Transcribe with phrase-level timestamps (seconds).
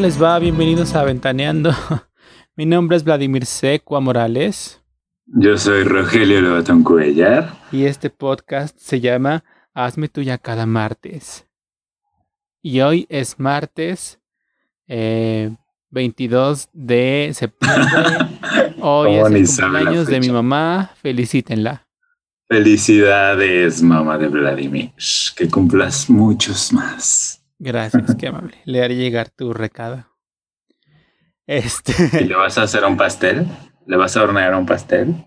[0.00, 0.22] Hola, ¿qué tal?
[0.22, 0.38] ¿Cómo les va?
[0.38, 1.74] Bienvenidos a Ventaneando.
[2.56, 4.80] Mi nombre es Vladimir Secua Morales.
[5.26, 7.52] Yo soy Rogelio Lobatón Cuellar.
[7.70, 11.46] Y este podcast se llama Hazme tuya cada martes.
[12.62, 14.18] Y hoy es martes
[14.88, 17.90] 22 eh, de septiembre.
[18.80, 20.92] Hoy es el cumpleaños de mi mamá.
[21.02, 21.86] Felicítenla.
[22.48, 24.92] Felicidades, mamá de Vladimir.
[25.36, 27.39] Que cumplas muchos más.
[27.60, 28.56] Gracias, qué amable.
[28.64, 30.06] Le haré llegar tu recado.
[31.46, 31.92] Este.
[32.22, 33.46] ¿Y le vas a hacer un pastel?
[33.86, 35.26] ¿Le vas a hornear un pastel?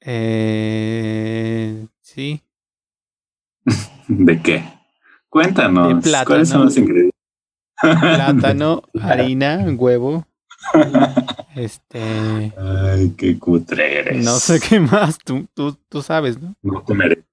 [0.00, 2.42] Eh, sí.
[4.08, 4.64] ¿De qué?
[5.28, 6.02] Cuéntanos.
[6.02, 7.14] De ¿Cuáles son los ingredientes?
[7.80, 10.26] Plátano, harina, huevo.
[11.54, 12.52] Este.
[12.58, 14.24] Ay, qué cutre eres.
[14.24, 15.16] No sé qué más.
[15.18, 16.56] Tú, tú, tú sabes, ¿no?
[16.62, 17.24] No te merece.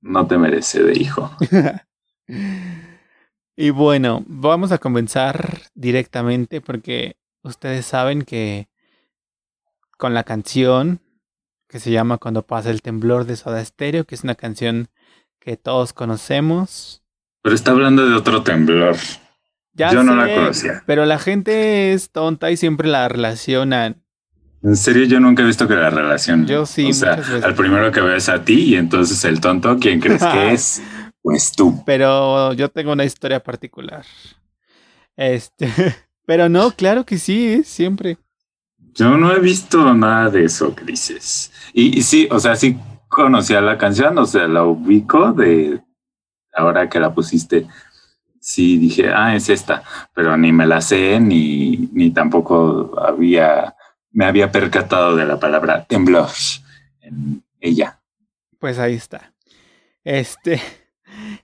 [0.00, 1.30] No te merece de hijo.
[3.56, 8.68] y bueno, vamos a comenzar directamente porque ustedes saben que
[9.96, 11.00] con la canción
[11.68, 14.88] que se llama Cuando pasa el temblor de Soda Stereo, que es una canción
[15.40, 17.02] que todos conocemos.
[17.42, 18.96] Pero está hablando de otro temblor.
[19.72, 20.82] Yo no la conocía.
[20.86, 24.02] Pero la gente es tonta y siempre la relacionan.
[24.62, 26.46] En serio, yo nunca he visto que la relacionen.
[26.46, 26.90] Yo sí.
[26.90, 30.52] O sea, al primero que ves a ti y entonces el tonto, ¿quién crees que
[30.52, 30.82] es?
[31.26, 31.82] Pues tú.
[31.84, 34.06] Pero yo tengo una historia particular.
[35.16, 35.68] Este,
[36.24, 38.16] pero no, claro que sí, siempre.
[38.94, 41.50] Yo no he visto nada de eso que dices.
[41.72, 42.78] Y, y sí, o sea, sí
[43.08, 45.82] conocía la canción, o sea, la ubico de
[46.54, 47.66] ahora que la pusiste
[48.38, 49.82] sí dije, ah, es esta,
[50.14, 53.74] pero ni me la sé, ni, ni tampoco había,
[54.12, 56.28] me había percatado de la palabra temblor
[57.00, 58.00] en ella.
[58.60, 59.32] Pues ahí está.
[60.04, 60.62] Este,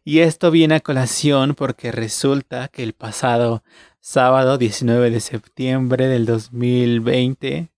[0.05, 3.63] y esto viene a colación porque resulta que el pasado
[4.01, 7.71] sábado 19 de septiembre del 2020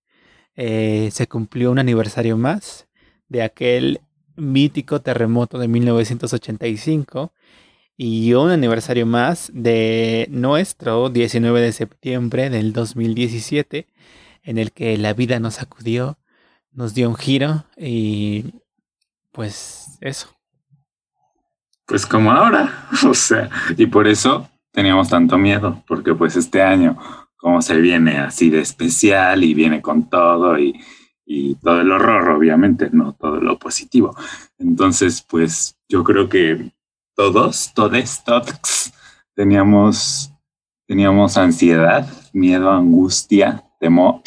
[0.57, 2.87] eh, se cumplió un aniversario más
[3.29, 4.01] de aquel
[4.37, 7.33] mítico terremoto de 1985
[7.97, 13.87] y un aniversario más de nuestro 19 de septiembre del 2017,
[14.43, 16.19] en el que la vida nos sacudió,
[16.73, 18.47] nos dio un giro y
[19.31, 20.35] pues eso.
[21.87, 26.99] Pues como ahora, o sea, y por eso teníamos tanto miedo, porque pues este año,
[27.37, 30.81] como se viene así de especial y viene con todo y,
[31.27, 34.17] y todo el horror, obviamente, no todo lo positivo.
[34.59, 36.73] Entonces, pues yo creo que
[37.15, 38.93] todos, todos, todos
[39.35, 40.33] teníamos,
[40.87, 44.23] teníamos ansiedad, miedo, angustia, temor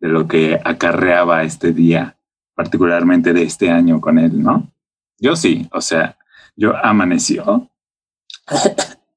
[0.00, 2.18] de lo que acarreaba este día,
[2.54, 4.70] particularmente de este año con él, ¿no?
[5.18, 6.18] Yo sí, o sea,
[6.56, 7.70] yo amaneció.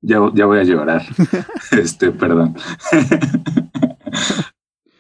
[0.01, 1.03] ya, ya voy a llorar.
[1.71, 2.55] este, perdón.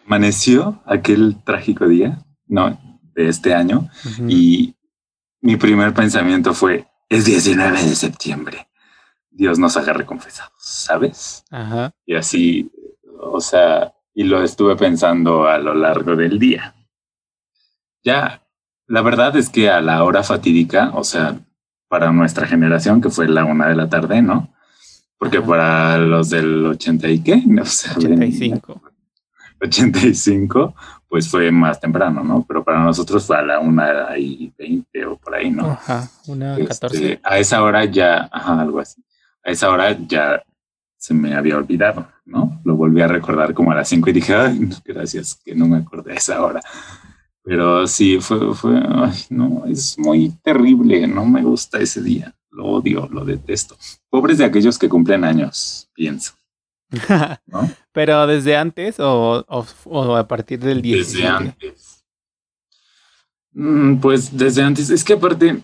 [0.05, 2.79] amaneció aquel trágico día, no,
[3.13, 3.89] de este año,
[4.27, 4.75] y
[5.41, 8.67] mi primer pensamiento fue, es 19 de septiembre.
[9.29, 11.43] Dios nos agarre confesados, ¿sabes?
[11.51, 11.91] Ajá.
[12.05, 12.71] Y así,
[13.19, 16.73] o sea, y lo estuve pensando a lo largo del día.
[18.03, 18.47] Ya,
[18.87, 21.39] la verdad es que a la hora fatídica, o sea,
[21.87, 24.53] para nuestra generación, que fue la una de la tarde, ¿no?
[25.17, 27.89] Porque para los del 80 y qué, no sé.
[27.95, 28.81] 85.
[29.59, 30.75] 85,
[31.07, 32.45] pues fue más temprano, ¿no?
[32.47, 35.71] Pero para nosotros fue a la una y veinte o por ahí, ¿no?
[35.71, 37.19] Ajá, una este, catorce.
[37.23, 39.03] A esa hora ya, ajá, algo así.
[39.43, 40.43] A esa hora ya
[40.97, 42.59] se me había olvidado, ¿no?
[42.65, 45.77] Lo volví a recordar como a las cinco y dije, ay, gracias que no me
[45.77, 46.61] acordé a esa hora.
[47.47, 52.65] Pero sí, fue, fue, ay, no, es muy terrible, no me gusta ese día, lo
[52.65, 53.77] odio, lo detesto.
[54.09, 56.33] Pobres de aquellos que cumplen años, pienso.
[57.93, 59.45] Pero desde antes o,
[60.17, 61.13] a partir del 10.
[61.13, 62.03] Desde antes.
[63.53, 64.89] Mm, pues desde antes.
[64.89, 65.63] Es que aparte,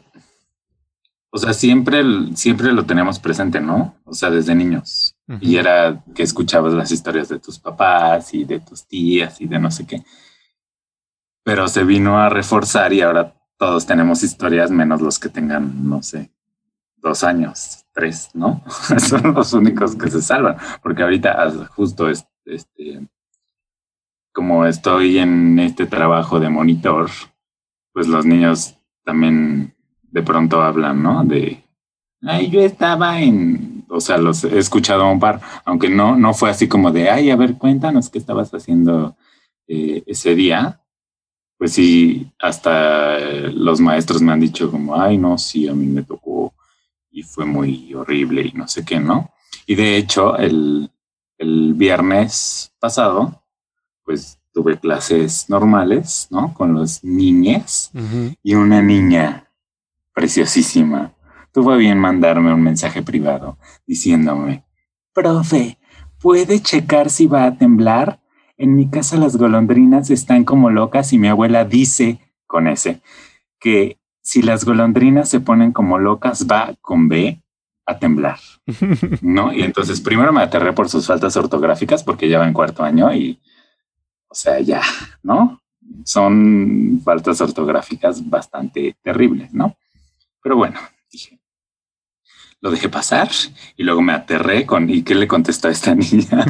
[1.31, 2.01] o sea, siempre,
[2.33, 3.93] siempre lo tenemos presente, ¿no?
[4.05, 5.17] O sea, desde niños.
[5.41, 9.59] Y era que escuchabas las historias de tus papás y de tus tías y de
[9.59, 10.01] no sé qué.
[11.43, 16.01] Pero se vino a reforzar y ahora todos tenemos historias menos los que tengan, no
[16.01, 16.31] sé,
[16.97, 18.63] dos años, tres, ¿no?
[18.97, 23.07] Son los únicos que se salvan, porque ahorita ah, justo este,
[24.33, 27.09] como estoy en este trabajo de monitor,
[27.93, 29.75] pues los niños también
[30.11, 31.23] de pronto hablan, ¿no?
[31.23, 31.63] De,
[32.21, 36.49] ay, yo estaba en, o sea, los he escuchado un par, aunque no, no fue
[36.49, 39.15] así como de, ay, a ver, cuéntanos qué estabas haciendo
[39.67, 40.81] eh, ese día.
[41.63, 43.17] Pues sí, hasta
[43.53, 46.53] los maestros me han dicho como, ay, no, sí, a mí me tocó
[47.09, 49.31] y fue muy horrible y no sé qué, ¿no?
[49.65, 50.91] Y de hecho, el,
[51.37, 53.45] el viernes pasado,
[54.03, 56.53] pues tuve clases normales, ¿no?
[56.53, 57.91] Con los niñes
[58.43, 59.49] y una niña
[60.13, 61.13] preciosísima.
[61.53, 63.57] Tuvo bien mandarme un mensaje privado
[63.87, 64.65] diciéndome,
[65.13, 65.77] profe,
[66.19, 68.19] ¿puede checar si va a temblar?
[68.57, 73.01] En mi casa las golondrinas están como locas y mi abuela dice con ese
[73.59, 77.41] que si las golondrinas se ponen como locas va con B
[77.85, 78.39] a temblar,
[79.21, 79.51] ¿no?
[79.53, 83.13] Y entonces primero me aterré por sus faltas ortográficas porque ya va en cuarto año
[83.13, 83.41] y,
[84.27, 84.81] o sea, ya,
[85.21, 85.61] ¿no?
[86.05, 89.75] Son faltas ortográficas bastante terribles, ¿no?
[90.41, 90.79] Pero bueno,
[91.11, 91.39] dije,
[92.61, 93.29] lo dejé pasar
[93.75, 96.45] y luego me aterré con, ¿y qué le contestó a esta niña?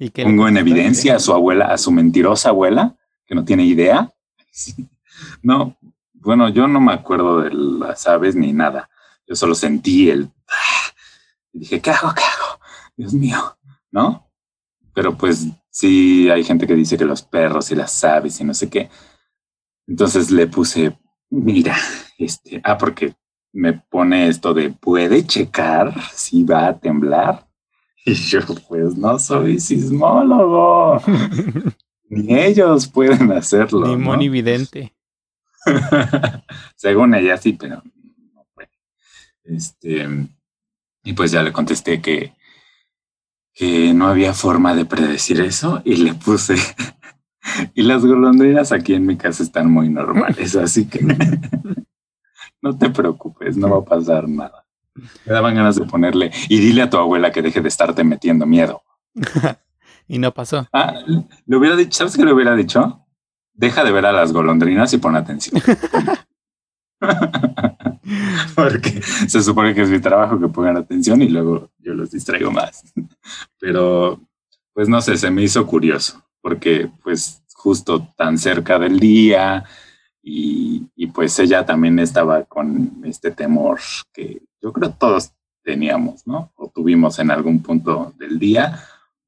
[0.00, 4.12] ¿Y Pongo en evidencia a su abuela, a su mentirosa abuela, que no tiene idea.
[5.42, 5.76] No,
[6.14, 8.88] bueno, yo no me acuerdo de las aves ni nada.
[9.26, 10.30] Yo solo sentí el...
[11.52, 12.14] Y dije, ¿qué hago?
[12.14, 12.58] ¿Qué hago?
[12.96, 13.58] Dios mío,
[13.90, 14.30] ¿no?
[14.94, 18.54] Pero pues sí, hay gente que dice que los perros y las aves y no
[18.54, 18.88] sé qué.
[19.86, 20.98] Entonces le puse,
[21.28, 21.76] mira,
[22.16, 23.14] este, ah, porque
[23.52, 27.49] me pone esto de, ¿puede checar si va a temblar?
[28.06, 31.02] Y yo, pues no soy sismólogo.
[32.08, 33.86] Ni ellos pueden hacerlo.
[33.86, 34.94] Ni monividente.
[36.76, 37.82] Según ella sí, pero
[38.34, 38.70] no puede.
[39.44, 40.08] Este,
[41.04, 42.34] y pues ya le contesté que,
[43.52, 46.56] que no había forma de predecir eso y le puse.
[47.74, 51.00] y las golondrinas aquí en mi casa están muy normales, así que
[52.62, 54.59] no te preocupes, no va a pasar nada.
[54.94, 58.46] Me daban ganas de ponerle, y dile a tu abuela que deje de estarte metiendo
[58.46, 58.82] miedo.
[60.08, 60.68] y no pasó.
[60.72, 60.94] Ah,
[61.46, 63.06] le hubiera dicho, ¿sabes qué le hubiera dicho?
[63.52, 65.62] Deja de ver a las golondrinas y pon atención.
[68.54, 72.50] Porque se supone que es mi trabajo que pongan atención y luego yo los distraigo
[72.50, 72.82] más.
[73.58, 74.20] Pero,
[74.72, 79.64] pues no sé, se me hizo curioso, porque pues justo tan cerca del día
[80.22, 83.80] y, pues ella también estaba con este temor
[84.12, 86.52] que yo creo todos teníamos, ¿no?
[86.56, 88.80] O tuvimos en algún punto del día,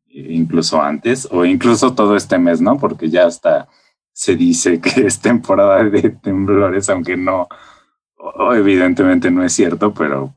[0.09, 2.79] e incluso antes, o incluso todo este mes, ¿no?
[2.79, 3.69] Porque ya hasta
[4.13, 7.49] se dice que es temporada de temblores, aunque no,
[8.55, 10.35] evidentemente no es cierto, pero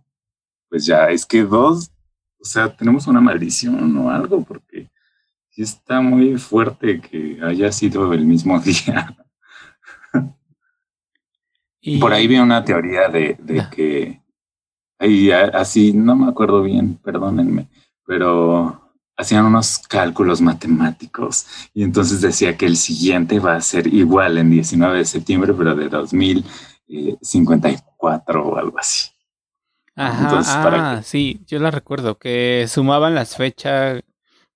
[0.69, 1.91] pues ya es que dos,
[2.39, 4.89] o sea, tenemos una maldición o algo, porque
[5.49, 9.15] sí está muy fuerte que haya sido el mismo día.
[11.85, 13.69] Y por ahí vi una teoría de, de ah.
[13.69, 14.21] que
[14.99, 17.67] y así, no me acuerdo bien, perdónenme,
[18.05, 18.81] pero
[19.17, 24.51] hacían unos cálculos matemáticos y entonces decía que el siguiente va a ser igual en
[24.51, 29.09] 19 de septiembre, pero de 2054 o algo así.
[29.97, 34.01] Ajá, ah, sí, yo la recuerdo, que sumaban las fechas,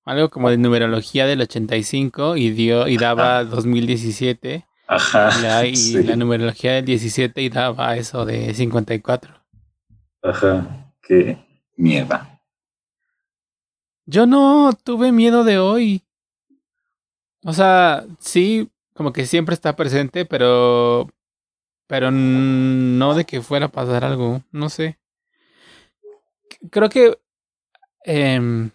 [0.03, 4.65] algo como de numerología del 85 y dio y daba 2017.
[4.89, 5.29] Ajá.
[5.67, 9.39] y la numerología del 17 y daba eso de 54.
[10.23, 11.37] Ajá, qué
[11.77, 12.19] miedo.
[14.07, 16.01] Yo no tuve miedo de hoy.
[17.45, 21.07] O sea, sí, como que siempre está presente, pero.
[21.85, 24.41] Pero no de que fuera a pasar algo.
[24.51, 24.97] No sé.
[26.71, 27.19] Creo que.
[28.05, 28.69] Eh,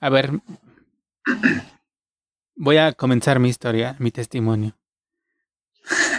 [0.00, 0.30] a ver.
[2.60, 4.76] Voy a comenzar mi historia, mi testimonio.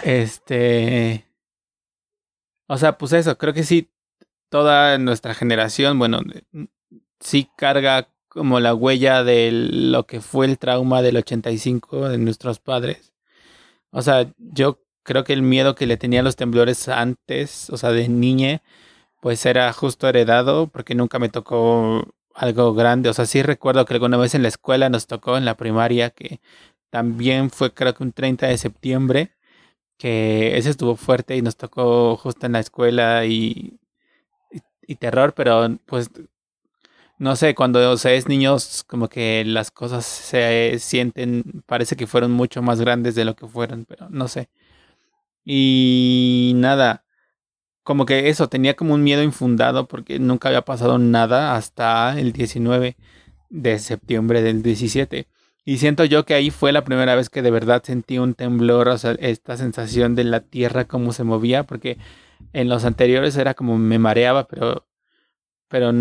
[0.02, 1.26] Este.
[2.66, 3.90] O sea, pues eso, creo que sí,
[4.48, 6.22] toda nuestra generación, bueno,
[7.20, 12.58] sí carga como la huella de lo que fue el trauma del 85 de nuestros
[12.58, 13.12] padres.
[13.90, 17.76] O sea, yo creo que el miedo que le tenía a los temblores antes, o
[17.76, 18.62] sea, de niña,
[19.20, 23.08] pues era justo heredado porque nunca me tocó algo grande.
[23.08, 26.10] O sea, sí recuerdo que alguna vez en la escuela nos tocó en la primaria
[26.10, 26.40] que
[26.90, 29.32] también fue creo que un 30 de septiembre
[29.98, 33.78] que ese estuvo fuerte y nos tocó justo en la escuela y,
[34.86, 36.10] y, terror, pero pues
[37.18, 42.32] no sé, cuando se es niños como que las cosas se sienten, parece que fueron
[42.32, 44.48] mucho más grandes de lo que fueron, pero no sé.
[45.44, 47.04] Y nada,
[47.90, 52.30] como que eso, tenía como un miedo infundado porque nunca había pasado nada hasta el
[52.30, 52.96] 19
[53.48, 55.26] de septiembre del 17.
[55.64, 58.86] Y siento yo que ahí fue la primera vez que de verdad sentí un temblor,
[58.90, 61.98] o sea, esta sensación de la tierra cómo se movía, porque
[62.52, 64.86] en los anteriores era como me mareaba, pero,
[65.66, 65.92] pero,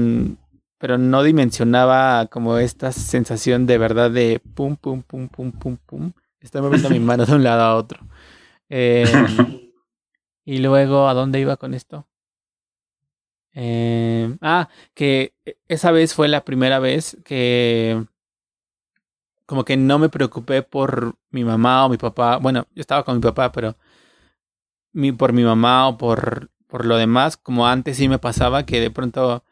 [0.78, 6.12] pero no dimensionaba como esta sensación de verdad de pum, pum, pum, pum, pum, pum.
[6.40, 8.00] Estoy moviendo mi mano de un lado a otro.
[8.70, 9.10] Em,
[10.50, 12.08] y luego, ¿a dónde iba con esto?
[13.54, 15.36] Eh, ah, que
[15.68, 18.04] esa vez fue la primera vez que
[19.46, 22.38] como que no me preocupé por mi mamá o mi papá.
[22.38, 23.78] Bueno, yo estaba con mi papá, pero
[24.92, 28.80] mi, por mi mamá o por, por lo demás, como antes sí me pasaba que
[28.80, 29.44] de pronto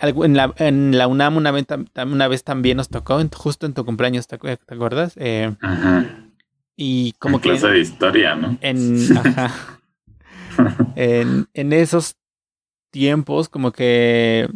[0.00, 1.66] en la, en la UNAM una vez,
[2.06, 5.12] una vez también nos tocó, justo en tu cumpleaños, ¿te, acuerdas?
[5.16, 5.54] Eh,
[6.74, 7.50] y como que...
[7.50, 8.56] Clase de historia, ¿no?
[8.62, 9.77] En, ajá,
[10.96, 12.16] en, en esos
[12.90, 14.48] tiempos como que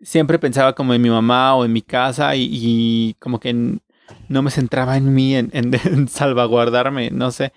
[0.00, 3.78] siempre pensaba como en mi mamá o en mi casa y, como que
[4.28, 7.52] no me centraba en mí, en, en, salvaguardarme, no sé.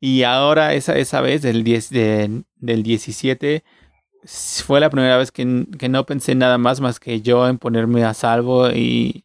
[0.00, 3.64] Y ahora esa, esa vez, del, 10, del 17,
[4.64, 8.04] fue la primera vez que, que, no pensé nada más más que yo en ponerme
[8.04, 9.24] a salvo y,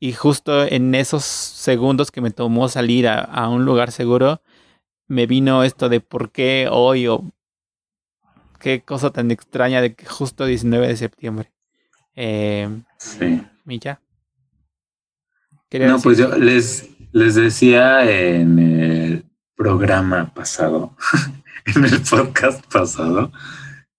[0.00, 4.42] y justo en esos segundos que me tomó salir a, a, un lugar seguro,
[5.10, 7.24] me vino esto de por qué hoy o
[8.60, 11.50] qué cosa tan extraña de que justo 19 de septiembre.
[12.14, 13.42] Eh, sí.
[13.66, 14.00] Ya.
[15.72, 19.24] No, pues yo les, les decía en el
[19.56, 20.96] programa pasado,
[21.74, 23.32] en el podcast pasado,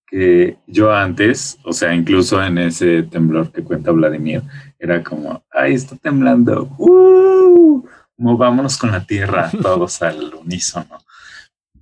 [0.07, 4.43] que yo antes, o sea, incluso en ese temblor que cuenta Vladimir,
[4.79, 7.85] era como, ay, está temblando, ¡Uh!
[8.21, 11.03] Movámonos con la tierra, todos al unísono,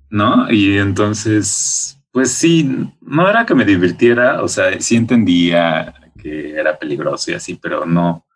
[0.08, 0.50] ¿no?
[0.50, 6.78] Y entonces, pues sí, no era que me divirtiera, o sea, sí entendía que era
[6.78, 8.26] peligroso y así, pero no,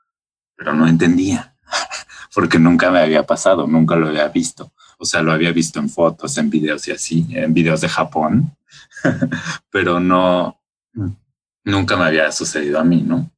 [0.54, 1.56] pero no entendía,
[2.34, 4.70] porque nunca me había pasado, nunca lo había visto.
[4.98, 8.54] O sea, lo había visto en fotos, en videos y así, en videos de Japón,
[9.70, 10.60] pero no,
[11.64, 13.30] nunca me había sucedido a mí, ¿no?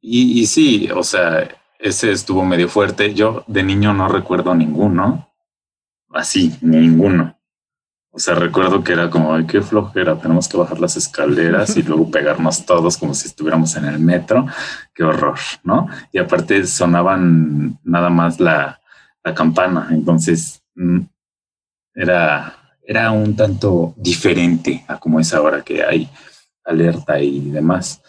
[0.00, 1.48] Y, y sí, o sea,
[1.84, 3.12] ese estuvo medio fuerte.
[3.12, 5.28] Yo de niño no recuerdo ninguno,
[6.10, 7.38] así, ninguno.
[8.10, 11.82] O sea, recuerdo que era como, ay, qué flojera, tenemos que bajar las escaleras y
[11.88, 14.46] luego pegarnos todos como si estuviéramos en el metro.
[14.94, 15.88] Qué horror, ¿no?
[16.10, 18.80] Y aparte sonaban nada más la,
[19.22, 21.00] la campana, entonces mm,
[21.94, 26.08] era, era un tanto diferente a como es ahora que hay
[26.64, 28.00] alerta y demás.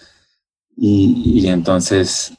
[0.78, 2.38] Y, y entonces,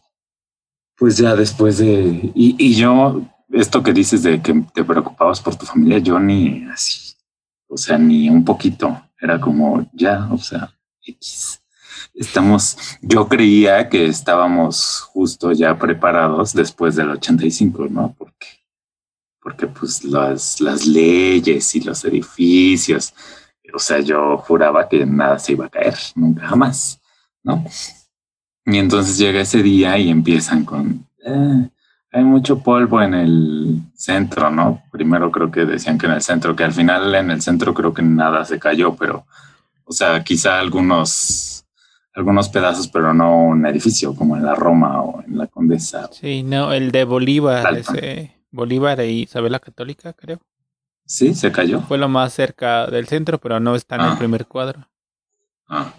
[0.96, 5.56] pues ya después de, y, y yo, esto que dices de que te preocupabas por
[5.56, 7.06] tu familia, yo ni así
[7.68, 9.02] o sea, ni un poquito.
[9.20, 11.60] Era como ya, o sea, X.
[12.14, 18.14] Estamos, yo creía que estábamos justo ya preparados después del 85, ¿no?
[18.16, 18.46] Porque,
[19.40, 23.14] porque pues las, las leyes y los edificios,
[23.74, 27.00] o sea, yo juraba que nada se iba a caer, nunca jamás,
[27.42, 27.64] ¿no?
[28.66, 31.68] Y entonces llega ese día y empiezan con, eh,
[32.10, 34.82] hay mucho polvo en el centro, ¿no?
[34.90, 37.94] Primero creo que decían que en el centro, que al final en el centro creo
[37.94, 39.24] que nada se cayó, pero,
[39.84, 41.64] o sea, quizá algunos,
[42.14, 46.08] algunos pedazos, pero no un edificio como en la Roma o en la Condesa.
[46.12, 50.40] Sí, no, el de Bolívar, ese, Bolívar e Isabel la Católica, creo.
[51.04, 51.82] Sí, se cayó.
[51.82, 54.18] Fue lo más cerca del centro, pero no está en el ah.
[54.18, 54.88] primer cuadro.
[55.68, 55.92] Ah.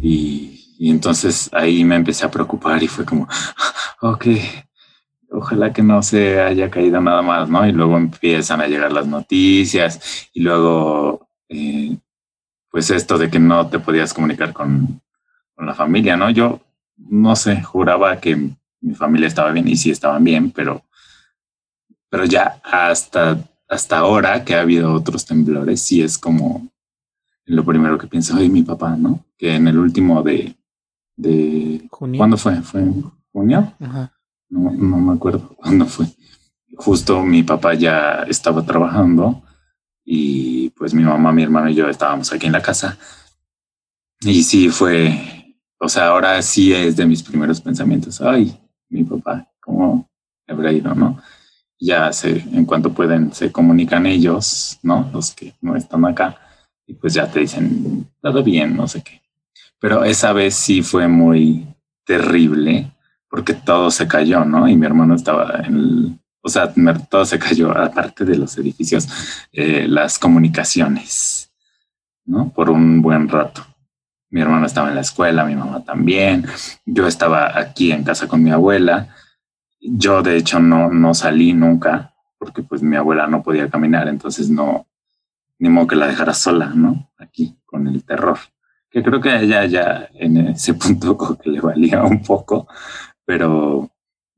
[0.00, 3.28] Y, y entonces ahí me empecé a preocupar y fue como,
[4.00, 4.26] ok,
[5.30, 7.66] ojalá que no se haya caído nada más, ¿no?
[7.66, 11.96] Y luego empiezan a llegar las noticias y luego, eh,
[12.70, 15.00] pues esto de que no te podías comunicar con,
[15.54, 16.30] con, la familia, ¿no?
[16.30, 16.60] Yo,
[16.96, 18.36] no sé, juraba que
[18.80, 20.82] mi familia estaba bien y sí estaban bien, pero,
[22.08, 23.38] pero ya hasta,
[23.68, 26.68] hasta ahora que ha habido otros temblores, sí es como
[27.44, 29.24] lo primero que pienso, ay, mi papá, ¿no?
[29.36, 30.54] Que en el último de...
[31.22, 32.60] de ¿Cuándo fue?
[32.62, 33.72] ¿Fue en junio?
[33.80, 34.12] Ajá
[34.52, 36.06] no, no me acuerdo cuándo fue.
[36.76, 39.42] Justo mi papá ya estaba trabajando
[40.04, 42.98] y pues mi mamá, mi hermano y yo estábamos aquí en la casa.
[44.20, 48.20] Y sí fue, o sea, ahora sí es de mis primeros pensamientos.
[48.20, 48.56] Ay,
[48.88, 50.08] mi papá, ¿cómo
[50.46, 51.18] habrá ido, no?
[51.78, 55.10] Ya se, en cuanto pueden, se comunican ellos, ¿no?
[55.12, 56.38] Los que no están acá
[56.86, 59.21] y pues ya te dicen, todo bien, no sé qué.
[59.82, 61.66] Pero esa vez sí fue muy
[62.06, 62.90] terrible
[63.28, 64.66] porque todo se cayó, ¿no?
[64.66, 66.72] Y mi hermano estaba en o sea,
[67.08, 69.08] todo se cayó, aparte de los edificios,
[69.52, 71.52] eh, las comunicaciones,
[72.24, 72.50] ¿no?
[72.50, 73.64] Por un buen rato.
[74.28, 76.46] Mi hermano estaba en la escuela, mi mamá también.
[76.84, 79.14] Yo estaba aquí en casa con mi abuela.
[79.80, 84.50] Yo, de hecho, no, no salí nunca porque pues mi abuela no podía caminar, entonces
[84.50, 84.88] no,
[85.60, 87.12] ni modo que la dejara sola, ¿no?
[87.18, 88.38] Aquí con el terror.
[88.92, 92.68] Que creo que a ella ya en ese punto que le valía un poco,
[93.24, 93.90] pero,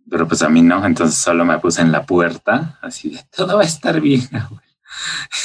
[0.08, 3.56] pero pues a mí no, entonces solo me puse en la puerta, así de todo
[3.56, 4.22] va a estar bien,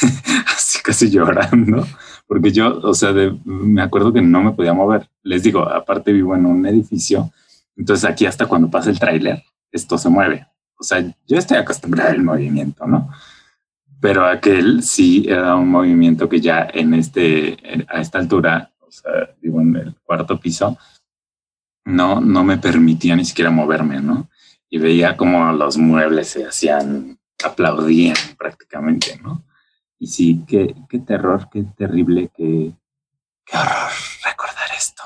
[0.56, 1.88] así casi llorando,
[2.28, 3.12] porque yo, o sea,
[3.44, 5.10] me acuerdo que no me podía mover.
[5.24, 7.32] Les digo, aparte vivo en un edificio,
[7.76, 10.48] entonces aquí hasta cuando pasa el tráiler, esto se mueve.
[10.80, 13.10] O sea, yo estoy acostumbrado al movimiento, ¿no?
[14.00, 17.58] Pero aquel sí era un movimiento que ya en este,
[17.90, 20.78] a esta altura, o sea, vivo en el cuarto piso,
[21.86, 24.30] no, no me permitía ni siquiera moverme, ¿no?
[24.70, 29.46] Y veía como los muebles se hacían, aplaudían prácticamente, ¿no?
[29.98, 32.74] Y sí, qué, qué terror, qué terrible, qué,
[33.46, 33.92] qué horror
[34.26, 35.04] recordar esto.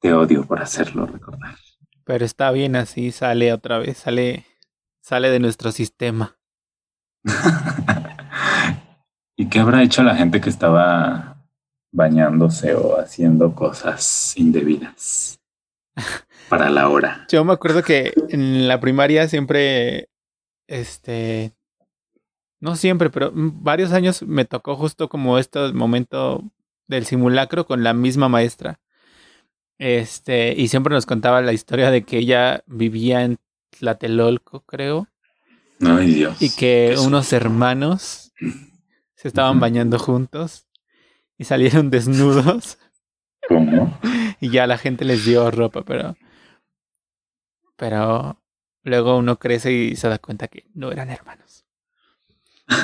[0.00, 1.56] Te odio por hacerlo recordar.
[2.04, 4.46] Pero está bien así, sale otra vez, sale,
[5.00, 6.36] sale de nuestro sistema.
[9.36, 11.33] ¿Y qué habrá hecho la gente que estaba
[11.94, 15.40] bañándose o haciendo cosas indebidas
[16.48, 17.24] para la hora?
[17.30, 20.08] Yo me acuerdo que en la primaria siempre,
[20.66, 21.52] este,
[22.60, 26.42] no siempre, pero varios años me tocó justo como este momento
[26.88, 28.80] del simulacro con la misma maestra.
[29.78, 33.38] Este, y siempre nos contaba la historia de que ella vivía en
[33.70, 35.08] Tlatelolco, creo.
[35.80, 36.42] Ay, Dios.
[36.42, 38.32] Y que unos hermanos
[39.14, 40.66] se estaban bañando juntos
[41.38, 42.78] y salieron desnudos.
[43.48, 43.98] ¿Cómo?
[44.40, 46.16] Y ya la gente les dio ropa, pero.
[47.76, 48.40] Pero
[48.82, 51.66] luego uno crece y se da cuenta que no eran hermanos.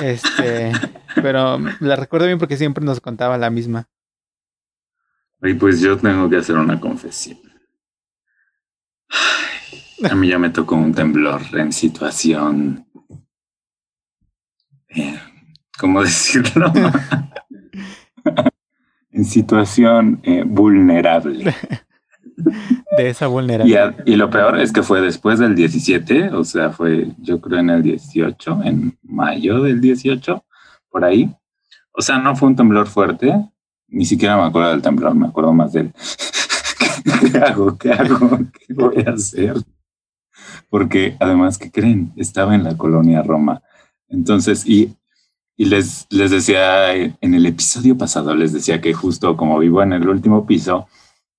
[0.03, 0.71] Este,
[1.15, 3.89] pero la recuerdo bien porque siempre nos contaba la misma.
[5.41, 7.39] Y pues yo tengo que hacer una confesión.
[10.03, 12.85] a mí ya me tocó un temblor en situación.
[14.89, 15.19] Eh,
[15.79, 16.71] ¿Cómo decirlo?
[19.11, 21.53] en situación eh, vulnerable.
[22.97, 23.95] de esa vulnerabilidad.
[24.05, 27.69] Y, lo peor es que fue después del 17, o sea, fue yo creo en
[27.69, 30.43] el 18, en mayo del 18,
[30.89, 31.33] por ahí.
[31.93, 33.33] O sea, no fue un temblor fuerte,
[33.87, 35.93] ni siquiera me acuerdo del temblor, me acuerdo más del
[37.31, 37.77] ¿qué hago?
[37.77, 38.39] ¿Qué hago?
[38.51, 39.55] ¿Qué voy a hacer?
[40.69, 42.13] Porque además, ¿qué creen?
[42.15, 43.61] Estaba en la colonia Roma.
[44.07, 44.95] Entonces, y,
[45.61, 49.93] y les, les decía en el episodio pasado, les decía que justo como vivo en
[49.93, 50.87] el último piso,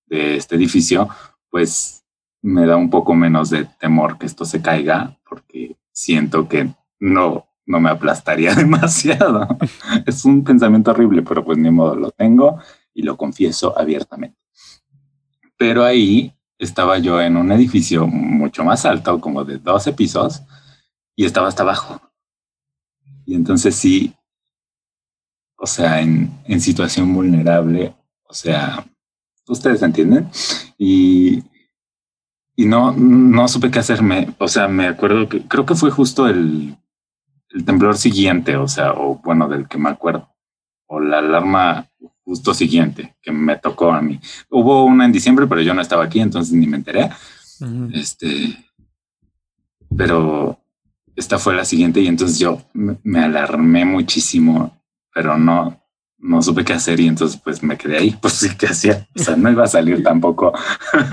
[0.06, 1.08] de este edificio,
[1.50, 2.04] pues
[2.40, 7.48] me da un poco menos de temor que esto se caiga, porque siento que no,
[7.66, 9.58] no me aplastaría demasiado.
[10.06, 12.60] es un pensamiento horrible, pero pues ni modo, lo tengo
[12.94, 14.38] y lo confieso abiertamente.
[15.56, 20.44] Pero ahí estaba yo en un edificio mucho más alto, como de 12 pisos,
[21.16, 22.11] y estaba hasta abajo.
[23.24, 24.14] Y entonces sí,
[25.56, 28.84] o sea, en, en situación vulnerable, o sea,
[29.46, 30.28] ustedes entienden.
[30.76, 31.42] Y,
[32.56, 34.34] y no, no supe qué hacerme.
[34.38, 36.76] O sea, me acuerdo que creo que fue justo el,
[37.50, 40.28] el temblor siguiente, o sea, o bueno, del que me acuerdo,
[40.86, 41.88] o la alarma
[42.24, 44.20] justo siguiente que me tocó a mí.
[44.50, 47.10] Hubo una en diciembre, pero yo no estaba aquí, entonces ni me enteré.
[47.92, 48.56] Este,
[49.96, 50.58] pero
[51.16, 54.80] esta fue la siguiente y entonces yo me alarmé muchísimo,
[55.12, 55.82] pero no,
[56.22, 59.06] no supe qué hacer y entonces pues me quedé ahí, pues sí, ¿qué hacía?
[59.14, 60.52] O sea, no iba a salir tampoco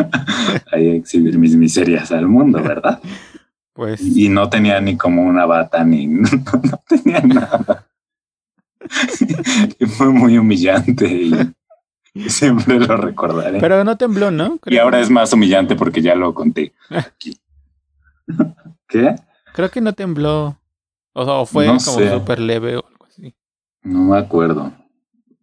[0.71, 3.01] ahí a exhibir mis miserias al mundo, ¿verdad?
[3.73, 4.01] Pues...
[4.01, 6.23] Y no tenía ni como una bata, ni no,
[6.87, 7.87] tenía nada.
[9.79, 11.07] y fue muy humillante
[12.13, 13.59] y siempre lo recordaré.
[13.59, 14.59] Pero no tembló, ¿no?
[14.65, 17.39] y ahora es más humillante porque ya lo conté aquí.
[18.87, 19.15] ¿Qué?
[19.59, 20.57] Creo que no tembló.
[21.11, 23.35] O, fue como súper leve o algo así.
[23.81, 24.71] No me acuerdo.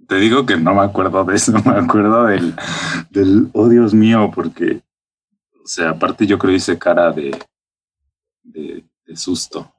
[0.09, 2.55] Te digo que no me acuerdo de eso, me acuerdo del,
[3.11, 4.81] del oh Dios mío, porque,
[5.63, 7.39] o sea, aparte yo creo que hice cara de,
[8.43, 9.71] de, susto,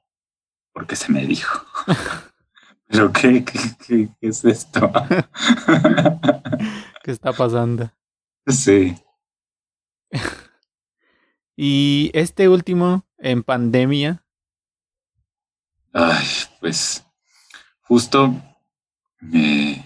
[0.71, 1.60] porque se me dijo.
[2.89, 4.91] Pero ¿qué, qué, qué, qué es esto?
[7.04, 7.91] ¿Qué está pasando?
[8.45, 8.95] Sí.
[11.56, 14.23] y este último, en pandemia.
[16.00, 16.28] Ay,
[16.60, 17.04] pues
[17.82, 18.32] justo
[19.20, 19.84] me,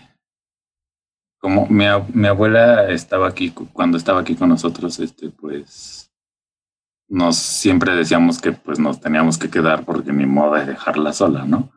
[1.40, 6.12] como mi, mi, abuela estaba aquí, cuando estaba aquí con nosotros, este, pues
[7.08, 11.46] nos siempre decíamos que pues nos teníamos que quedar porque ni modo de dejarla sola,
[11.46, 11.72] ¿no?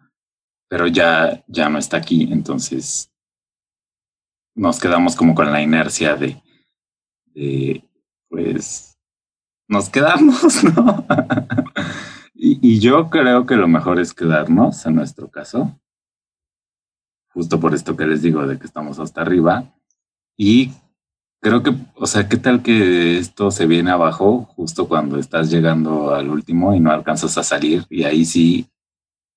[0.69, 3.13] Pero ya, ya no está aquí, entonces
[4.57, 6.43] nos quedamos como con la inercia de,
[7.27, 7.89] de
[8.29, 8.99] pues,
[9.69, 11.07] nos quedamos, ¿no?
[12.45, 15.79] Y, y yo creo que lo mejor es quedarnos en nuestro caso
[17.35, 19.75] justo por esto que les digo de que estamos hasta arriba.
[20.37, 20.71] Y
[21.41, 26.15] creo que, o sea, ¿qué tal que esto se viene abajo justo cuando estás llegando
[26.15, 27.85] al último y no alcanzas a salir?
[27.91, 28.71] Y ahí sí,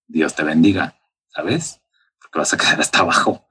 [0.07, 0.95] Dios te bendiga,
[1.29, 1.81] ¿sabes?
[2.19, 3.45] porque vas a quedar hasta abajo.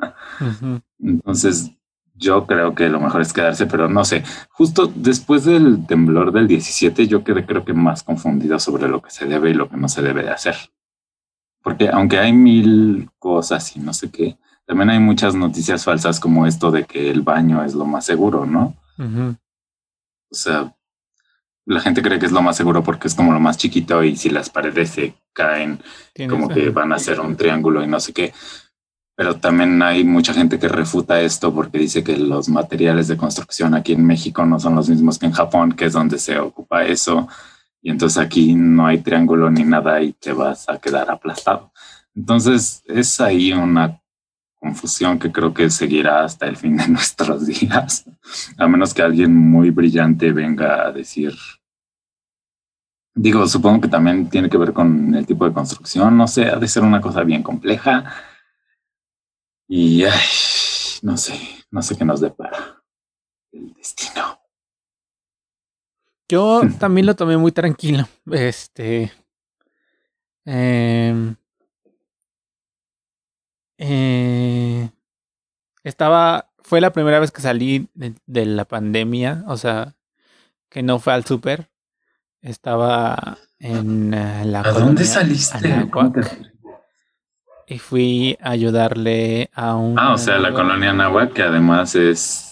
[0.98, 1.72] Entonces,
[2.18, 6.48] yo creo que lo mejor es quedarse, pero no sé, justo después del temblor del
[6.48, 9.76] 17, yo quedé creo que más confundido sobre lo que se debe y lo que
[9.76, 10.56] no se debe de hacer.
[11.62, 16.46] Porque aunque hay mil cosas y no sé qué, también hay muchas noticias falsas como
[16.46, 18.74] esto de que el baño es lo más seguro, ¿no?
[18.98, 20.74] O sea,
[21.66, 24.16] la gente cree que es lo más seguro porque es como lo más chiquito y
[24.16, 25.80] si las paredes se caen,
[26.28, 28.32] como que van a ser un triángulo y no sé qué.
[29.16, 33.74] Pero también hay mucha gente que refuta esto porque dice que los materiales de construcción
[33.74, 36.84] aquí en México no son los mismos que en Japón, que es donde se ocupa
[36.84, 37.26] eso.
[37.80, 41.72] Y entonces aquí no hay triángulo ni nada y te vas a quedar aplastado.
[42.14, 43.98] Entonces es ahí una
[44.60, 48.04] confusión que creo que seguirá hasta el fin de nuestros días,
[48.58, 51.34] a menos que alguien muy brillante venga a decir,
[53.14, 56.56] digo, supongo que también tiene que ver con el tipo de construcción, no sé, ha
[56.56, 58.04] de ser una cosa bien compleja
[59.68, 60.04] y
[61.02, 61.38] no sé,
[61.70, 62.82] no sé qué nos depara
[63.52, 64.40] el destino.
[66.28, 68.04] Yo también lo tomé muy tranquilo.
[68.30, 69.12] Este.
[70.44, 71.34] Eh,
[73.78, 74.90] eh,
[75.82, 79.94] estaba, fue la primera vez que salí de, la pandemia, o sea,
[80.68, 81.70] que no fue al súper.
[82.42, 84.60] Estaba en eh, la...
[84.60, 85.88] ¿A dónde saliste?
[87.68, 89.98] Y fui a ayudarle a un...
[89.98, 92.46] Ah, o sea, la colonia Nahuatl, que además es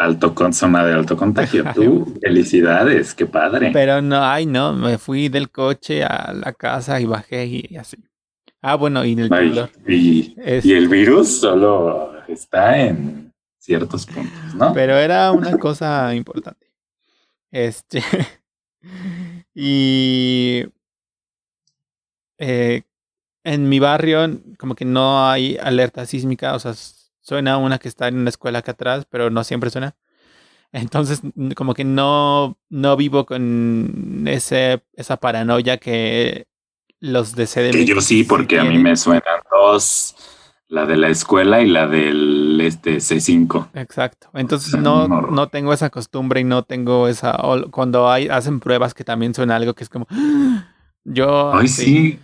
[0.00, 1.64] alto con zona de alto contagio.
[1.74, 3.70] Tú, felicidades, qué padre.
[3.72, 7.98] Pero no, ay, no, me fui del coche a la casa y bajé y así.
[8.62, 10.34] Ah, bueno, y el y,
[10.72, 14.72] el virus solo está en ciertos puntos, ¿no?
[14.74, 16.66] Pero era una cosa importante.
[17.50, 18.02] Este.
[19.54, 20.64] y.
[22.36, 22.82] Eh,
[23.44, 26.74] en mi barrio, como que no hay alerta sísmica, o sea,
[27.20, 29.96] suena una que está en una escuela acá atrás, pero no siempre suena.
[30.72, 31.22] Entonces,
[31.56, 36.46] como que no, no vivo con ese, esa paranoia que
[37.00, 37.86] los de CDMX.
[37.86, 40.14] yo sí, porque a mí me suenan dos,
[40.68, 43.70] la de la escuela y la del este C5.
[43.74, 44.28] Exacto.
[44.34, 47.36] Entonces no, no tengo esa costumbre y no tengo esa
[47.70, 50.06] cuando hay hacen pruebas que también suena algo que es como
[51.04, 52.20] yo Ay, sí,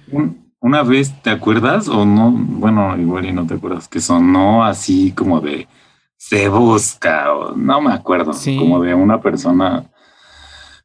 [0.67, 5.13] una vez te acuerdas o no, bueno, igual y no te acuerdas que sonó así
[5.13, 5.69] como de
[6.17, 9.89] se busca o no me acuerdo, como de una persona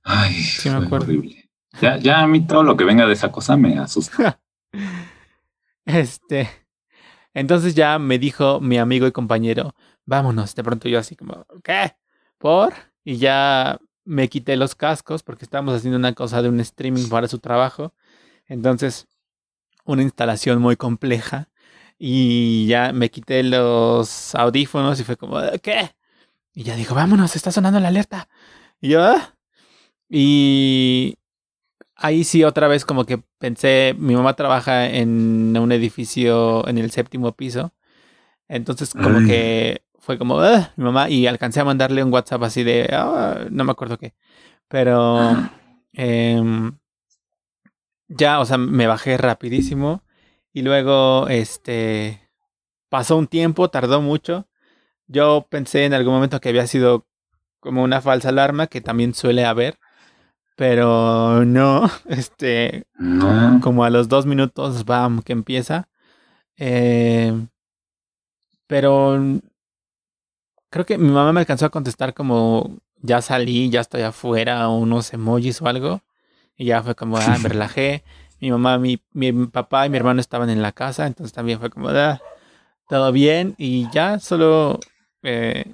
[0.04, 1.08] Ay, sí me acuerdo.
[1.08, 1.50] horrible.
[1.82, 4.39] Ya, ya a mí todo lo que venga de esa cosa me asusta.
[5.86, 6.48] este.
[7.34, 9.74] Entonces ya me dijo mi amigo y compañero,
[10.06, 10.54] vámonos.
[10.54, 11.96] De pronto yo así como, ¿qué?
[12.38, 12.74] ¿Por?
[13.04, 17.28] Y ya me quité los cascos porque estábamos haciendo una cosa de un streaming para
[17.28, 17.96] su trabajo.
[18.48, 19.08] Entonces,
[19.86, 21.50] una instalación muy compleja.
[21.98, 25.91] Y ya me quité los audífonos y fue como, ¿qué?
[26.54, 28.28] Y ya dijo, vámonos, está sonando la alerta.
[28.80, 29.36] Y yo, ¿Ah?
[30.10, 31.17] Y
[31.96, 36.91] ahí sí otra vez como que pensé, mi mamá trabaja en un edificio en el
[36.91, 37.74] séptimo piso,
[38.50, 42.63] entonces como que fue como, ah", mi mamá, y alcancé a mandarle un WhatsApp así
[42.63, 44.13] de, ah, no me acuerdo qué,
[44.67, 45.38] pero
[45.94, 46.78] em,
[48.17, 50.04] ya, o sea, me bajé rapidísimo
[50.54, 52.30] y luego, este,
[52.89, 54.47] pasó un tiempo, tardó mucho,
[55.08, 57.06] yo pensé en algún momento que había sido
[57.60, 59.78] como una falsa alarma que también suele haber
[60.62, 62.86] pero no, este,
[63.62, 65.89] como a los dos minutos, bam, que empieza.
[66.56, 67.34] Eh,
[68.67, 69.19] pero
[70.69, 75.12] creo que mi mamá me alcanzó a contestar como ya salí, ya estoy afuera, unos
[75.13, 76.02] emojis o algo.
[76.58, 78.04] Y ya fue como, ah, me relajé.
[78.40, 81.70] Mi mamá, mi, mi papá y mi hermano estaban en la casa, entonces también fue
[81.70, 82.20] como, ah,
[82.90, 83.56] todo bien.
[83.58, 84.80] Y ya solo,
[85.22, 85.66] eh,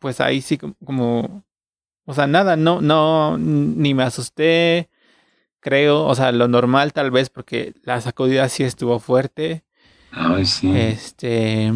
[0.00, 1.42] pues ahí sí como
[2.10, 4.90] o sea, nada, no, no, ni me asusté,
[5.60, 9.62] creo, o sea, lo normal tal vez porque la sacudida sí estuvo fuerte.
[10.10, 10.76] Ay, sí.
[10.76, 11.72] Este,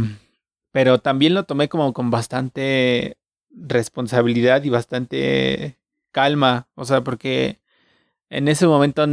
[0.73, 3.17] pero también lo tomé como con bastante
[3.51, 5.79] responsabilidad y bastante
[6.11, 7.61] calma, o sea, porque
[8.31, 9.07] en ese momento,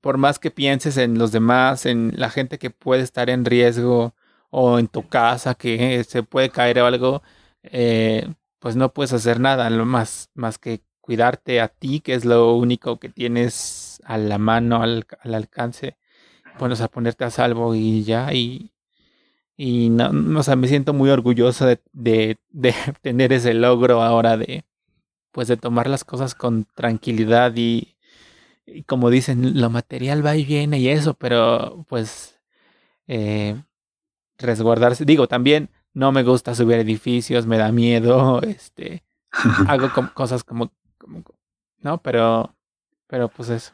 [0.00, 4.14] por más que pienses en los demás, en la gente que puede estar en riesgo
[4.50, 7.22] o en tu casa que se puede caer o algo,
[7.62, 12.54] eh, pues no puedes hacer nada más, más que cuidarte a ti, que es lo
[12.54, 15.96] único que tienes a la mano, al, alcance.
[16.58, 18.72] Bueno, a ponerte a salvo y ya, y,
[19.56, 24.36] y no, o sea, me siento muy orgulloso de, de, de, tener ese logro ahora
[24.36, 24.64] de,
[25.32, 27.96] pues de tomar las cosas con tranquilidad y,
[28.74, 32.38] y como dicen, lo material va y viene y eso, pero pues
[33.06, 33.60] eh,
[34.38, 35.04] resguardarse.
[35.04, 39.04] Digo, también no me gusta subir edificios, me da miedo, este,
[39.66, 40.72] hago cosas como,
[41.80, 42.54] no, pero,
[43.06, 43.72] pero pues eso.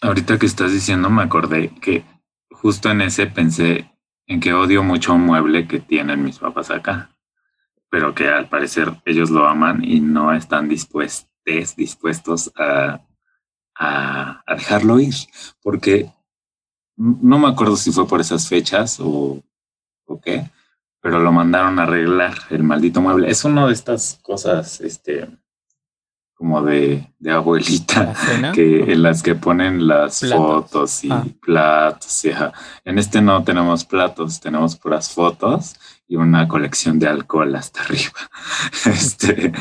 [0.00, 2.04] Ahorita que estás diciendo me acordé que
[2.50, 3.90] justo en ese pensé
[4.26, 7.10] en que odio mucho un mueble que tienen mis papás acá,
[7.90, 11.28] pero que al parecer ellos lo aman y no están dispuestos,
[11.76, 13.02] dispuestos a,
[13.80, 15.14] a, a dejarlo ir,
[15.62, 16.12] porque
[16.96, 19.42] no me acuerdo si fue por esas fechas o,
[20.04, 20.50] o qué,
[21.00, 23.30] pero lo mandaron a arreglar el maldito mueble.
[23.30, 25.28] Es una de estas cosas, este,
[26.34, 28.14] como de, de abuelita,
[28.54, 31.24] que en las que ponen las fotos y ah.
[31.40, 32.26] platos.
[32.84, 38.12] En este no tenemos platos, tenemos puras fotos y una colección de alcohol hasta arriba.
[38.84, 39.52] este,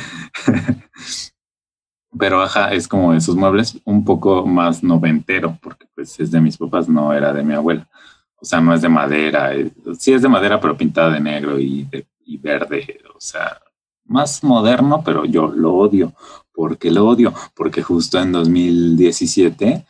[2.17, 6.58] pero ajá, es como esos muebles un poco más noventero, porque pues es de mis
[6.58, 7.88] papás, no era de mi abuela.
[8.41, 9.52] O sea, no es de madera,
[9.98, 13.00] sí es de madera, pero pintada de negro y, de, y verde.
[13.15, 13.60] O sea,
[14.06, 16.13] más moderno, pero yo lo odio.
[16.54, 17.34] ¿Por qué lo odio?
[17.54, 19.86] Porque justo en 2017,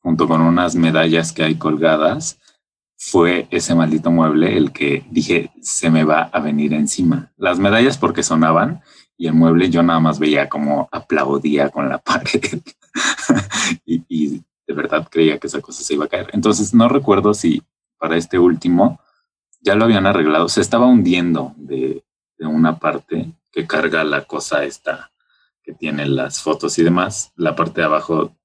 [0.00, 2.38] junto con unas medallas que hay colgadas,
[2.96, 7.32] fue ese maldito mueble el que dije, se me va a venir encima.
[7.36, 8.82] Las medallas porque sonaban
[9.18, 12.62] y el mueble yo nada más veía como aplaudía con la pared
[13.84, 16.28] y, de verdad creía que esa cosa se iba a caer.
[16.34, 17.62] Entonces no recuerdo si
[17.96, 19.00] para este último
[19.60, 22.04] ya lo habían arreglado, se estaba hundiendo de,
[22.38, 25.10] de una parte que carga la cosa esta
[25.62, 27.32] que tiene las fotos y demás.
[27.34, 28.36] La parte de abajo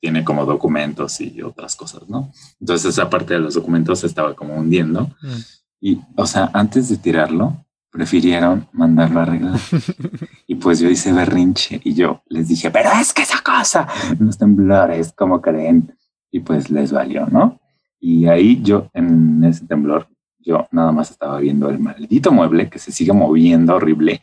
[0.00, 2.32] tiene como documentos y otras cosas, ¿no?
[2.58, 5.02] Entonces esa parte de los documentos se estaba como hundiendo.
[5.20, 5.36] Mm.
[5.80, 7.65] Y, o sea, antes de tirarlo,
[7.96, 9.58] prefirieron mandarlo a arreglar.
[10.46, 14.36] y pues yo hice berrinche y yo les dije, pero es que esa cosa, los
[14.36, 15.96] temblores, como creen?
[16.30, 17.58] Y pues les valió, ¿no?
[17.98, 22.78] Y ahí yo, en ese temblor, yo nada más estaba viendo el maldito mueble que
[22.78, 24.20] se sigue moviendo horrible.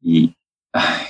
[0.00, 0.36] Y,
[0.72, 1.06] ay,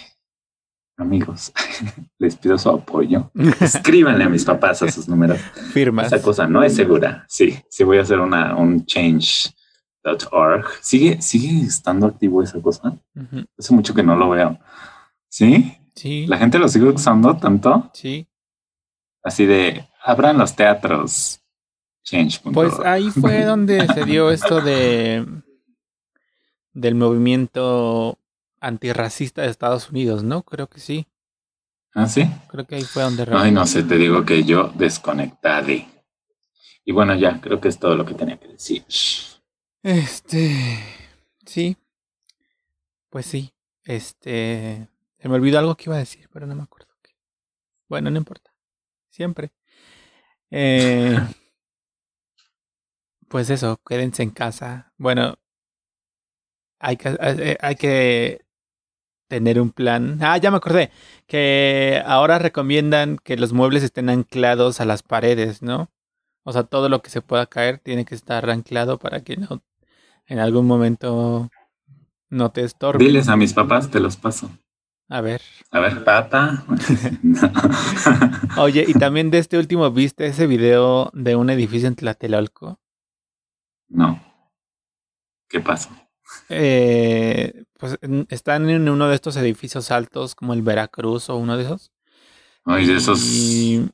[0.97, 1.53] amigos,
[2.19, 3.31] les pido su apoyo.
[3.61, 5.39] Escríbanle a mis papás a sus números.
[5.75, 6.07] Firmas.
[6.07, 7.27] Esa cosa no es segura.
[7.29, 9.55] Sí, sí voy a hacer una, un change
[10.05, 10.67] .org.
[10.81, 12.97] ¿Sigue, ¿Sigue estando activo esa cosa?
[13.59, 14.59] Hace mucho que no lo veo.
[15.29, 15.77] ¿Sí?
[15.95, 16.27] Sí.
[16.27, 17.91] ¿La gente lo sigue usando tanto?
[17.93, 18.27] Sí.
[19.23, 21.41] Así de, abran los teatros.
[22.03, 22.41] Change.
[22.53, 25.27] Pues ahí fue donde se dio esto de
[26.75, 28.19] del movimiento
[28.61, 30.43] antirracista de Estados Unidos, ¿no?
[30.43, 31.07] Creo que sí.
[31.95, 32.29] ¿Ah, sí?
[32.49, 33.27] Creo que ahí fue donde...
[33.33, 35.87] Ay, no sé, te digo que yo desconectade.
[36.85, 38.85] Y bueno, ya, creo que es todo lo que tenía que decir.
[39.85, 40.79] Este,
[41.47, 41.77] sí.
[43.11, 43.55] Pues sí.
[43.85, 46.95] Este, se me olvidó algo que iba a decir, pero no me acuerdo.
[47.89, 48.53] Bueno, no importa.
[49.11, 49.53] Siempre.
[50.51, 51.17] Eh,
[53.29, 54.93] pues eso, quédense en casa.
[54.97, 55.37] Bueno,
[56.79, 58.45] hay que, eh, hay que
[59.29, 60.19] tener un plan.
[60.23, 60.91] Ah, ya me acordé.
[61.27, 65.91] Que ahora recomiendan que los muebles estén anclados a las paredes, ¿no?
[66.45, 69.63] O sea, todo lo que se pueda caer tiene que estar anclado para que no
[70.27, 71.51] en algún momento
[72.31, 73.05] no te estorbe.
[73.05, 74.51] Diles a mis papás, te los paso.
[75.09, 75.43] A ver.
[75.71, 76.65] A ver, pata.
[78.57, 82.81] Oye, y también de este último, ¿viste ese video de un edificio en Tlatelolco?
[83.89, 84.21] No.
[85.49, 85.91] ¿Qué pasó?
[86.49, 91.65] Eh, pues están en uno de estos edificios altos como el Veracruz o uno de
[91.65, 91.93] esos.
[92.65, 93.23] Ay, de esos.
[93.23, 93.91] Y,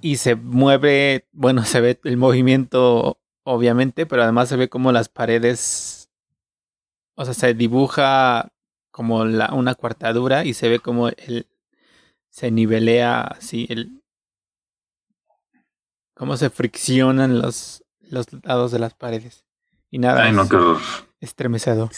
[0.00, 5.08] y se mueve, bueno, se ve el movimiento obviamente, pero además se ve como las
[5.08, 6.10] paredes,
[7.14, 8.52] o sea, se dibuja
[8.90, 11.46] como la, una cuartadura y se ve como el,
[12.28, 14.02] se nivelea así, el,
[16.14, 19.44] cómo se friccionan los, los lados de las paredes.
[19.90, 20.46] Y nada, Ay, no,
[21.20, 21.90] estremecedor.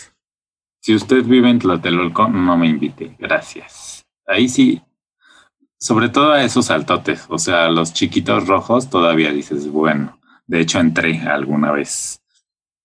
[0.81, 4.05] Si usted vive en Tlatelolco, no me invite, gracias.
[4.27, 4.83] Ahí sí,
[5.79, 10.81] sobre todo a esos altotes, o sea, los chiquitos rojos, todavía dices, bueno, de hecho,
[10.81, 12.21] entré alguna vez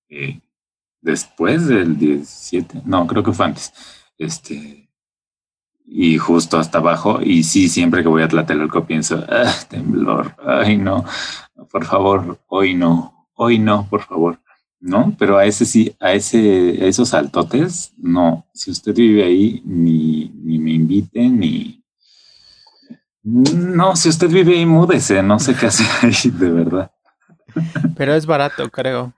[0.09, 0.39] eh,
[1.01, 3.73] después del 17, no, creo que fue antes.
[4.17, 4.89] Este,
[5.85, 7.19] y justo hasta abajo.
[7.21, 11.03] Y sí, siempre que voy a Tlatelolco pienso, ah, temblor, ay no,
[11.71, 14.39] por favor, hoy no, hoy no, por favor.
[14.81, 18.45] No, pero a ese sí, a ese, a esos altotes, no.
[18.53, 21.83] Si usted vive ahí, ni, ni me invite, ni.
[23.23, 26.91] No, si usted vive ahí, múdese, no sé qué hacer ahí, de verdad.
[27.95, 29.13] Pero es barato, creo.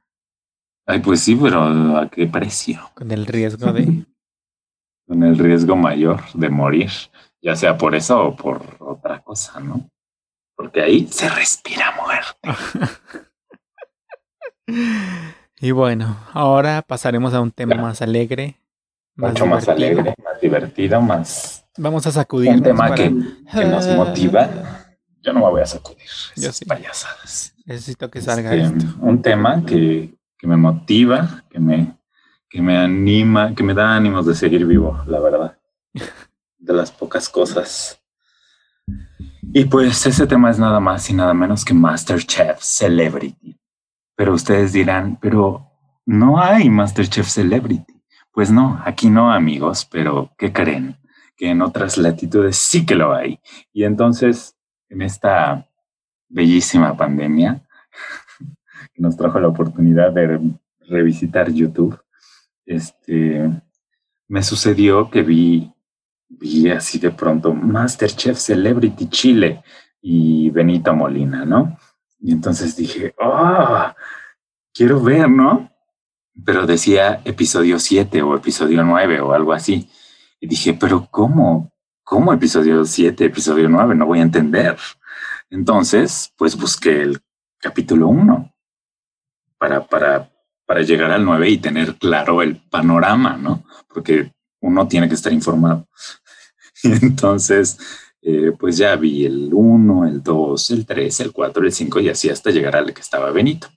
[0.86, 2.80] Ay, pues sí, pero ¿a qué precio?
[2.94, 4.06] Con el riesgo de...
[5.08, 6.90] Con el riesgo mayor de morir,
[7.42, 9.90] ya sea por eso o por otra cosa, ¿no?
[10.56, 12.50] Porque ahí se respira muerte.
[15.64, 18.58] Y bueno, ahora pasaremos a un tema más alegre.
[19.16, 21.68] Mucho más alegre, más divertido, más...
[21.78, 22.50] Vamos a sacudir.
[22.50, 24.50] Un tema que, nos motiva.
[25.22, 26.10] Yo no me voy a sacudir.
[26.36, 26.66] Yo sí.
[26.66, 27.54] Payasadas.
[27.66, 29.00] Necesito que salga este, esto.
[29.02, 31.98] Un tema que, que me motiva, que me,
[32.50, 35.58] que me anima, que me da ánimos de seguir vivo, la verdad.
[36.58, 38.00] De las pocas cosas.
[39.54, 43.60] Y pues ese tema es nada más y nada menos que Masterchef Celebrity.
[44.16, 45.68] Pero ustedes dirán, pero
[46.06, 48.02] no hay Masterchef Celebrity.
[48.32, 50.98] Pues no, aquí no, amigos, pero ¿qué creen?
[51.36, 53.40] Que en otras latitudes sí que lo hay.
[53.74, 54.56] Y entonces,
[54.92, 55.68] en esta
[56.28, 57.62] bellísima pandemia,
[58.94, 60.40] que nos trajo la oportunidad de
[60.88, 61.98] revisitar YouTube,
[62.66, 63.50] este,
[64.28, 65.72] me sucedió que vi,
[66.28, 69.64] vi así de pronto Masterchef Celebrity Chile
[70.02, 71.78] y Benito Molina, ¿no?
[72.20, 73.92] Y entonces dije, oh,
[74.74, 75.72] quiero ver, ¿no?
[76.46, 79.90] Pero decía episodio 7 o episodio 9 o algo así.
[80.40, 81.71] Y dije, pero ¿cómo?
[82.12, 83.96] ¿Cómo episodio 7, episodio 9?
[83.96, 84.76] No voy a entender.
[85.50, 87.22] Entonces, pues busqué el
[87.58, 88.54] capítulo 1
[89.58, 90.30] para, para,
[90.66, 93.64] para llegar al 9 y tener claro el panorama, ¿no?
[93.88, 95.88] Porque uno tiene que estar informado.
[96.84, 97.78] Y entonces
[98.22, 102.10] eh, pues ya vi el 1, el 2, el 3, el 4, el 5 y
[102.10, 103.70] así hasta llegar al que estaba Benito,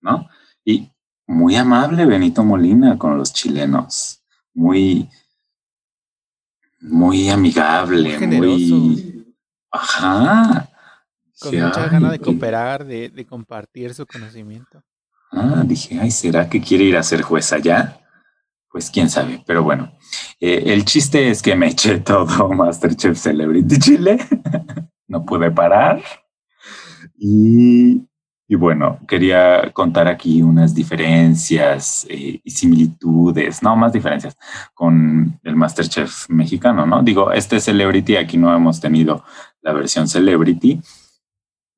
[0.00, 0.28] ¿no?
[0.64, 0.88] Y
[1.26, 4.22] muy amable Benito Molina con los chilenos,
[4.54, 5.08] muy,
[6.82, 9.34] muy amigable, muy...
[9.70, 10.68] Ajá.
[11.40, 14.82] Con mucha ganas de cooperar, de, de compartir su conocimiento.
[15.32, 17.98] Ah, dije, ay, ¿será que quiere ir a ser juez allá?
[18.70, 19.92] Pues quién sabe, pero bueno.
[20.40, 24.18] Eh, el chiste es que me eché todo Masterchef Celebrity Chile.
[25.08, 26.02] no pude parar.
[27.16, 28.02] Y,
[28.54, 34.36] bueno, quería contar aquí unas diferencias eh, y similitudes, no más diferencias
[34.74, 37.02] con el Masterchef mexicano, ¿no?
[37.02, 39.24] Digo, este Celebrity, aquí no hemos tenido
[39.62, 40.80] la versión Celebrity.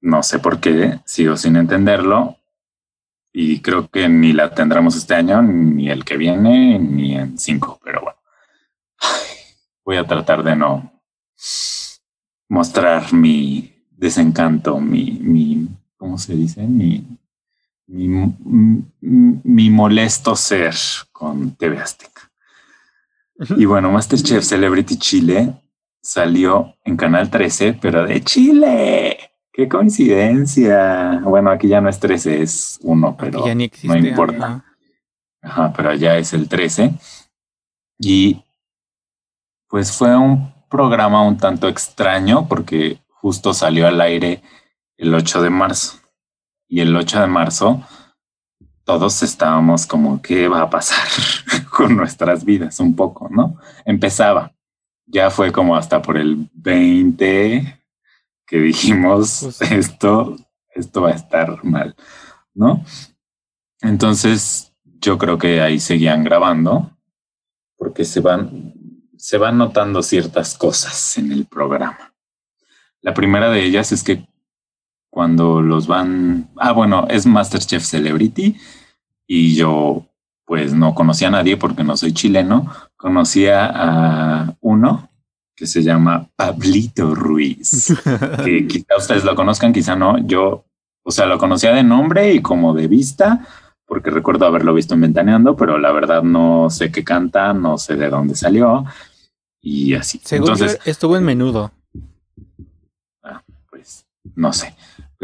[0.00, 2.38] No sé por qué, sigo sin entenderlo
[3.32, 7.78] y creo que ni la tendremos este año, ni el que viene, ni en cinco,
[7.84, 8.18] pero bueno.
[9.84, 10.92] Voy a tratar de no
[12.48, 15.68] mostrar mi desencanto, mi
[16.04, 16.60] ¿cómo se dice?
[16.66, 17.02] Mi,
[19.00, 20.74] mi, molesto ser
[21.12, 22.31] con TV Azteca.
[23.56, 25.54] Y bueno, Masterchef Celebrity Chile
[26.02, 29.18] salió en Canal 13, pero de Chile.
[29.50, 31.22] Qué coincidencia.
[31.24, 33.42] Bueno, aquí ya no es 13, es 1, pero
[33.85, 34.62] no importa.
[35.40, 36.92] Ajá, pero allá es el 13.
[37.98, 38.42] Y
[39.68, 44.42] pues fue un programa un tanto extraño porque justo salió al aire
[44.96, 46.00] el 8 de marzo.
[46.68, 47.84] Y el 8 de marzo
[48.84, 51.08] todos estábamos como, ¿qué va a pasar
[51.70, 52.80] con nuestras vidas?
[52.80, 53.58] Un poco, ¿no?
[53.84, 54.52] Empezaba.
[55.06, 57.82] Ya fue como hasta por el 20,
[58.46, 60.36] que dijimos, pues esto,
[60.74, 61.94] esto va a estar mal,
[62.54, 62.84] ¿no?
[63.80, 66.90] Entonces, yo creo que ahí seguían grabando,
[67.76, 68.74] porque se van,
[69.18, 72.14] se van notando ciertas cosas en el programa.
[73.00, 74.26] La primera de ellas es que
[75.15, 78.56] cuando los van, ah, bueno, es Masterchef Celebrity
[79.29, 80.04] y yo
[80.44, 85.08] pues no conocía a nadie porque no soy chileno, conocía a uno
[85.54, 87.94] que se llama Pablito Ruiz,
[88.44, 90.19] que quizá ustedes lo conozcan, quizá no.
[90.19, 90.65] Yo,
[91.04, 93.46] o sea, lo conocía de nombre y como de vista,
[93.87, 97.94] porque recuerdo haberlo visto en Ventaneando, pero la verdad no sé qué canta, no sé
[97.94, 98.85] de dónde salió
[99.60, 100.21] y así.
[100.33, 101.71] entonces estuvo en menudo.
[103.23, 104.04] Ah, pues
[104.35, 104.75] no sé,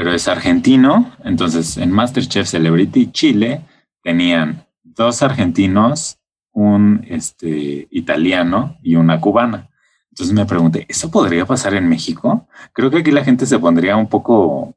[0.01, 1.15] pero es argentino.
[1.25, 3.67] Entonces en Masterchef Celebrity Chile
[4.03, 6.19] tenían dos argentinos,
[6.53, 9.69] un este, italiano y una cubana.
[10.11, 12.49] Entonces me pregunté, ¿eso podría pasar en México?
[12.73, 14.75] Creo que aquí la gente se pondría un poco,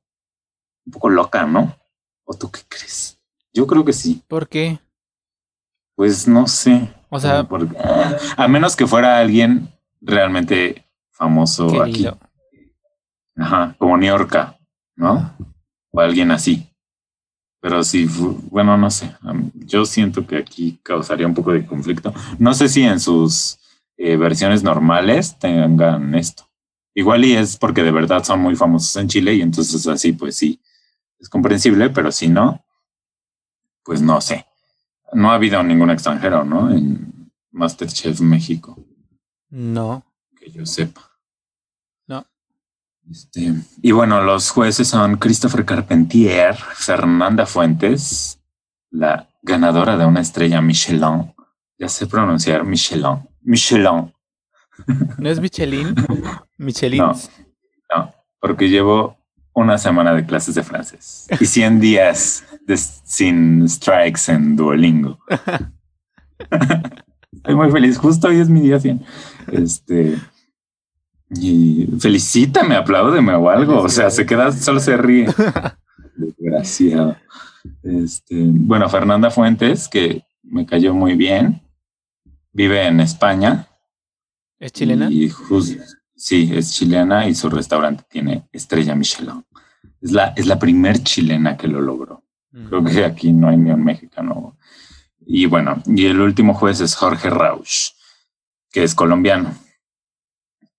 [0.86, 1.74] un poco loca, ¿no?
[2.26, 3.18] ¿O tú qué crees?
[3.54, 4.22] Yo creo que sí.
[4.28, 4.78] ¿Por qué?
[5.96, 6.94] Pues no sé.
[7.08, 7.48] O sea,
[8.36, 9.70] a menos que fuera alguien
[10.02, 12.10] realmente famoso aquí.
[13.38, 14.60] Ajá, como Niorca,
[14.96, 15.36] ¿no?
[15.92, 16.70] O alguien así.
[17.60, 18.10] Pero sí,
[18.52, 19.16] bueno, no sé.
[19.54, 22.14] Yo siento que aquí causaría un poco de conflicto.
[22.38, 23.58] No sé si en sus
[23.96, 26.50] eh, versiones normales tengan esto.
[26.94, 30.36] Igual y es porque de verdad son muy famosos en Chile y entonces así pues
[30.36, 30.60] sí,
[31.20, 32.66] es comprensible, pero si no,
[33.84, 34.46] pues no sé.
[35.14, 36.70] No ha habido ningún extranjero, ¿no?
[36.70, 38.78] En Masterchef México.
[39.50, 40.04] No.
[40.36, 41.13] Que yo sepa.
[43.10, 48.40] Este, y bueno, los jueces son Christopher Carpentier, Fernanda Fuentes
[48.94, 51.34] la ganadora de una estrella Michelin.
[51.78, 53.28] Ya sé pronunciar Michelin.
[53.42, 54.14] Michelin.
[55.18, 55.96] ¿No es Michelin?
[56.58, 57.00] Michelin.
[57.00, 57.14] No,
[57.94, 59.18] no, porque llevo
[59.54, 62.44] una semana de clases de francés y 100 días
[63.04, 65.20] sin strikes en Duolingo.
[67.32, 67.98] Estoy muy feliz.
[67.98, 69.04] Justo hoy es mi día 100.
[69.52, 70.18] Este.
[71.40, 73.82] Y felicítame, apláudeme o algo.
[73.82, 75.28] O sea, se queda, solo se ríe.
[76.16, 77.18] Desgraciado.
[77.82, 81.62] Este, bueno, Fernanda Fuentes, que me cayó muy bien,
[82.52, 83.68] vive en España.
[84.60, 85.10] ¿Es chilena?
[85.10, 85.32] Y
[86.16, 89.44] sí, es chilena y su restaurante tiene estrella Michelin.
[90.02, 92.24] Es la, es la primer chilena que lo logró.
[92.52, 94.58] Creo que aquí no hay ni un mexicano.
[95.26, 97.94] Y bueno, y el último juez es Jorge Rausch,
[98.72, 99.56] que es colombiano.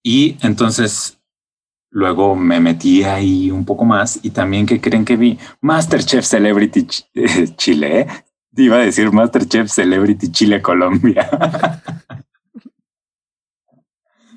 [0.07, 1.19] Y entonces
[1.89, 6.87] luego me metí ahí un poco más y también que creen que vi Masterchef Celebrity
[7.57, 8.07] Chile, ¿eh?
[8.57, 11.31] iba a decir Masterchef Celebrity Chile Colombia.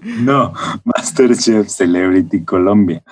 [0.02, 0.54] no,
[0.86, 3.04] Masterchef Celebrity Colombia.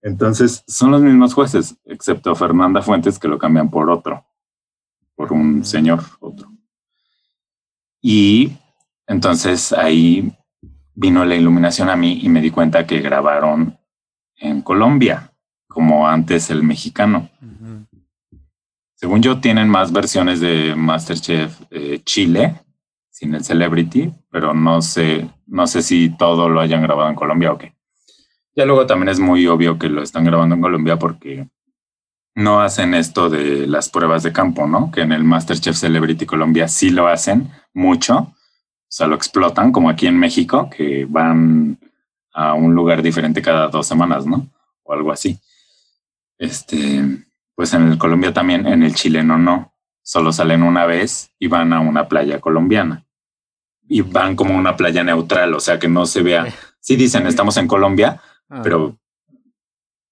[0.00, 4.24] Entonces son los mismos jueces, excepto Fernanda Fuentes que lo cambian por otro,
[5.16, 6.52] por un señor, otro.
[8.00, 8.52] Y
[9.08, 10.37] entonces ahí
[10.98, 13.78] vino la iluminación a mí y me di cuenta que grabaron
[14.36, 15.32] en Colombia,
[15.68, 17.30] como antes el mexicano.
[18.94, 22.56] Según yo, tienen más versiones de Masterchef eh, Chile,
[23.10, 27.52] sin el Celebrity, pero no sé, no sé si todo lo hayan grabado en Colombia
[27.52, 27.74] o qué.
[28.56, 31.48] Ya luego también es muy obvio que lo están grabando en Colombia porque
[32.34, 34.90] no hacen esto de las pruebas de campo, ¿no?
[34.90, 38.34] Que en el Masterchef Celebrity Colombia sí lo hacen mucho
[38.90, 41.78] sea, lo explotan como aquí en México, que van
[42.32, 44.48] a un lugar diferente cada dos semanas, ¿no?
[44.82, 45.38] O algo así.
[46.38, 47.04] Este,
[47.54, 49.74] pues en el Colombia también, en el chileno no.
[50.02, 53.04] Solo salen una vez y van a una playa colombiana.
[53.88, 56.46] Y van como una playa neutral, o sea que no se vea.
[56.80, 58.60] Sí dicen estamos en Colombia, ah.
[58.62, 58.96] pero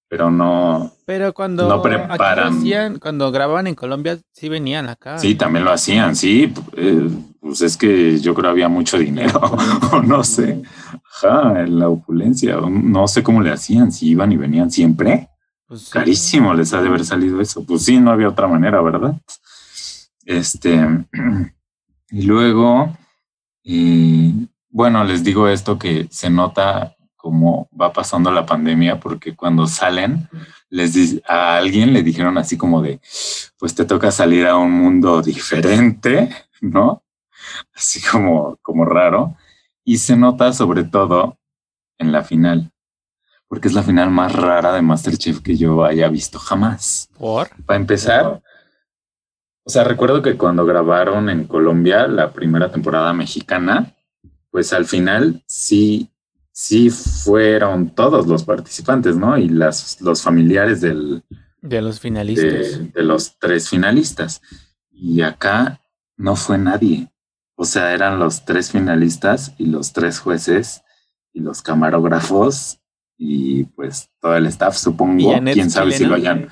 [0.09, 0.93] pero no.
[1.05, 2.63] Pero cuando no preparan.
[3.01, 5.19] cuando grababan en Colombia, sí venían acá.
[5.19, 6.53] Sí, también lo hacían, sí.
[6.77, 7.09] Eh,
[7.47, 9.41] pues es que yo creo había mucho dinero,
[9.93, 10.63] o no sé.
[11.23, 15.29] Ajá, en la opulencia, no sé cómo le hacían, si iban y venían siempre.
[15.65, 17.65] Pues Carísimo les ha de haber salido eso.
[17.65, 19.15] Pues sí, no había otra manera, ¿verdad?
[20.25, 20.85] Este.
[22.09, 22.97] Y luego,
[23.65, 24.33] eh,
[24.71, 30.29] bueno, les digo esto que se nota cómo va pasando la pandemia, porque cuando salen,
[30.71, 33.01] les a alguien le dijeron así como de,
[33.59, 36.31] pues te toca salir a un mundo diferente,
[36.61, 37.03] ¿no?
[37.75, 39.37] Así como, como raro.
[39.85, 41.39] Y se nota sobre todo
[41.99, 42.73] en la final,
[43.49, 47.09] porque es la final más rara de Masterchef que yo haya visto jamás.
[47.19, 47.49] ¿Por?
[47.65, 48.43] Para empezar,
[49.65, 53.95] o sea, recuerdo que cuando grabaron en Colombia la primera temporada mexicana,
[54.51, 56.11] pues al final sí
[56.57, 59.37] sí fueron todos los participantes, ¿no?
[59.37, 61.23] Y las, los familiares del...
[61.61, 62.95] De los finalistas.
[62.95, 64.41] De, los tres finalistas.
[64.91, 65.83] Y acá
[66.17, 67.13] no fue nadie.
[67.57, 70.83] O sea, eran los tres finalistas y los tres jueces
[71.33, 72.81] y los camarógrafos
[73.17, 75.33] y pues todo el staff, supongo.
[75.53, 76.49] Quién sabe si lo hayan.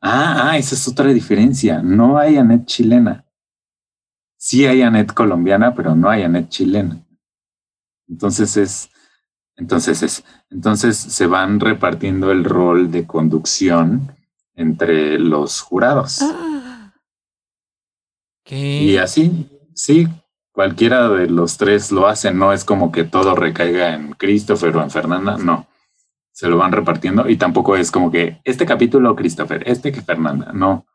[0.00, 1.82] Ah, ah, esa es otra diferencia.
[1.82, 3.24] No hay Anet chilena.
[4.36, 7.04] Sí hay Anet colombiana, pero no hay Anet chilena.
[8.08, 8.90] Entonces es,
[9.56, 14.16] entonces, es, entonces se van repartiendo el rol de conducción
[14.54, 16.20] entre los jurados.
[16.22, 16.92] Ah.
[18.44, 20.08] Y así, sí,
[20.52, 24.82] cualquiera de los tres lo hace, no es como que todo recaiga en Christopher o
[24.82, 25.66] en Fernanda, no.
[26.30, 30.52] Se lo van repartiendo y tampoco es como que este capítulo Christopher, este que Fernanda,
[30.52, 30.86] no.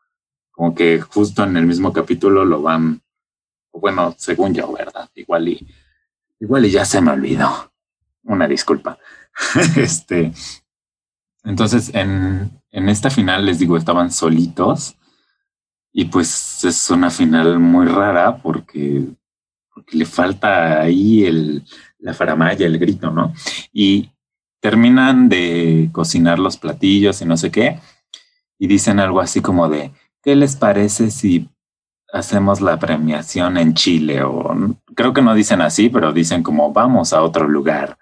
[0.50, 3.02] Como que justo en el mismo capítulo lo van,
[3.72, 5.08] bueno, según yo, ¿verdad?
[5.14, 5.68] Igual y,
[6.40, 7.72] igual y ya se me olvidó
[8.24, 8.98] una disculpa.
[9.76, 10.32] este,
[11.44, 14.97] entonces, en, en esta final, les digo, estaban solitos
[15.92, 19.04] y pues es una final muy rara porque,
[19.72, 21.64] porque le falta ahí el,
[21.98, 23.32] la faramaya, el grito, ¿no?
[23.72, 24.10] Y
[24.60, 27.80] terminan de cocinar los platillos y no sé qué,
[28.58, 31.48] y dicen algo así como de, ¿qué les parece si
[32.12, 34.22] hacemos la premiación en Chile?
[34.22, 34.54] O
[34.94, 37.98] creo que no dicen así, pero dicen como, vamos a otro lugar.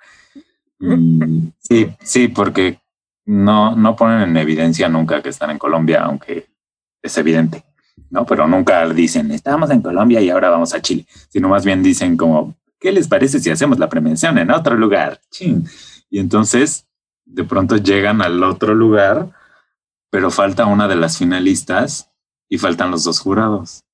[1.58, 2.78] Sí, sí, porque
[3.24, 6.46] no, no ponen en evidencia nunca que están en Colombia, aunque
[7.02, 7.64] es evidente,
[8.10, 8.26] ¿no?
[8.26, 12.16] Pero nunca dicen, estamos en Colombia y ahora vamos a Chile, sino más bien dicen
[12.16, 15.20] como, ¿qué les parece si hacemos la prevención en otro lugar?
[16.10, 16.86] Y entonces,
[17.24, 19.30] de pronto llegan al otro lugar,
[20.10, 22.10] pero falta una de las finalistas
[22.48, 23.84] y faltan los dos jurados.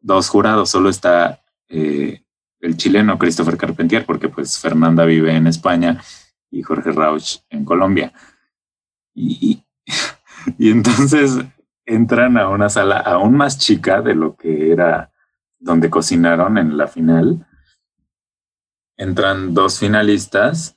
[0.00, 2.22] Dos jurados, solo está eh,
[2.60, 6.02] el chileno Christopher Carpentier, porque pues Fernanda vive en España
[6.50, 8.12] y Jorge Rauch en Colombia.
[9.14, 9.62] Y,
[10.58, 11.38] y entonces
[11.86, 15.12] entran a una sala aún más chica de lo que era
[15.58, 17.46] donde cocinaron en la final.
[18.96, 20.76] Entran dos finalistas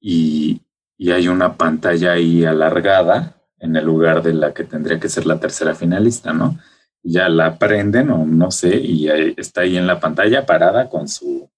[0.00, 0.62] y,
[0.96, 5.26] y hay una pantalla ahí alargada en el lugar de la que tendría que ser
[5.26, 6.58] la tercera finalista, ¿no?
[7.02, 11.48] Ya la prenden o no sé, y está ahí en la pantalla parada con su,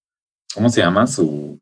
[0.54, 1.06] ¿cómo se llama?
[1.06, 1.58] Su,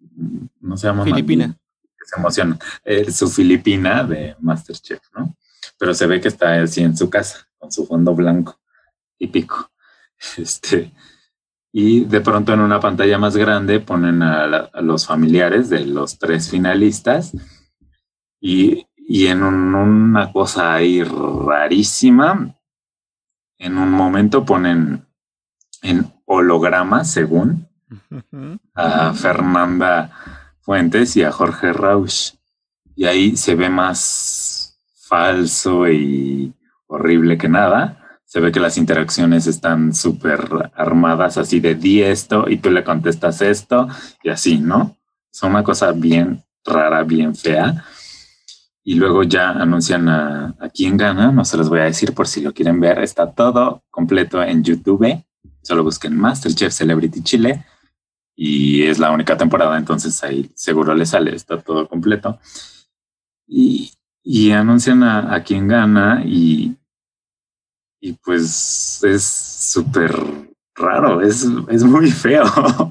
[0.60, 1.04] no se llama.
[1.04, 1.56] Filipina.
[2.04, 2.58] Se emociona.
[2.84, 5.34] Eh, su Filipina de Masterchef, ¿no?
[5.78, 8.58] Pero se ve que está así en su casa, con su fondo blanco
[9.18, 9.70] típico.
[10.36, 10.90] Este,
[11.72, 16.50] y de pronto en una pantalla más grande ponen a los familiares de los tres
[16.50, 17.32] finalistas
[18.40, 22.56] y, en una cosa ahí rarísima,
[23.58, 25.06] en un momento ponen
[25.82, 27.68] en holograma, según,
[28.74, 30.10] a Fernanda
[30.60, 32.34] Fuentes y a Jorge Rausch.
[32.96, 34.47] Y ahí se ve más
[35.08, 36.52] falso y
[36.86, 38.20] horrible que nada.
[38.24, 42.84] Se ve que las interacciones están súper armadas, así de di esto y tú le
[42.84, 43.88] contestas esto
[44.22, 44.96] y así, ¿no?
[45.32, 47.84] Es una cosa bien rara, bien fea
[48.88, 52.40] y luego ya anuncian a, quién gana, no se los voy a decir por si
[52.40, 55.22] lo quieren ver, está todo completo en YouTube,
[55.62, 57.66] solo busquen Masterchef Celebrity Chile
[58.34, 62.38] y es la única temporada, entonces ahí seguro les sale, está todo completo.
[63.46, 63.92] Y,
[64.52, 66.76] anuncian a, a, quién gana y,
[67.98, 70.14] y pues es súper
[70.74, 72.44] raro, es, es muy feo,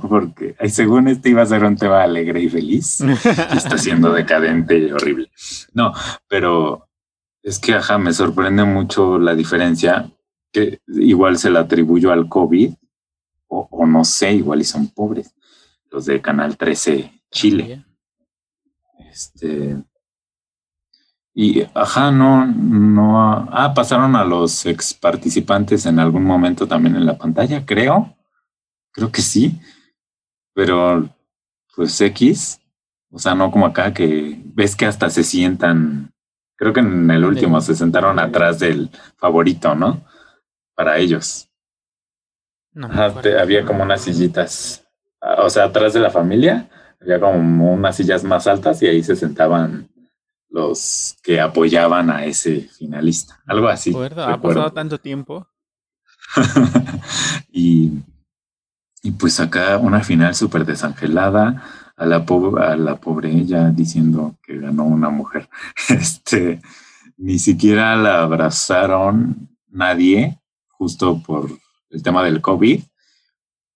[0.10, 4.78] porque según este iba a ser un tema alegre y feliz, y está siendo decadente
[4.78, 5.32] y horrible.
[5.74, 5.94] No,
[6.28, 6.88] pero
[7.44, 10.12] es que, ajá, me sorprende mucho la diferencia,
[10.52, 12.74] que igual se la atribuyo al COVID,
[13.48, 15.34] o, o no sé, igual y son pobres,
[15.92, 17.86] los de Canal 13 Chile.
[19.12, 19.78] Este,
[21.40, 27.06] y, ajá, no, no, ah, pasaron a los ex participantes en algún momento también en
[27.06, 28.18] la pantalla, creo.
[28.92, 29.62] Creo que sí.
[30.56, 31.08] Pero,
[31.76, 32.60] pues X,
[33.12, 36.12] o sea, no como acá que ves que hasta se sientan,
[36.56, 40.04] creo que en el último se sentaron atrás del favorito, ¿no?
[40.74, 41.52] Para ellos.
[43.40, 44.88] había como unas sillitas,
[45.22, 46.68] ah, o sea, atrás de la familia,
[47.00, 49.88] había como unas sillas más altas y ahí se sentaban
[50.50, 53.41] los que apoyaban a ese finalista.
[53.45, 53.93] Algo así.
[53.95, 55.48] Ha pasado tanto tiempo.
[57.52, 57.91] y,
[59.02, 61.64] y pues acá una final súper desangelada.
[61.95, 65.50] A la, a la pobre ella diciendo que ganó una mujer.
[65.89, 66.62] Este,
[67.18, 71.50] ni siquiera la abrazaron nadie, justo por
[71.89, 72.84] el tema del COVID.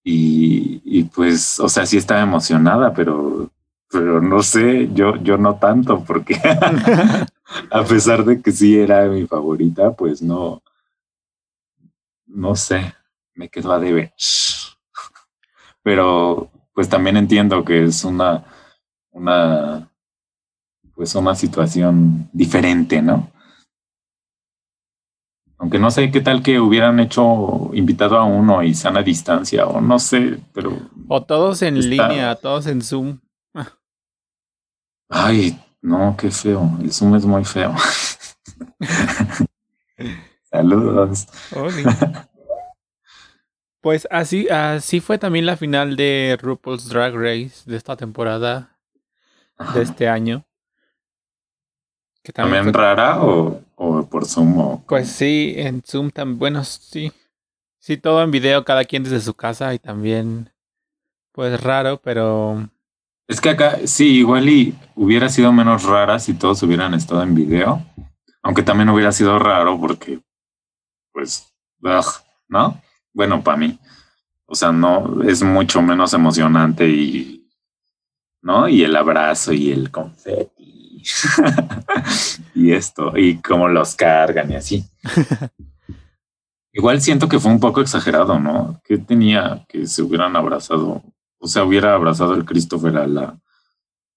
[0.03, 3.51] Y, y pues, o sea, sí estaba emocionada, pero
[3.91, 6.35] pero no sé, yo, yo no tanto, porque
[7.71, 10.61] a pesar de que sí era mi favorita, pues no,
[12.25, 12.93] no sé,
[13.35, 14.13] me quedo a debe.
[15.83, 18.45] Pero pues también entiendo que es una,
[19.11, 19.89] una,
[20.95, 23.29] pues una situación diferente, ¿no?
[25.57, 29.79] Aunque no sé qué tal que hubieran hecho invitado a uno y sana distancia, o
[29.79, 30.75] no sé, pero.
[31.07, 33.19] O todos en línea, todos en Zoom.
[35.11, 36.77] Ay, no, qué feo.
[36.81, 37.75] El Zoom es muy feo.
[40.49, 41.27] Saludos.
[43.81, 48.77] Pues así, así fue también la final de RuPaul's Drag Race de esta temporada,
[49.73, 50.45] de este año.
[52.23, 54.83] Que también, rara o, o, por Zoom?
[54.85, 57.11] Pues sí, en Zoom también, bueno, sí.
[57.79, 60.51] Sí, todo en video, cada quien desde su casa y también,
[61.31, 62.69] pues raro, pero
[63.31, 67.33] es que acá sí, igual y hubiera sido menos rara si todos hubieran estado en
[67.33, 67.81] video,
[68.43, 70.19] aunque también hubiera sido raro porque,
[71.13, 71.49] pues,
[72.49, 72.81] ¿no?
[73.13, 73.79] Bueno, para mí.
[74.45, 77.49] O sea, no, es mucho menos emocionante y,
[78.41, 78.67] ¿no?
[78.67, 81.01] Y el abrazo y el confeti.
[82.53, 84.83] y esto, y cómo los cargan y así.
[86.73, 88.81] Igual siento que fue un poco exagerado, ¿no?
[88.83, 91.01] Que tenía que se hubieran abrazado
[91.41, 93.23] o sea, hubiera abrazado el Christopher a la,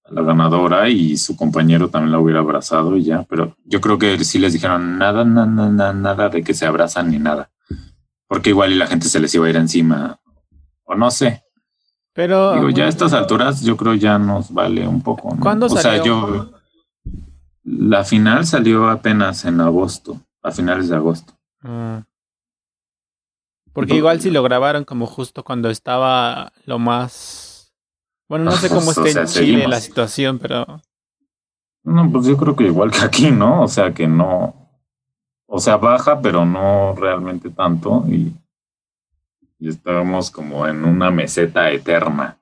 [0.03, 3.97] a la ganadora y su compañero también la hubiera abrazado y ya, pero yo creo
[3.97, 7.49] que sí les dijeron nada, nada, nada, nada de que se abrazan ni nada,
[8.27, 10.19] porque igual y la gente se les iba a ir encima,
[10.83, 11.43] o no sé.
[12.13, 15.35] Pero digo, ya a estas alturas yo creo ya nos vale un poco.
[15.35, 15.41] ¿no?
[15.41, 15.81] ¿Cuándo salió?
[15.81, 16.51] O sea, yo
[17.65, 21.33] la final salió apenas en agosto, a finales de agosto.
[21.61, 21.97] Mm.
[23.75, 27.73] Porque igual si lo grabaron como justo cuando estaba lo más...
[28.29, 30.81] Bueno, no sé cómo está en Chile la situación, pero...
[31.83, 33.63] No, pues yo creo que igual que aquí, ¿no?
[33.63, 34.55] O sea, que no...
[35.45, 38.05] O sea, baja, pero no realmente tanto.
[38.07, 38.33] Y,
[39.59, 42.37] y estábamos como en una meseta eterna.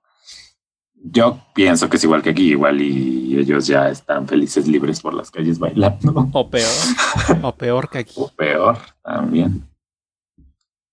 [0.94, 5.16] Yo pienso que es igual que aquí, igual y ellos ya están felices libres por
[5.16, 6.30] las calles bailando.
[6.32, 6.70] O peor,
[7.42, 8.14] o peor que aquí.
[8.18, 9.73] O peor también.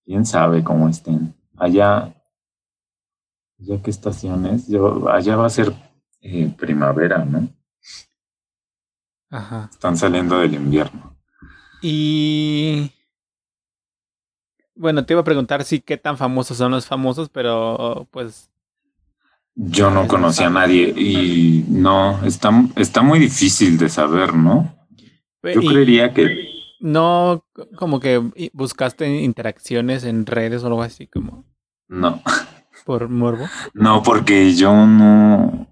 [0.05, 1.33] Quién sabe cómo estén.
[1.57, 2.13] Allá,
[3.57, 5.73] ya qué estaciones, yo, allá va a ser
[6.21, 7.47] eh, primavera, ¿no?
[9.29, 9.69] Ajá.
[9.71, 11.15] Están saliendo del invierno.
[11.81, 12.91] Y
[14.75, 18.51] bueno, te iba a preguntar si qué tan famosos son los famosos, pero pues
[19.55, 24.73] yo no conocía a nadie y no, está, está muy difícil de saber, ¿no?
[25.43, 26.60] Yo creería que...
[26.81, 27.45] No,
[27.77, 31.45] como que buscaste interacciones en redes o algo así como...
[31.87, 32.21] No.
[32.85, 33.45] ¿Por morbo?
[33.73, 35.67] No, porque yo no...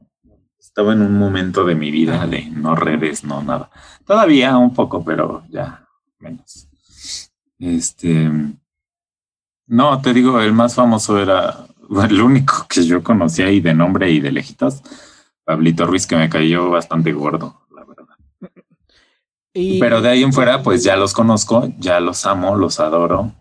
[0.60, 3.72] Estaba en un momento de mi vida de no redes, no nada.
[4.06, 5.86] Todavía un poco, pero ya
[6.20, 6.70] menos.
[7.58, 8.32] Este...
[9.66, 11.66] No, te digo, el más famoso era
[12.10, 14.82] el único que yo conocía ahí de nombre y de lejitos,
[15.44, 17.62] Pablito Ruiz, que me cayó bastante gordo,
[19.54, 23.34] Pero de ahí en fuera, pues ya los conozco, ya los amo, los adoro.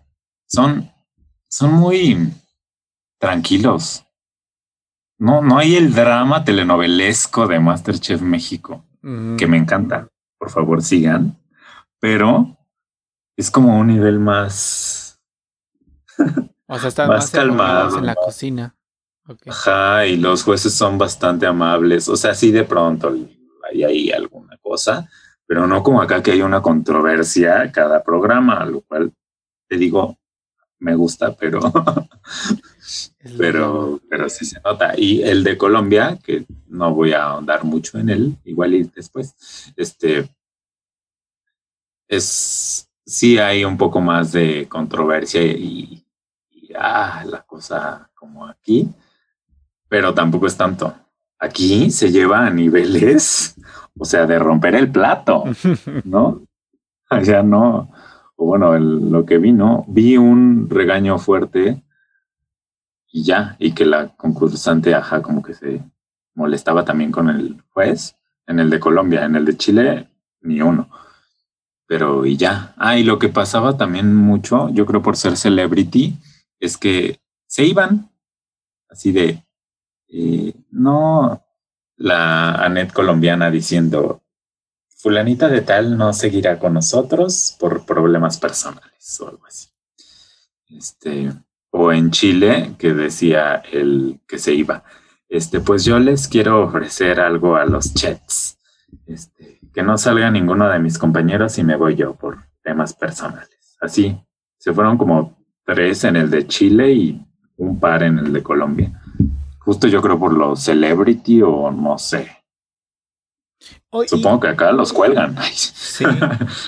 [0.47, 0.91] Son,
[1.47, 2.33] son muy
[3.19, 4.03] tranquilos.
[5.17, 8.85] No, no hay el drama telenovelesco de Masterchef México,
[9.37, 10.07] que me encanta.
[10.37, 11.37] Por favor, sigan.
[11.99, 12.57] Pero
[13.35, 15.09] es como un nivel más
[16.67, 18.75] O sea, están más, calmados en la cocina.
[19.47, 22.07] Ajá, y los jueces son bastante amables.
[22.09, 23.15] O sea, sí de pronto
[23.69, 25.09] hay ahí alguna cosa,
[25.49, 29.11] pero no como acá que hay una controversia cada programa, lo cual
[29.67, 30.15] te digo,
[30.77, 31.59] me gusta, pero
[33.37, 34.93] pero, pero sí se nota.
[34.95, 39.73] Y el de Colombia, que no voy a ahondar mucho en él, igual y después,
[39.75, 40.29] este
[42.07, 46.05] es sí hay un poco más de controversia y,
[46.75, 48.87] ah, la cosa como aquí,
[49.87, 50.93] pero tampoco es tanto.
[51.39, 53.55] Aquí se lleva a niveles,
[53.99, 55.43] o sea, de romper el plato,
[56.05, 56.41] ¿no?
[57.09, 57.91] Allá no,
[58.35, 59.85] o bueno, lo que vi, ¿no?
[59.87, 61.83] Vi un regaño fuerte
[63.11, 65.83] y ya, y que la concursante, ajá, como que se
[66.35, 68.15] molestaba también con el juez,
[68.47, 70.09] en el de Colombia, en el de Chile,
[70.41, 70.89] ni uno.
[71.85, 72.73] Pero y ya.
[72.77, 76.17] Ah, y lo que pasaba también mucho, yo creo por ser celebrity,
[76.59, 78.09] es que se iban
[78.89, 79.43] así de,
[80.07, 81.43] eh, no
[81.99, 84.23] la Anet colombiana diciendo,
[84.97, 89.67] fulanita de tal no seguirá con nosotros por problemas personales o algo así.
[90.69, 91.31] Este,
[91.71, 94.83] o en Chile, que decía el que se iba,
[95.27, 98.57] este, pues yo les quiero ofrecer algo a los chats,
[99.05, 103.77] este, que no salga ninguno de mis compañeros y me voy yo por temas personales.
[103.81, 104.17] Así,
[104.57, 107.25] se fueron como tres en el de Chile y
[107.57, 109.01] un par en el de Colombia.
[109.69, 112.27] Justo yo creo por los celebrity o no sé.
[114.07, 115.37] Supongo que acá los cuelgan.
[115.51, 116.05] Sí.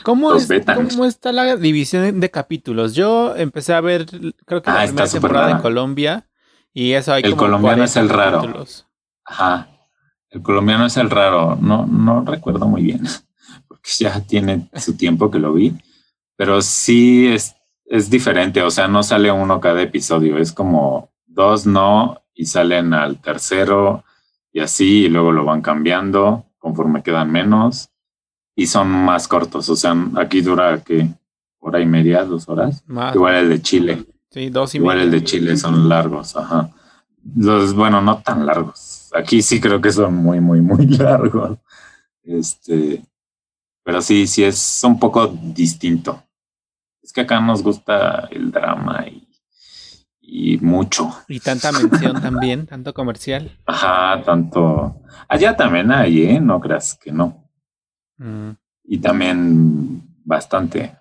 [0.04, 2.94] ¿Cómo, está la división de capítulos?
[2.94, 4.06] Yo empecé a ver,
[4.46, 6.28] creo que la ah, primera temporada en Colombia
[6.76, 8.66] y eso hay El colombiano es el raro.
[9.26, 9.68] Ajá.
[10.30, 11.58] El colombiano es el raro.
[11.60, 13.02] No, no recuerdo muy bien
[13.68, 15.74] porque ya tiene su tiempo que lo vi,
[16.36, 21.66] pero sí es es diferente, o sea, no sale uno cada episodio, es como dos
[21.66, 24.04] no y salen al tercero
[24.52, 27.90] y así, y luego lo van cambiando conforme quedan menos
[28.56, 31.08] y son más cortos, o sea, aquí dura que
[31.60, 32.84] hora y media, dos horas.
[33.14, 34.06] Igual el de Chile.
[34.32, 36.72] Sí, dos y Igual el de Chile son largos, ajá.
[37.36, 39.12] Los, bueno, no tan largos.
[39.14, 41.60] Aquí sí creo que son muy, muy, muy largos.
[42.24, 43.04] Este,
[43.84, 46.24] pero sí, sí es un poco distinto
[47.02, 49.28] es que acá nos gusta el drama y,
[50.34, 51.14] y mucho.
[51.28, 53.52] Y tanta mención también, tanto comercial.
[53.66, 54.96] Ajá, tanto.
[55.28, 56.40] Allá también hay, ¿eh?
[56.40, 57.50] No creas que no.
[58.18, 58.52] Mm.
[58.86, 60.96] Y también bastante.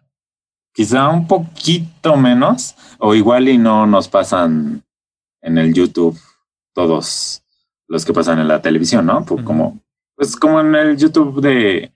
[0.74, 4.82] Quizá un poquito menos, o igual y no nos pasan
[5.42, 6.18] en el YouTube
[6.74, 7.44] todos
[7.86, 9.24] los que pasan en la televisión, ¿no?
[9.24, 9.80] Pues como,
[10.16, 11.92] pues como en el YouTube de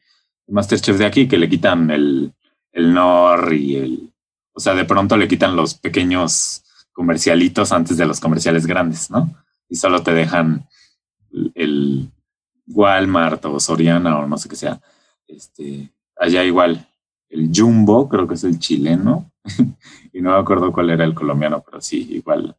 [0.47, 2.32] Masterchef de aquí, que le quitan el,
[2.70, 4.14] el NOR y el...
[4.53, 6.63] O sea, de pronto le quitan los pequeños
[6.95, 9.34] comercialitos antes de los comerciales grandes, ¿no?
[9.68, 10.66] Y solo te dejan
[11.55, 12.11] el
[12.66, 14.80] Walmart o Soriana o no sé qué sea.
[15.26, 16.88] Este, allá igual,
[17.28, 19.30] el Jumbo, creo que es el chileno,
[20.12, 22.57] y no me acuerdo cuál era el colombiano, pero sí, igual.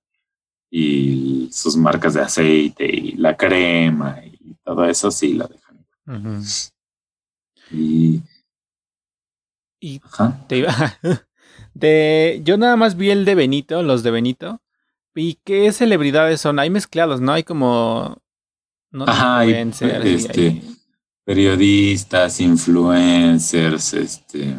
[0.70, 6.44] Y sus marcas de aceite y la crema y todo eso sí la dejan.
[7.72, 8.22] Y.
[9.80, 10.02] Y
[10.48, 10.74] te iba.
[11.76, 14.62] De, yo nada más vi el de Benito, los de Benito.
[15.14, 16.58] ¿Y qué celebridades son?
[16.60, 17.34] Hay mezclados, ¿no?
[17.34, 18.22] Hay como.
[18.92, 20.62] No, Ajá, este,
[21.26, 24.56] periodistas, influencers, este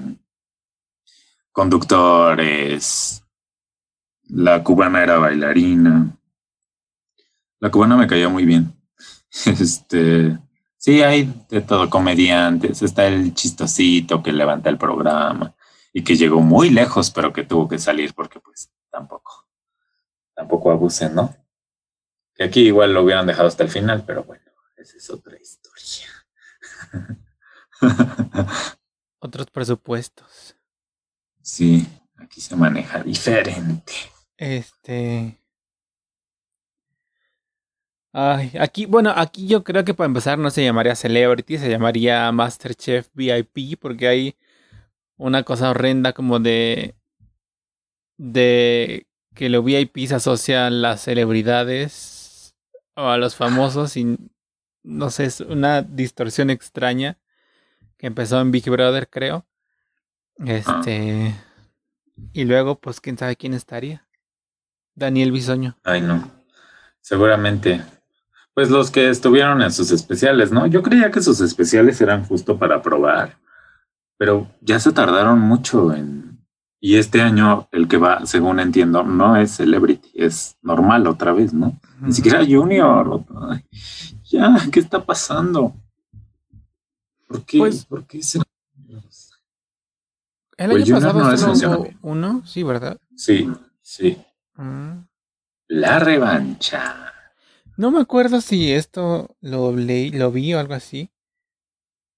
[1.53, 3.25] conductores.
[4.29, 6.15] La cubana era bailarina.
[7.61, 8.73] La cubana me cayó muy bien.
[9.47, 10.39] Este,
[10.77, 12.83] sí, hay de todo, comediantes.
[12.83, 15.56] Está el chistosito que levanta el programa
[15.97, 19.49] y que llegó muy lejos, pero que tuvo que salir porque pues tampoco,
[20.35, 21.35] tampoco abusen, ¿no?
[22.35, 24.45] Que aquí igual lo hubieran dejado hasta el final, pero bueno,
[24.77, 26.07] esa es otra historia.
[29.21, 30.55] Otros presupuestos.
[31.41, 33.95] Sí, aquí se maneja diferente.
[34.37, 35.41] Este.
[38.13, 42.31] Ay, aquí, bueno, aquí yo creo que para empezar no se llamaría Celebrity, se llamaría
[42.33, 44.37] Masterchef VIP, porque hay
[45.17, 46.95] una cosa horrenda como de.
[48.17, 52.57] de que lo VIP se asocia a las celebridades
[52.95, 54.17] o a los famosos y
[54.83, 57.19] no sé, es una distorsión extraña
[57.99, 59.45] que empezó en Big Brother, creo.
[60.45, 61.35] Este.
[62.33, 64.07] Y luego, pues, quién sabe quién estaría.
[64.95, 65.77] Daniel Bisoño.
[65.83, 66.31] Ay, no.
[67.01, 67.83] Seguramente.
[68.55, 70.67] Pues los que estuvieron en sus especiales, ¿no?
[70.67, 73.37] Yo creía que sus especiales eran justo para probar.
[74.19, 76.45] Pero ya se tardaron mucho en.
[76.79, 81.53] Y este año, el que va, según entiendo, no es Celebrity, es normal otra vez,
[81.53, 81.79] ¿no?
[82.01, 83.25] Ni siquiera Junior.
[84.25, 85.75] ya, ¿qué está pasando?
[87.27, 87.59] ¿Por qué?
[87.59, 88.41] Pues, ¿Por qué se
[90.57, 92.99] el pues año pasado no uno, sí, ¿verdad?
[93.15, 93.51] Sí,
[93.83, 94.17] sí.
[94.55, 95.07] Mm.
[95.69, 97.13] La revancha.
[97.77, 101.11] No me acuerdo si esto lo leí, lo vi o algo así.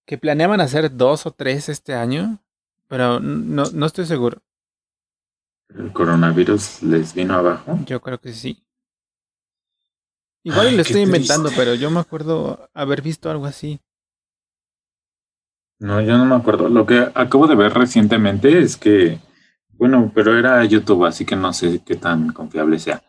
[0.08, 2.38] Que planeaban hacer dos o tres este año,
[2.86, 4.38] pero no, no estoy seguro.
[5.68, 7.78] ¿El coronavirus les vino abajo?
[7.84, 8.64] Yo creo que sí.
[10.44, 13.80] Igual lo estoy inventando, pero yo me acuerdo haber visto algo así.
[15.78, 16.70] No, yo no me acuerdo.
[16.70, 19.20] Lo que acabo de ver recientemente es que,
[19.72, 23.02] bueno, pero era YouTube, así que no sé qué tan confiable sea.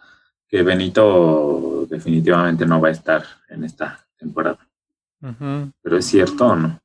[0.49, 4.67] Que Benito definitivamente no va a estar en esta temporada.
[5.81, 6.81] Pero es cierto o no?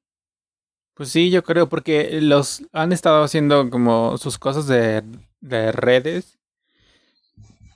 [0.94, 5.02] Pues sí, yo creo, porque los han estado haciendo como sus cosas de,
[5.40, 6.38] de redes.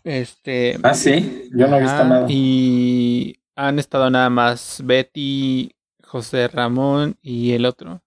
[0.04, 0.78] Este.
[0.82, 2.26] Ah, sí, yo no he visto nada.
[2.28, 8.02] Y han estado nada más Betty, José Ramón y el otro,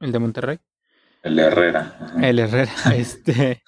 [0.00, 0.58] el de Monterrey.
[1.22, 2.14] El Herrera.
[2.20, 3.62] El Herrera, este.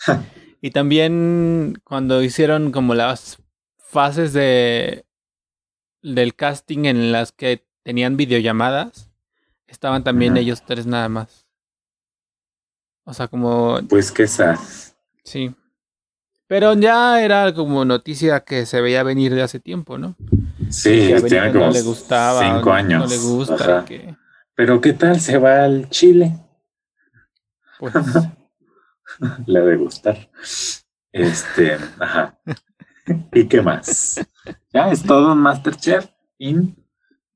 [0.62, 3.42] y también cuando hicieron como las
[3.76, 5.04] fases de
[6.02, 9.11] del casting en las que tenían videollamadas,
[9.72, 11.46] estaban también ellos tres nada más.
[13.04, 13.80] O sea, como.
[13.88, 14.58] Pues que sad.
[15.24, 15.54] Sí.
[16.46, 20.16] Pero ya era como noticia que se veía venir de hace tiempo, ¿no?
[20.68, 21.12] Sí,
[21.52, 23.02] como le gustaba, cinco años.
[23.02, 23.84] No le gusta.
[24.54, 26.36] Pero ¿qué tal se va al Chile?
[27.78, 27.94] Pues.
[29.46, 30.30] le de gustar.
[31.10, 32.38] Este, ajá.
[33.32, 34.20] ¿Y qué más?
[34.72, 36.08] ¿Ya es todo un Masterchef?
[36.38, 36.81] In?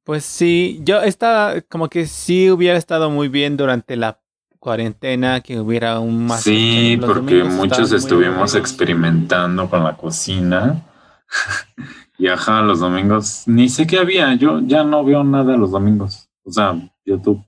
[0.07, 4.21] Pues sí, yo estaba como que sí hubiera estado muy bien durante la
[4.61, 6.45] cuarentena que hubiera un más.
[6.45, 10.87] Sí, porque muchos estuvimos experimentando con la cocina
[12.19, 16.29] y ajá, los domingos, ni sé qué había, yo ya no veo nada los domingos.
[16.45, 17.45] O sea, YouTube.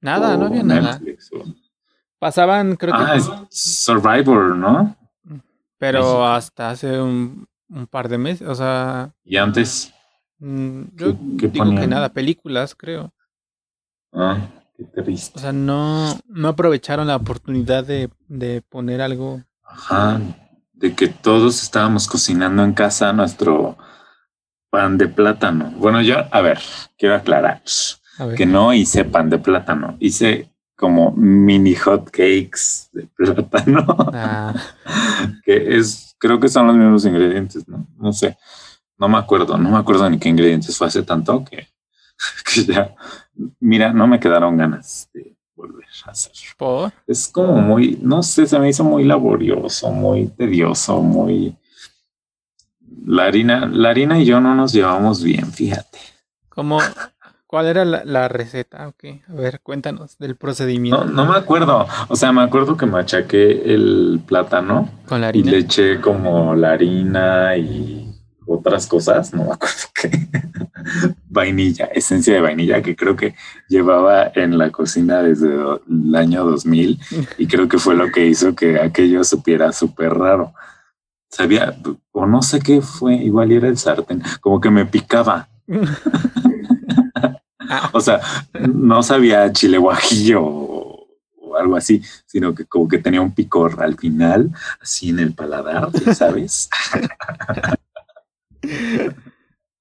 [0.00, 1.00] Nada, no había nada.
[2.18, 3.00] Pasaban, creo que.
[3.00, 4.96] Ah, Survivor, ¿no?
[5.78, 7.46] Pero hasta hace un,
[7.88, 9.12] par de meses, o sea.
[9.22, 9.94] ¿Y antes?
[10.38, 13.12] Mm, yo digo que nada, películas, creo.
[14.12, 15.38] Ah, qué triste.
[15.38, 19.42] O sea, no, no aprovecharon la oportunidad de, de poner algo.
[19.62, 20.20] Ajá
[20.78, 23.76] de que todos estábamos cocinando en casa nuestro
[24.70, 25.72] pan de plátano.
[25.76, 26.60] Bueno, yo, a ver,
[26.96, 27.62] quiero aclarar
[28.36, 34.54] que no hice pan de plátano, hice como mini hot cakes de plátano, ah.
[35.44, 37.86] que es, creo que son los mismos ingredientes, ¿no?
[37.96, 38.36] No sé,
[38.98, 41.68] no me acuerdo, no me acuerdo ni qué ingredientes fue hace tanto que,
[42.54, 42.94] que ya,
[43.60, 46.32] mira, no me quedaron ganas de volver a hacer.
[47.06, 51.56] Es como muy, no sé, se me hizo muy laborioso, muy tedioso, muy...
[53.04, 55.98] La harina, la harina y yo no nos llevamos bien, fíjate.
[56.50, 56.78] Como,
[57.48, 58.88] ¿Cuál era la, receta?
[58.88, 59.22] Okay.
[59.26, 61.06] A ver, cuéntanos del procedimiento.
[61.06, 61.86] No, no me acuerdo.
[62.08, 64.90] O sea, me acuerdo que machaqué el plátano.
[65.06, 65.48] Con la harina.
[65.48, 68.07] Y le eché como la harina y
[68.48, 69.34] otras cosas.
[69.34, 70.10] No me acuerdo qué.
[71.28, 73.34] vainilla, esencia de vainilla que creo que
[73.68, 76.98] llevaba en la cocina desde el año 2000.
[77.38, 80.52] Y creo que fue lo que hizo que aquello supiera súper raro.
[81.30, 81.76] Sabía,
[82.12, 85.48] o no sé qué fue, igual era el sartén, como que me picaba.
[87.92, 88.20] o sea,
[88.72, 90.78] no sabía chile guajillo o,
[91.58, 95.90] algo así, sino que como que tenía un picor al final, así en el paladar,
[96.14, 96.70] ¿sabes?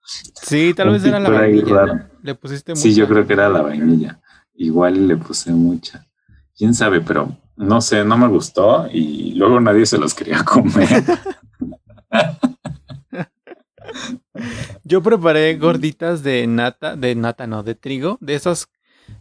[0.01, 2.09] sí, tal vez era la vainilla.
[2.21, 2.81] Le pusiste mucha.
[2.81, 4.19] Sí, yo creo que era la vainilla.
[4.53, 6.07] Igual le puse mucha.
[6.55, 11.03] Quién sabe, pero no sé, no me gustó y luego nadie se los quería comer.
[14.83, 18.69] Yo preparé gorditas de nata, de nata no, de trigo, de esos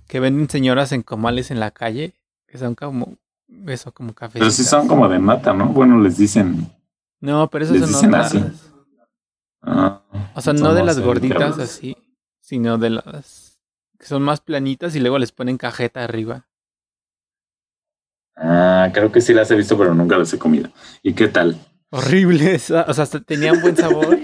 [0.06, 2.14] que venden señoras en comales en la calle,
[2.46, 3.16] que son como
[3.66, 4.38] eso, como café.
[4.38, 5.66] Pero sí son como de nata, ¿no?
[5.66, 6.70] Bueno, les dicen.
[7.20, 8.42] No, pero esas son así.
[9.66, 10.02] Ah,
[10.34, 11.96] o sea, no de las gorditas así,
[12.40, 13.60] sino de las
[13.98, 16.46] que son más planitas y luego les ponen cajeta arriba.
[18.36, 20.70] Ah, creo que sí las he visto, pero nunca las he comido.
[21.02, 21.58] ¿Y qué tal?
[21.90, 24.18] Horribles, o sea, tenían buen sabor.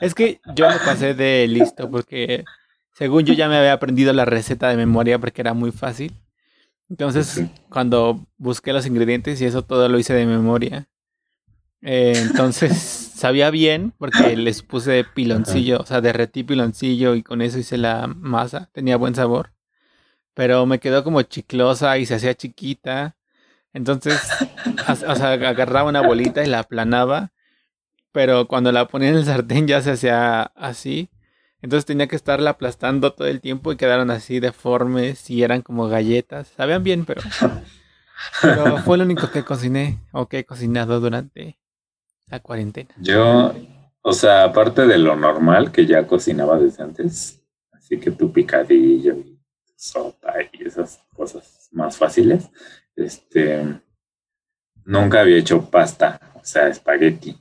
[0.00, 2.44] Es que yo me pasé de listo porque
[2.92, 6.12] según yo ya me había aprendido la receta de memoria porque era muy fácil.
[6.88, 10.88] Entonces, cuando busqué los ingredientes y eso todo lo hice de memoria.
[11.82, 12.76] Eh, entonces,
[13.14, 18.06] sabía bien porque les puse piloncillo, o sea, derretí piloncillo y con eso hice la
[18.06, 18.70] masa.
[18.72, 19.52] Tenía buen sabor.
[20.34, 23.16] Pero me quedó como chiclosa y se hacía chiquita.
[23.74, 24.20] Entonces,
[25.06, 27.32] o sea, agarraba una bolita y la aplanaba
[28.12, 31.10] pero cuando la ponía en el sartén ya se hacía así.
[31.62, 35.88] Entonces tenía que estarla aplastando todo el tiempo y quedaron así deformes y eran como
[35.88, 36.48] galletas.
[36.56, 37.22] Sabían bien, pero,
[38.42, 41.58] pero fue lo único que cociné o que he cocinado durante
[42.32, 42.88] la cuarentena.
[42.96, 43.54] Yo,
[44.00, 49.14] o sea, aparte de lo normal que ya cocinaba desde antes, así que tu picadillo
[49.18, 49.38] y
[49.76, 52.48] sopa y esas cosas más fáciles,
[52.96, 53.78] este,
[54.86, 57.36] nunca había hecho pasta, o sea, espagueti.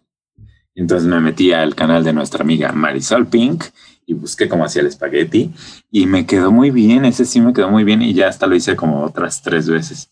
[0.76, 3.64] Entonces me metí al canal de nuestra amiga Marisol Pink
[4.06, 5.54] y busqué cómo hacía el espagueti
[5.90, 8.56] y me quedó muy bien, ese sí me quedó muy bien y ya hasta lo
[8.56, 10.12] hice como otras tres veces.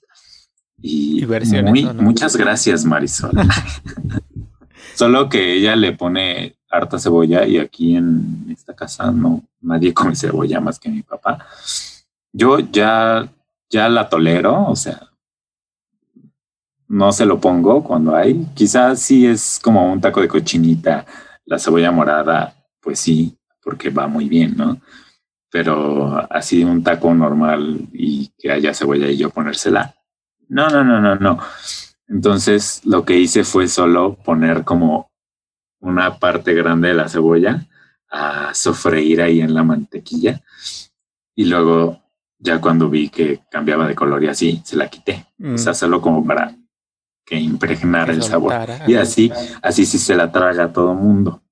[0.81, 1.25] Y,
[1.95, 3.31] muchas gracias Marisol.
[4.99, 10.13] Solo que ella le pone harta cebolla y aquí en esta casa no, nadie come
[10.13, 11.47] cebolla más que mi papá.
[12.33, 13.31] Yo ya,
[13.69, 14.99] ya la tolero, o sea,
[16.89, 18.45] no se lo pongo cuando hay.
[18.53, 21.05] Quizás sí es como un taco de cochinita,
[21.45, 24.81] la cebolla morada, pues sí, porque va muy bien, ¿no?
[25.49, 29.95] Pero así un taco normal y que haya cebolla y yo ponérsela.
[30.49, 31.39] No, no, no, no, no.
[32.09, 35.11] Entonces lo que hice fue solo poner como
[35.79, 37.65] una parte grande de la cebolla
[38.09, 40.41] a sofreír ahí en la mantequilla
[41.35, 42.01] y luego
[42.39, 45.25] ya cuando vi que cambiaba de color y así, se la quité.
[45.41, 45.75] O sea, mm.
[45.75, 46.55] solo como para
[47.25, 48.53] que impregnar el sabor.
[48.87, 49.31] Y así,
[49.61, 51.43] así sí se la traga a todo mundo.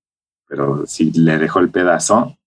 [0.48, 2.38] Pero si le dejo el pedazo,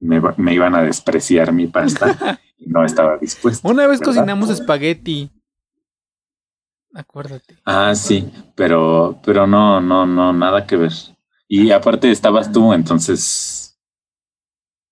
[0.00, 0.20] me,
[0.54, 3.66] iban a despreciar mi pasta y no estaba dispuesto.
[3.68, 5.30] Una vez cocinamos espagueti.
[6.94, 7.56] Acuérdate.
[7.64, 10.92] Ah, sí, pero, pero no, no, no, nada que ver.
[11.48, 13.78] Y aparte estabas tú, entonces,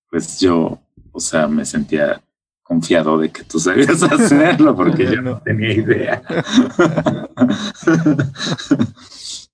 [0.09, 0.79] pues yo,
[1.13, 2.21] o sea, me sentía
[2.63, 6.23] confiado de que tú sabías hacerlo porque yo no tenía idea.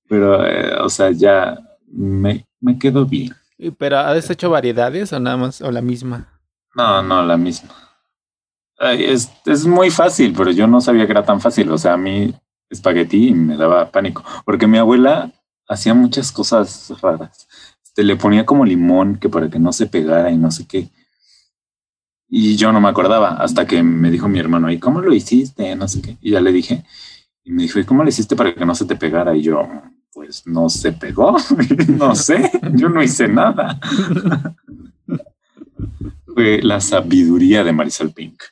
[0.09, 3.35] Pero, eh, o sea, ya me, me quedó bien.
[3.79, 6.29] ¿Pero has hecho variedades o nada más, o la misma?
[6.75, 7.86] No, no, la misma.
[8.79, 11.71] Es, es muy fácil, pero yo no sabía que era tan fácil.
[11.71, 12.35] O sea, a mí
[12.71, 15.33] espagueti me daba pánico, porque mi abuela
[15.69, 17.49] hacía muchas cosas raras.
[17.83, 20.91] Este, le ponía como limón que para que no se pegara y no sé qué.
[22.29, 25.75] Y yo no me acordaba hasta que me dijo mi hermano, ¿y cómo lo hiciste?
[25.77, 26.17] No sé qué.
[26.21, 26.85] Y ya le dije,
[27.45, 29.35] y me dijo, ¿y cómo lo hiciste para que no se te pegara?
[29.37, 29.67] Y yo,
[30.13, 31.37] pues no se pegó,
[31.89, 33.79] no sé, yo no hice nada.
[36.37, 38.43] Fue la sabiduría de Marisol Pink.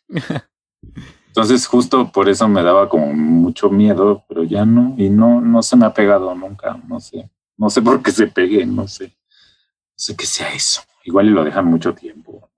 [1.27, 5.63] Entonces justo por eso me daba como mucho miedo, pero ya no, y no, no
[5.63, 7.29] se me ha pegado nunca, no sé,
[7.59, 10.81] no sé por qué se pegue, no sé, no sé qué sea eso.
[11.05, 12.49] Igual y lo dejan mucho tiempo.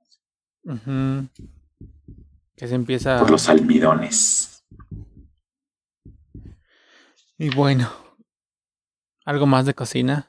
[2.54, 3.18] Que se empieza.
[3.18, 4.64] Por los almidones.
[7.36, 7.90] Y bueno.
[9.24, 10.28] ¿Algo más de cocina?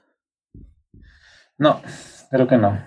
[1.59, 1.83] No,
[2.31, 2.83] creo que no.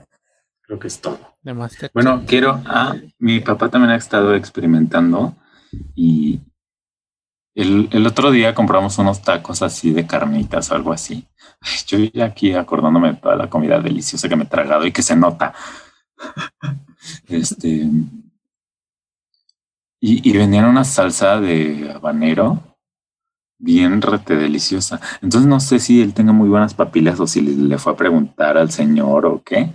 [0.63, 1.30] Creo que es todo.
[1.43, 1.53] De
[1.95, 2.63] Bueno, quiero.
[2.67, 5.35] Ah, mi papá también ha estado experimentando
[5.95, 6.41] y
[7.55, 11.27] el, otro día compramos unos tacos así de carnitas o algo así.
[11.87, 15.03] Yo ya aquí acordándome de toda la comida deliciosa que me he tragado y que
[15.03, 15.55] se nota.
[17.29, 17.89] Este.
[20.03, 22.71] Y, y venían una salsa de habanero
[23.61, 25.01] bien rete deliciosa.
[25.23, 28.59] Entonces no sé si él tenga muy buenas papilas o si le, fue a preguntar
[28.59, 29.73] al señor o qué.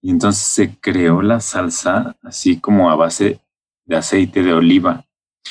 [0.00, 3.40] Y entonces se creó la salsa así como a base
[3.84, 5.04] de aceite de oliva.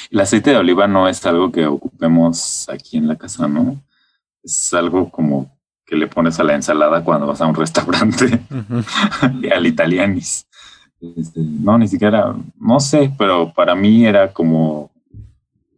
[0.10, 3.82] El aceite de oliva no es algo que ocupemos aquí en la casa, ¿no?
[4.44, 5.52] Es algo como
[5.86, 8.42] que le pones a la ensalada cuando vas a un restaurante,
[9.54, 10.46] al italianis.
[11.00, 14.92] Este, no, ni siquiera, no sé, pero para mí era como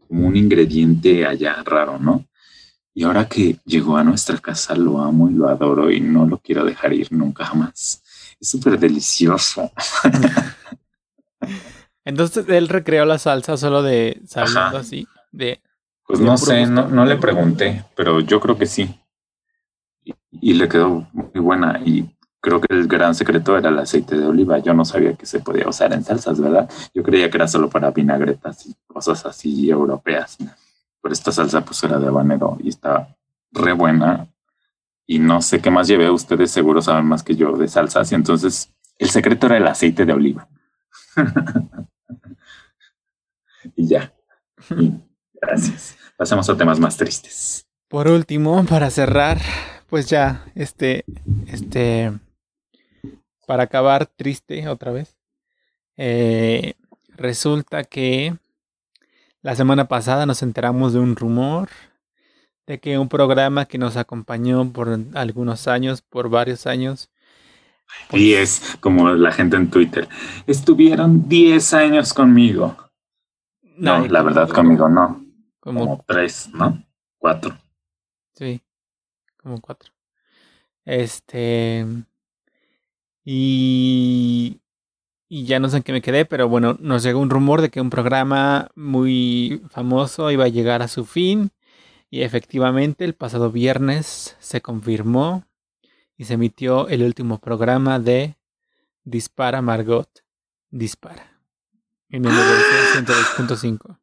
[0.09, 2.26] como un ingrediente allá raro, ¿no?
[2.95, 6.39] Y ahora que llegó a nuestra casa lo amo y lo adoro y no lo
[6.39, 8.03] quiero dejar ir nunca jamás.
[8.40, 9.72] Es súper delicioso.
[12.06, 15.62] Entonces él recreó la salsa solo de sabiendo así, de...
[16.06, 19.00] Pues no sé, no, no, le pregunté, pero yo creo que sí.
[20.04, 22.10] Y, y, le quedó muy buena y
[22.42, 24.60] creo que el gran secreto era el aceite de oliva.
[24.60, 26.70] Yo no sabía que se podía usar en salsas, ¿verdad?
[26.94, 30.38] Yo creía que era solo para vinagretas y cosas así europeas.
[31.02, 33.16] Pero esta salsa pues era de habanero y está
[33.52, 34.28] re buena.
[35.12, 36.12] Y no sé qué más llevé.
[36.12, 38.12] Ustedes seguro saben más que yo de salsas.
[38.12, 40.47] Y entonces el secreto era el aceite de oliva.
[43.76, 44.14] y ya.
[45.41, 45.97] gracias.
[46.16, 47.66] Pasemos a temas más tristes.
[47.88, 49.39] Por último, para cerrar,
[49.88, 51.05] pues ya, este,
[51.47, 52.14] este,
[53.47, 55.18] para acabar triste otra vez,
[55.97, 56.76] eh,
[57.18, 58.38] resulta que
[59.41, 61.70] la semana pasada nos enteramos de un rumor
[62.70, 67.09] de que un programa que nos acompañó por algunos años, por varios años.
[68.11, 70.07] y es como la gente en Twitter.
[70.45, 72.78] Estuvieron 10 años conmigo.
[73.76, 75.26] No, la verdad conmigo no.
[75.59, 76.84] Como, como tres, ¿no?
[77.17, 77.57] Cuatro.
[78.36, 78.61] Sí,
[79.41, 79.91] como cuatro.
[80.86, 81.88] Este.
[83.26, 84.61] Y,
[85.28, 87.72] y ya no sé en qué me quedé, pero bueno, nos llegó un rumor de
[87.72, 91.51] que un programa muy famoso iba a llegar a su fin.
[92.10, 95.45] Y efectivamente, el pasado viernes se confirmó
[96.18, 98.36] y se emitió el último programa de
[99.03, 100.10] Dispara Margot,
[100.70, 101.39] Dispara.
[102.10, 103.99] En el 102.5.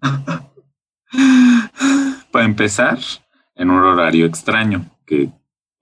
[2.32, 2.98] Para empezar,
[3.54, 5.30] en un horario extraño, que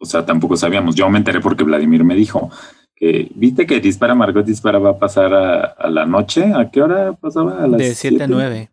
[0.02, 0.96] o sea, tampoco sabíamos.
[0.96, 2.50] Yo me enteré porque Vladimir me dijo
[2.96, 6.52] que, viste que Dispara Margot Dispara va a pasar a, la noche.
[6.52, 7.62] ¿A qué hora pasaba?
[7.62, 8.71] A las de 7 a 9.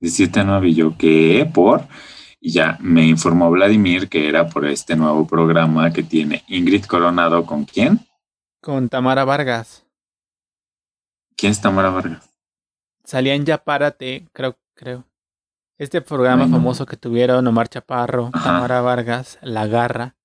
[0.00, 0.68] De 7 a 9.
[0.68, 1.50] Y yo, ¿qué?
[1.52, 1.86] ¿Por?
[2.40, 7.44] Y ya me informó Vladimir que era por este nuevo programa que tiene Ingrid Coronado.
[7.44, 8.00] ¿Con quién?
[8.60, 9.84] Con Tamara Vargas.
[11.36, 12.28] ¿Quién es Tamara Vargas?
[13.04, 15.04] Salía en Ya Párate, creo, creo.
[15.78, 20.17] Este programa famoso que tuvieron Omar Chaparro, Tamara Vargas, La Garra.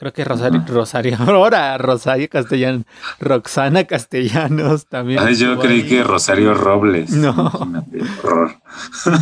[0.00, 2.86] Creo que Rosario, Rosario, ahora Rosario Castellanos,
[3.18, 5.18] Roxana Castellanos también.
[5.18, 7.10] Ay, yo creí que Rosario Robles.
[7.10, 7.52] No.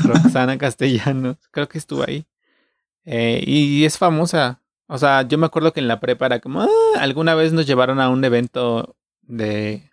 [0.05, 2.27] Roxana Castellanos, creo que estuvo ahí.
[3.05, 4.61] Eh, y es famosa.
[4.87, 6.69] O sea, yo me acuerdo que en la prepa era como, ah,
[7.01, 9.91] alguna vez nos llevaron a un evento de...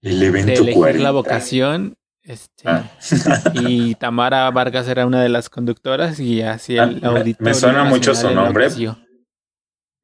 [0.00, 1.96] El evento de elegir la vocación.
[2.24, 2.90] Este, ah.
[3.54, 7.36] y Tamara Vargas era una de las conductoras y así el ah, auditorio.
[7.38, 8.68] Me, suena mucho su nombre.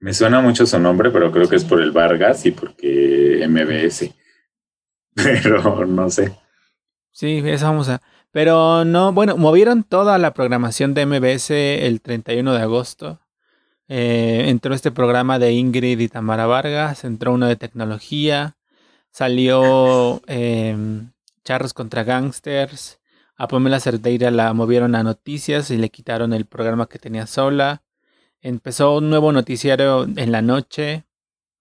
[0.01, 4.15] Me suena mucho su nombre, pero creo que es por el Vargas y porque MBS.
[5.15, 6.37] Pero no sé.
[7.11, 8.01] Sí, es famosa.
[8.31, 13.21] Pero no, bueno, movieron toda la programación de MBS el 31 de agosto.
[13.89, 18.57] Eh, entró este programa de Ingrid y Tamara Vargas, entró uno de tecnología,
[19.11, 21.11] salió em,
[21.43, 23.01] Charros contra Gangsters,
[23.37, 27.83] a Pamela Cerdeira la movieron a noticias y le quitaron el programa que tenía sola.
[28.41, 31.05] Empezó un nuevo noticiario en la noche.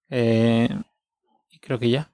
[0.10, 0.70] Eh,
[1.50, 2.12] y creo que ya.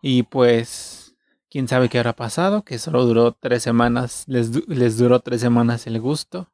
[0.00, 1.14] Y pues,
[1.50, 5.86] quién sabe qué habrá pasado, que solo duró tres semanas, les, les duró tres semanas
[5.86, 6.50] el gusto.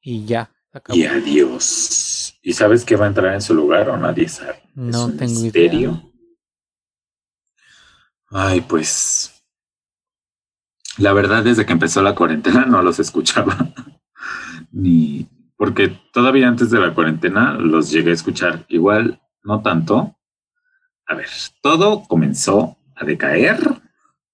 [0.00, 0.52] Y ya.
[0.88, 2.38] Y adiós.
[2.42, 4.62] ¿Y sabes qué va a entrar en su lugar o nadie sabe?
[4.74, 6.02] No tengo idea.
[8.30, 9.44] Ay, pues.
[10.98, 13.72] La verdad, desde que empezó la cuarentena no los escuchaba.
[14.72, 15.28] ni,
[15.64, 18.66] porque todavía antes de la cuarentena los llegué a escuchar.
[18.68, 20.14] Igual, no tanto.
[21.06, 21.28] A ver,
[21.62, 23.56] todo comenzó a decaer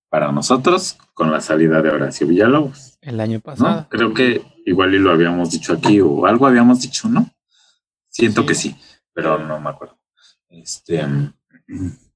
[0.09, 2.99] para nosotros con la salida de Horacio Villalobos.
[3.01, 3.87] El año pasado.
[3.91, 7.31] Creo que igual y lo habíamos dicho aquí o algo habíamos dicho, ¿no?
[8.09, 8.75] Siento que sí,
[9.13, 10.01] pero no me acuerdo.
[10.49, 11.07] Este,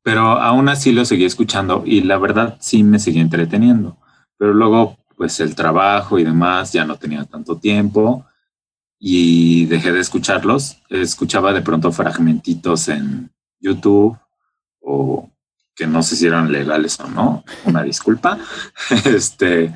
[0.03, 3.97] Pero aún así lo seguía escuchando y la verdad sí me seguía entreteniendo.
[4.37, 8.27] Pero luego, pues el trabajo y demás, ya no tenía tanto tiempo
[9.07, 10.79] y dejé de escucharlos.
[10.89, 13.31] Escuchaba de pronto fragmentitos en
[13.61, 14.19] YouTube
[14.81, 15.31] o
[15.77, 18.39] que no sé si eran legales o no, una disculpa.
[19.05, 19.75] este,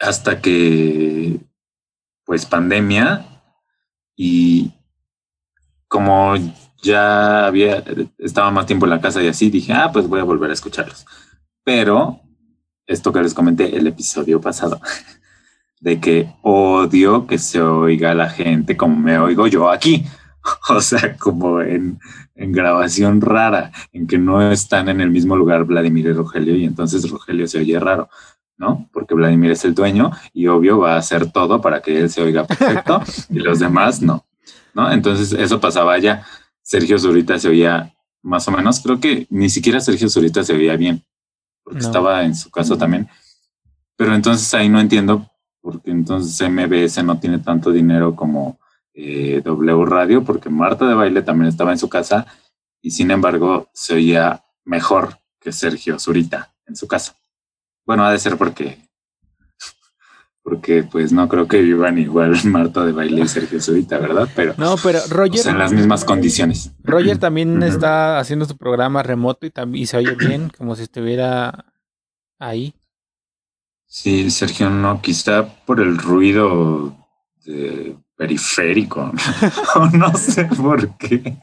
[0.00, 1.38] hasta que,
[2.24, 3.24] pues, pandemia
[4.16, 4.72] y
[5.86, 6.34] como
[6.82, 7.84] ya había,
[8.18, 10.54] estaba más tiempo en la casa y así, dije, ah, pues voy a volver a
[10.54, 11.06] escucharlos.
[11.62, 12.20] Pero
[12.88, 14.80] esto que les comenté el episodio pasado,
[15.86, 20.04] de que odio que se oiga la gente como me oigo yo aquí.
[20.68, 21.98] O sea, como en,
[22.36, 26.64] en, grabación rara, en que no están en el mismo lugar Vladimir y Rogelio, y
[26.64, 28.08] entonces Rogelio se oye raro,
[28.56, 28.88] ¿no?
[28.92, 32.22] Porque Vladimir es el dueño y obvio va a hacer todo para que él se
[32.22, 34.24] oiga perfecto y los demás no,
[34.72, 34.92] ¿no?
[34.92, 36.24] Entonces eso pasaba allá.
[36.62, 40.76] Sergio Zurita se oía más o menos, creo que ni siquiera Sergio Zurita se oía
[40.76, 41.04] bien,
[41.64, 43.08] porque estaba en su casa también.
[43.96, 45.28] Pero entonces ahí no entiendo,
[45.66, 48.60] porque entonces MBS no tiene tanto dinero como
[48.94, 52.24] eh, W Radio, porque Marta de Baile también estaba en su casa
[52.80, 57.16] y sin embargo se oía mejor que Sergio Zurita en su casa.
[57.84, 58.78] Bueno, ha de ser porque
[60.44, 64.28] porque pues no creo que vivan igual Marta de Baile y Sergio Zurita, ¿verdad?
[64.36, 66.70] Pero no, pero Roger en las mismas condiciones.
[66.84, 71.64] Roger también está haciendo su programa remoto y también se oye bien, como si estuviera
[72.38, 72.72] ahí.
[73.98, 76.94] Sí, Sergio, no, quizá por el ruido
[77.46, 79.10] de periférico,
[79.94, 81.38] no sé por qué,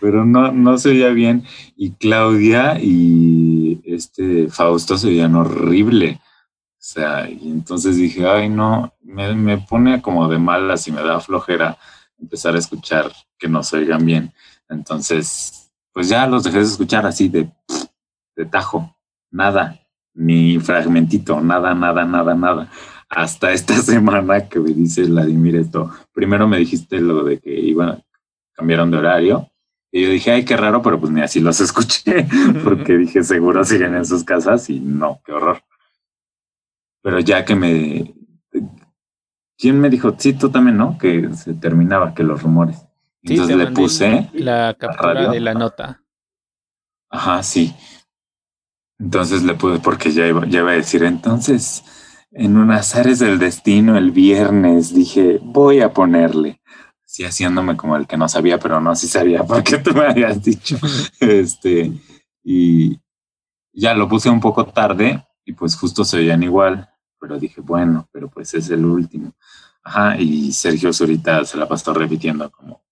[0.00, 1.44] pero no, no se oía bien.
[1.76, 6.20] Y Claudia y este Fausto se oían horrible.
[6.22, 11.02] O sea, y entonces dije, ay, no, me, me pone como de malas y me
[11.02, 11.76] da flojera
[12.20, 14.32] empezar a escuchar que no se oigan bien.
[14.68, 17.50] Entonces, pues ya los dejé de escuchar así de,
[18.36, 18.96] de tajo,
[19.32, 19.80] nada,
[20.20, 22.68] ni fragmentito, nada, nada, nada, nada.
[23.08, 28.02] Hasta esta semana que me dice Vladimir esto, primero me dijiste lo de que iban,
[28.52, 29.50] cambiaron de horario.
[29.90, 32.26] Y yo dije, ay, qué raro, pero pues ni así los escuché,
[32.62, 35.62] porque dije, seguro siguen en sus casas y no, qué horror.
[37.02, 38.14] Pero ya que me...
[39.56, 40.14] ¿Quién me dijo?
[40.16, 40.96] Sí, tú también, ¿no?
[40.96, 42.86] Que se terminaba, que los rumores.
[43.22, 44.30] Entonces le puse...
[44.34, 46.02] La captura de la nota.
[47.10, 47.74] Ajá, sí.
[49.00, 51.82] Entonces le puse, porque ya iba, ya iba a decir, entonces,
[52.30, 56.60] en un azares del destino, el viernes, dije, voy a ponerle.
[57.04, 60.42] Sí, haciéndome como el que no sabía, pero no, sí sabía, porque tú me habías
[60.42, 60.78] dicho.
[61.18, 61.92] este,
[62.44, 63.00] y
[63.72, 66.90] ya lo puse un poco tarde, y pues justo se oían igual
[67.20, 69.34] pero dije, bueno, pero pues es el último.
[69.84, 72.82] Ajá, y Sergio Zurita se la pasó repitiendo como,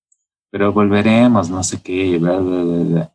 [0.50, 3.12] pero volveremos, no sé qué, bla, bla, bla,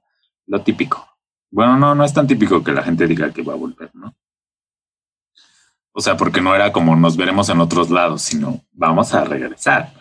[0.47, 1.07] lo típico.
[1.53, 4.13] Bueno, no, no es tan típico que la gente diga que va a volver, ¿no?
[5.93, 9.93] O sea, porque no era como nos veremos en otros lados, sino vamos a regresar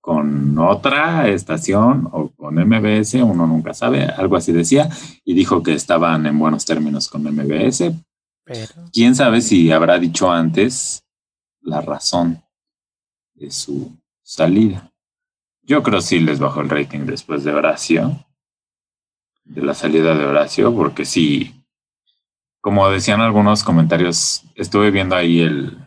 [0.00, 4.88] con otra estación o con MBS, uno nunca sabe, algo así decía,
[5.24, 7.92] y dijo que estaban en buenos términos con MBS,
[8.92, 11.02] ¿Quién sabe si habrá dicho antes
[11.62, 12.42] la razón
[13.34, 14.92] de su salida?
[15.62, 18.26] Yo creo que sí les bajó el rating después de Horacio,
[19.44, 21.64] de la salida de Horacio, porque sí,
[22.60, 25.78] como decían algunos comentarios, estuve viendo ahí el,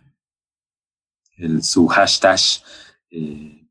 [1.38, 2.40] el su hashtag.
[3.10, 3.68] Eh,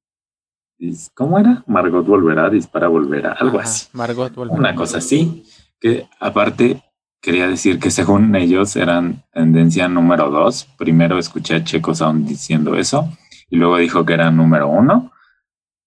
[1.14, 1.64] ¿Cómo era?
[1.66, 3.86] Margot volverá, dispara volverá, algo así.
[3.92, 4.58] Margot volverá.
[4.58, 5.44] Una cosa así,
[5.80, 6.82] que aparte
[7.20, 10.68] quería decir que según ellos eran tendencia número dos.
[10.76, 13.08] Primero escuché a Checo Sound diciendo eso
[13.48, 15.12] y luego dijo que era número uno.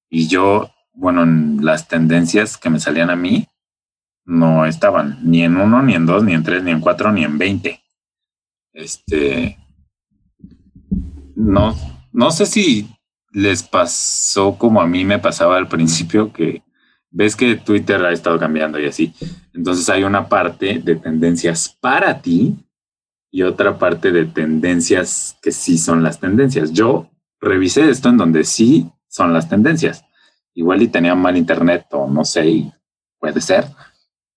[0.10, 3.48] Y yo, bueno, en las tendencias que me salían a mí,
[4.26, 7.24] no estaban ni en uno, ni en dos, ni en tres, ni en cuatro, ni
[7.24, 7.82] en veinte.
[8.74, 9.58] Este,
[11.36, 11.76] no,
[12.12, 12.90] no sé si
[13.32, 16.64] les pasó como a mí me pasaba al principio que
[17.12, 19.14] ves que Twitter ha estado cambiando y así.
[19.54, 22.56] Entonces hay una parte de tendencias para ti
[23.32, 26.72] y otra parte de tendencias que sí son las tendencias.
[26.72, 27.10] Yo
[27.40, 30.04] revisé esto en donde sí son las tendencias.
[30.54, 32.72] Igual y tenía mal internet o no sé,
[33.20, 33.66] puede ser,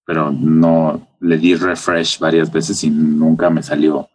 [0.05, 4.09] pero no le di refresh varias veces y nunca me salió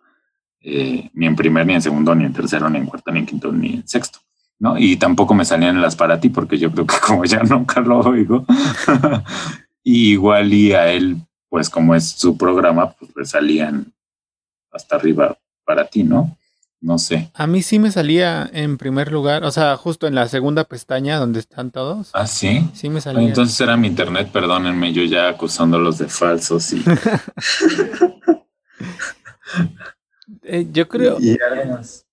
[0.62, 3.26] eh, ni en primer, ni en segundo, ni en tercero, ni en cuarto, ni en
[3.26, 4.20] quinto, ni en sexto.
[4.60, 4.78] ¿no?
[4.78, 8.00] Y tampoco me salían las para ti porque yo creo que como ya nunca lo
[8.00, 8.46] oigo,
[9.84, 11.18] y igual y a él,
[11.50, 13.94] pues como es su programa, pues le salían
[14.72, 16.38] hasta arriba para ti, ¿no?
[16.80, 17.32] No sé.
[17.34, 21.18] A mí sí me salía en primer lugar, o sea, justo en la segunda pestaña
[21.18, 22.12] donde están todos.
[22.14, 22.70] Ah, sí.
[22.74, 23.28] Sí me salía.
[23.28, 26.84] Entonces era mi internet, perdónenme, yo ya acusándolos de falsos y.
[30.44, 31.18] Eh, yo creo.
[31.20, 32.06] Y además.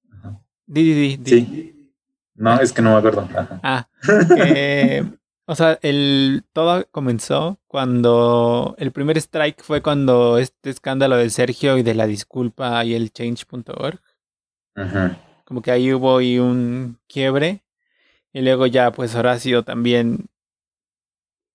[0.67, 1.31] Di, di, di, di.
[1.31, 1.93] Sí.
[2.35, 3.29] No, es que no me acuerdo.
[3.33, 3.61] Ajá.
[3.63, 3.89] Ah,
[4.37, 5.05] que,
[5.47, 11.79] o sea, el todo comenzó cuando el primer strike fue cuando este escándalo de Sergio
[11.79, 14.01] y de la disculpa y el change.org.
[14.75, 15.19] Ajá.
[15.45, 17.63] Como que ahí hubo y un quiebre.
[18.33, 20.27] Y luego ya, pues Horacio también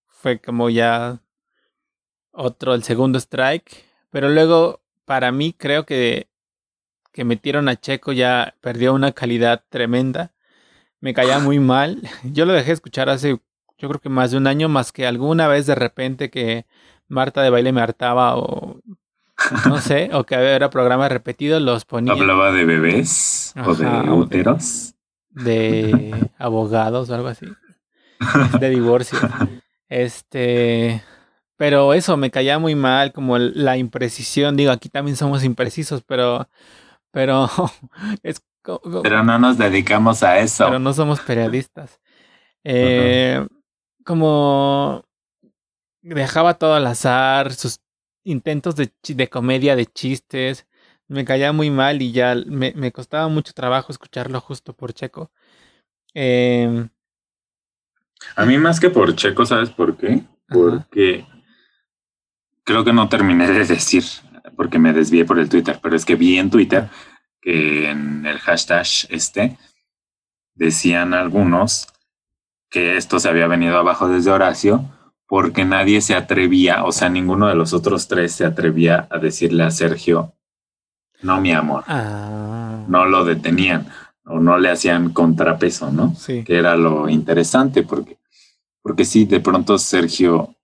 [0.08, 1.22] fue como ya
[2.32, 3.86] otro, el segundo strike.
[4.12, 6.30] Pero luego, para mí, creo que,
[7.12, 10.34] que metieron a Checo ya perdió una calidad tremenda.
[11.02, 12.02] Me caía muy mal.
[12.24, 13.42] Yo lo dejé escuchar hace,
[13.78, 16.66] yo creo que más de un año, más que alguna vez de repente que
[17.08, 18.80] Marta de baile me hartaba o
[19.68, 22.14] no sé, o que era programa repetido, los ponía.
[22.14, 24.94] Hablaba de bebés o de Ajá, o de- úteros.
[25.30, 27.46] de abogados o algo así.
[28.60, 29.18] De divorcio.
[29.88, 31.04] Este.
[31.58, 34.56] Pero eso me caía muy mal, como la imprecisión.
[34.56, 36.48] Digo, aquí también somos imprecisos, pero.
[37.12, 37.50] Pero.
[38.24, 38.42] Es.
[39.04, 40.66] Pero no nos dedicamos a eso.
[40.66, 42.00] pero no somos periodistas.
[42.64, 43.48] Eh,
[44.06, 45.04] Como
[46.02, 47.80] dejaba todo al azar, sus
[48.24, 50.68] intentos de, de comedia, de chistes,
[51.08, 55.32] me caía muy mal y ya me, me costaba mucho trabajo escucharlo justo por Checo.
[56.16, 56.90] Eh,
[58.36, 60.24] A mí más que por Checo, ¿sabes por qué?
[60.48, 61.28] Porque
[62.64, 64.04] creo que no terminé de decir,
[64.56, 66.90] porque me desvié por el Twitter, pero es que vi en Twitter
[67.42, 69.58] que en el hashtag este
[70.56, 71.88] decían algunos
[72.70, 74.86] que esto se había venido abajo desde Horacio
[75.30, 79.64] porque nadie se atrevía, o sea, ninguno de los otros tres se atrevía a decirle
[79.64, 80.34] a Sergio,
[81.22, 83.88] no, mi amor, ah, no lo detenían
[84.26, 86.16] o no le hacían contrapeso, ¿no?
[86.16, 86.44] sí.
[86.44, 88.18] que era lo interesante, porque,
[88.82, 90.56] porque sí, de pronto Sergio,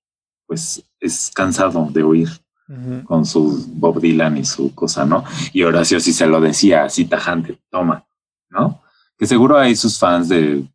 [0.47, 2.29] pues es cansado de oír
[3.03, 5.23] con su Bob Dylan y su cosa, ¿no?
[5.53, 8.03] Y Horacio sí se lo decía así tajante, toma,
[8.49, 8.81] ¿no?
[9.15, 10.65] Que seguro hay sus fans de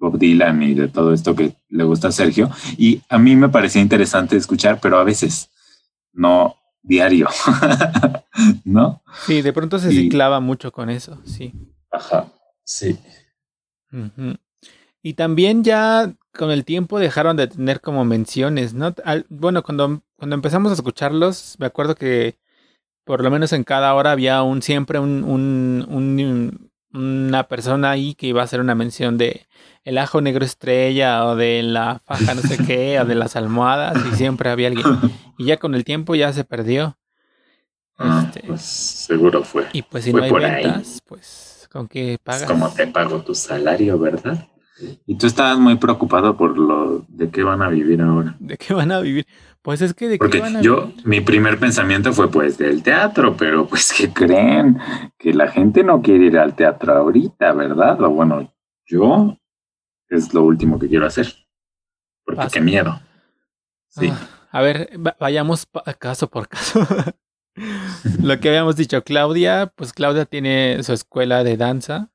[0.00, 3.48] Bob Dylan y de todo esto que le gusta a Sergio, y a mí me
[3.48, 5.50] parecía interesante escuchar, pero a veces
[6.12, 7.28] no diario,
[8.64, 9.02] ¿no?
[9.26, 11.52] Sí, de pronto se Y- ciclaba mucho con eso, sí.
[11.92, 12.26] Ajá,
[12.64, 12.98] sí.
[15.02, 18.94] Y también ya con el tiempo dejaron de tener como menciones, ¿no?
[19.04, 22.38] Al- bueno, cuando, cuando empezamos a escucharlos, me acuerdo que
[23.04, 28.14] por lo menos en cada hora había un siempre un, un- un- una persona ahí
[28.14, 29.46] que iba a hacer una mención de
[29.84, 33.98] el ajo negro estrella o de la faja no sé qué o de las almohadas
[34.12, 34.86] y siempre había alguien.
[35.38, 36.98] Y ya con el tiempo ya se perdió.
[37.98, 39.66] Ah, Este, pues seguro fue.
[39.72, 40.64] y pues si fue no hay por ahí.
[40.64, 42.44] ventas, pues con qué Es pagas.
[42.44, 44.48] como te pago tu salario, ¿verdad?
[45.06, 48.34] Y tú estabas muy preocupado por lo de qué van a vivir ahora.
[48.38, 49.26] ¿De qué van a vivir?
[49.62, 52.82] Pues es que de qué Porque van a yo, mi primer pensamiento fue pues del
[52.82, 54.78] teatro, pero pues ¿qué creen?
[55.18, 58.00] Que la gente no quiere ir al teatro ahorita, ¿verdad?
[58.00, 58.52] O bueno,
[58.86, 59.36] yo
[60.08, 61.34] es lo último que quiero hacer.
[62.24, 63.00] Porque qué miedo.
[63.88, 64.08] Sí.
[64.10, 65.66] Ah, a ver, va- vayamos
[65.98, 66.80] caso por caso.
[68.22, 72.10] Lo que habíamos dicho, Claudia, pues Claudia tiene su escuela de danza.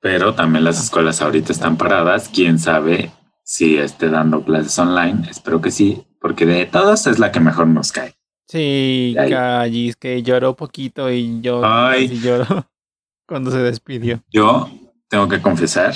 [0.00, 2.28] Pero también las escuelas ahorita están paradas.
[2.28, 3.12] Quién sabe
[3.44, 5.28] si esté dando clases online.
[5.30, 8.14] Espero que sí, porque de todas es la que mejor nos cae.
[8.48, 9.14] Sí.
[9.16, 12.08] Callis, que lloró poquito y yo Ay.
[12.08, 12.66] casi lloró
[13.26, 14.22] cuando se despidió.
[14.30, 14.68] Yo
[15.08, 15.94] tengo que confesar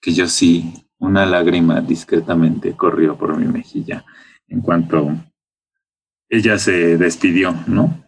[0.00, 4.04] que yo sí, una lágrima discretamente corrió por mi mejilla
[4.48, 5.14] en cuanto
[6.28, 8.05] ella se despidió, ¿no?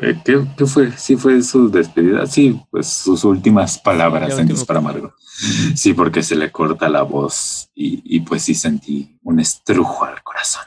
[0.00, 0.90] Eh, ¿Qué, qué fue?
[0.96, 2.26] ¿Sí fue su despedida?
[2.26, 5.14] Sí, pues sus últimas palabras la en Dispara Amargo.
[5.74, 10.22] Sí, porque se le corta la voz y, y pues sí sentí un estrujo al
[10.22, 10.62] corazón,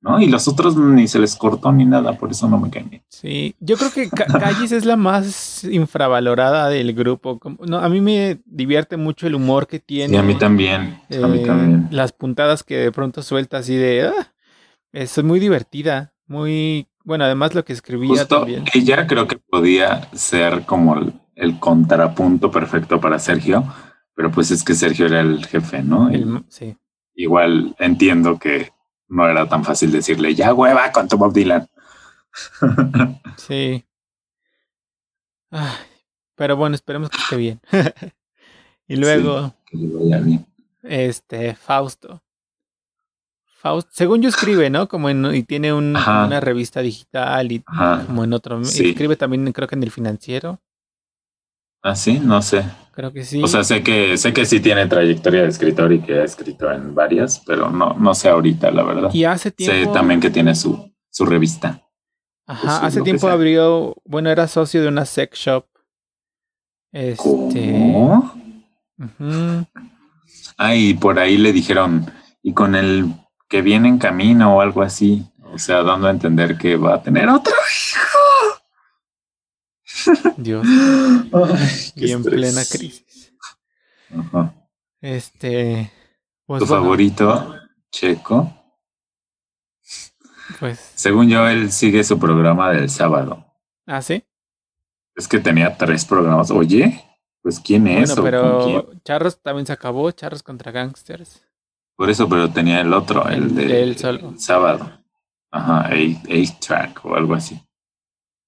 [0.00, 0.20] ¿no?
[0.20, 3.02] Y los otros ni se les cortó ni nada, por eso no me caen bien.
[3.08, 7.38] Sí, yo creo que Ca- Callis es la más infravalorada del grupo.
[7.38, 10.14] Como- no, a mí me divierte mucho el humor que tiene.
[10.14, 11.88] Y a mí también, a mí eh, también.
[11.90, 14.08] Las puntadas que de pronto suelta así de...
[14.08, 14.32] "Ah",
[14.92, 16.86] es muy divertida, muy...
[17.06, 18.64] Bueno, además lo que escribía Justo también.
[18.74, 23.64] ella creo que podía ser como el, el contrapunto perfecto para Sergio,
[24.14, 26.10] pero pues es que Sergio era el jefe, ¿no?
[26.10, 26.76] El- sí.
[27.14, 28.72] igual entiendo que
[29.08, 31.66] no era tan fácil decirle, ya hueva con tu Bob Dylan.
[33.36, 33.84] Sí.
[35.50, 35.72] Ay,
[36.34, 37.60] pero bueno, esperemos que esté bien.
[38.88, 40.46] y luego, que le vaya bien.
[40.82, 42.22] este, Fausto.
[43.90, 44.88] Según yo escribe, ¿no?
[44.88, 48.04] Como en, y tiene un, una revista digital y Ajá.
[48.06, 48.64] como en otro.
[48.64, 48.90] Sí.
[48.90, 50.60] Escribe también, creo que en el financiero.
[51.82, 52.64] Ah, sí, no sé.
[52.92, 53.42] Creo que sí.
[53.42, 56.70] O sea, sé que, sé que sí tiene trayectoria de escritor y que ha escrito
[56.72, 59.10] en varias, pero no, no sé ahorita, la verdad.
[59.12, 59.90] Y hace tiempo.
[59.92, 61.82] Sé también que tiene su, su revista.
[62.46, 63.94] Ajá, Pues, hace tiempo abrió.
[64.04, 65.66] Bueno, era socio de una sex shop.
[66.92, 67.22] Este.
[67.22, 68.32] ¿Cómo?
[68.98, 69.66] ujú.
[70.56, 72.06] Ah, y por ahí le dijeron,
[72.42, 73.12] y con el
[73.48, 75.24] que viene en camino o algo así.
[75.52, 77.54] O sea, dando a entender que va a tener otro
[80.36, 80.66] Dios.
[80.66, 81.44] hijo.
[81.44, 82.34] Ay, qué Y en estrés.
[82.34, 83.32] plena crisis.
[84.16, 84.54] Ajá.
[85.00, 85.90] Este.
[86.46, 87.54] Pues ¿Tu bueno, favorito,
[87.90, 88.52] Checo?
[90.60, 90.92] Pues.
[90.94, 93.44] Según yo, él sigue su programa del sábado.
[93.86, 94.24] Ah, sí.
[95.14, 96.50] Es que tenía tres programas.
[96.50, 97.02] Oye,
[97.42, 98.14] pues ¿quién es?
[98.14, 100.10] Bueno, pero Charros también se acabó.
[100.12, 101.42] Charros contra Gangsters.
[101.96, 103.96] Por eso, pero tenía el otro, el de el
[104.38, 104.92] sábado.
[105.50, 107.58] Ajá, Ace Track o algo así.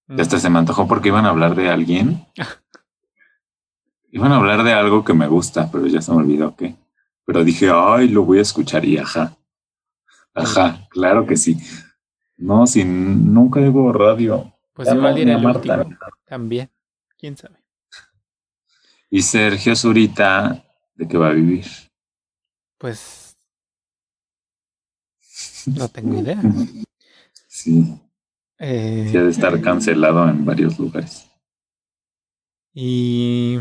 [0.06, 0.20] Mm.
[0.20, 2.26] Hasta se me antojó porque iban a hablar de alguien.
[4.10, 6.76] iban a hablar de algo que me gusta, pero ya se me olvidó qué.
[7.24, 9.36] Pero dije, ay, lo voy a escuchar y ajá.
[10.34, 11.58] Ajá, claro que sí.
[12.36, 14.54] No, si nunca digo radio.
[14.72, 15.78] Pues igual era el a Marta.
[15.78, 15.98] último.
[16.24, 16.70] También.
[17.18, 17.56] ¿Quién sabe?
[19.10, 20.64] Y Sergio Zurita,
[20.94, 21.66] ¿de qué va a vivir?
[22.76, 23.27] Pues.
[25.76, 26.40] No tengo idea.
[27.46, 28.00] Sí,
[28.58, 31.26] Eh, sí ha de estar cancelado en varios lugares.
[32.74, 33.58] Y.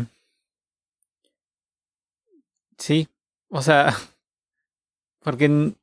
[2.76, 3.08] Sí,
[3.48, 3.94] o sea,
[5.22, 5.76] porque en-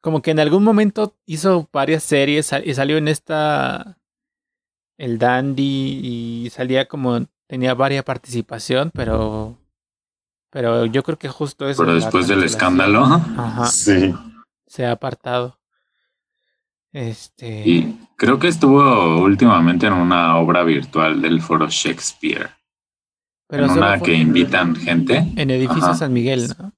[0.00, 3.98] como que en algún momento hizo varias series y salió en esta.
[4.98, 6.00] El Dandy
[6.44, 7.26] y salía como.
[7.46, 9.58] Tenía varias participación, pero.
[10.50, 11.82] Pero yo creo que justo eso.
[11.82, 14.14] Pero después del escándalo, Ajá, sí.
[14.72, 15.58] Se ha apartado.
[16.92, 17.62] Este.
[17.68, 22.50] Y creo que estuvo últimamente en una obra virtual del foro Shakespeare.
[23.46, 25.30] pero en una que invitan gente.
[25.36, 25.94] En edificio Ajá.
[25.94, 26.72] San Miguel, ¿no?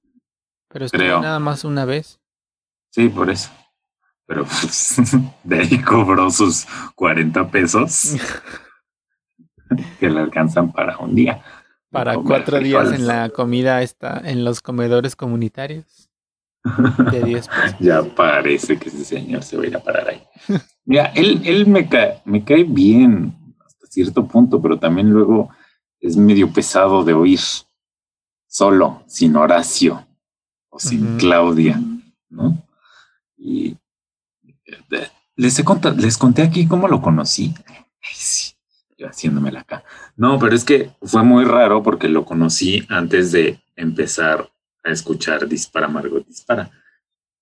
[0.67, 1.21] Pero estuvo Creo.
[1.21, 2.19] nada más una vez.
[2.91, 3.49] Sí, por eso.
[4.25, 4.97] Pero pues,
[5.45, 8.17] de ahí cobró sus 40 pesos
[10.01, 11.41] que le alcanzan para un día.
[11.91, 16.04] Para cuatro días en la comida esta, en los comedores comunitarios
[17.11, 17.75] de 10 pesos.
[17.79, 20.23] Ya parece que ese señor se va a ir a parar ahí.
[20.85, 23.35] Mira, él, él me, cae, me cae bien
[23.65, 25.49] hasta cierto punto, pero también luego
[25.99, 27.39] es medio pesado de oír
[28.47, 30.07] solo, sin Horacio
[30.69, 31.17] o sin.
[31.17, 31.81] Claudia,
[32.29, 32.57] ¿no?
[33.37, 33.77] Y
[34.65, 37.53] eh, les, he contado, les conté aquí cómo lo conocí.
[37.67, 38.53] Ay, sí,
[38.97, 39.83] yo haciéndomela acá.
[40.15, 44.49] No, pero es que fue muy raro porque lo conocí antes de empezar
[44.85, 46.69] a escuchar Dispara Margot Dispara.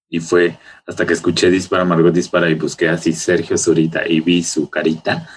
[0.10, 0.58] Y fue
[0.88, 5.28] hasta que escuché Dispara Margot Dispara y busqué así Sergio Zurita y vi su carita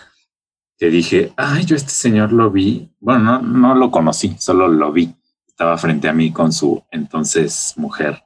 [0.79, 2.91] que dije, ay, yo este señor lo vi.
[3.01, 5.15] Bueno, no, no lo conocí, solo lo vi.
[5.47, 8.23] Estaba frente a mí con su entonces mujer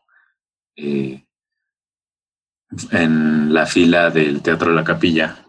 [0.77, 1.25] eh,
[2.91, 5.47] en la fila del Teatro La Capilla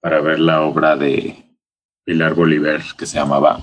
[0.00, 1.56] para ver la obra de
[2.04, 3.60] Pilar Bolívar que se llamaba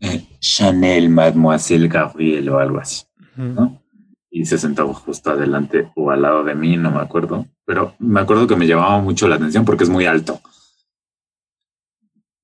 [0.00, 3.04] eh, Chanel Mademoiselle Gabriel o algo así.
[3.36, 3.82] ¿no?
[4.30, 7.46] Y se sentó justo adelante o al lado de mí, no me acuerdo.
[7.64, 10.40] Pero me acuerdo que me llamaba mucho la atención porque es muy alto.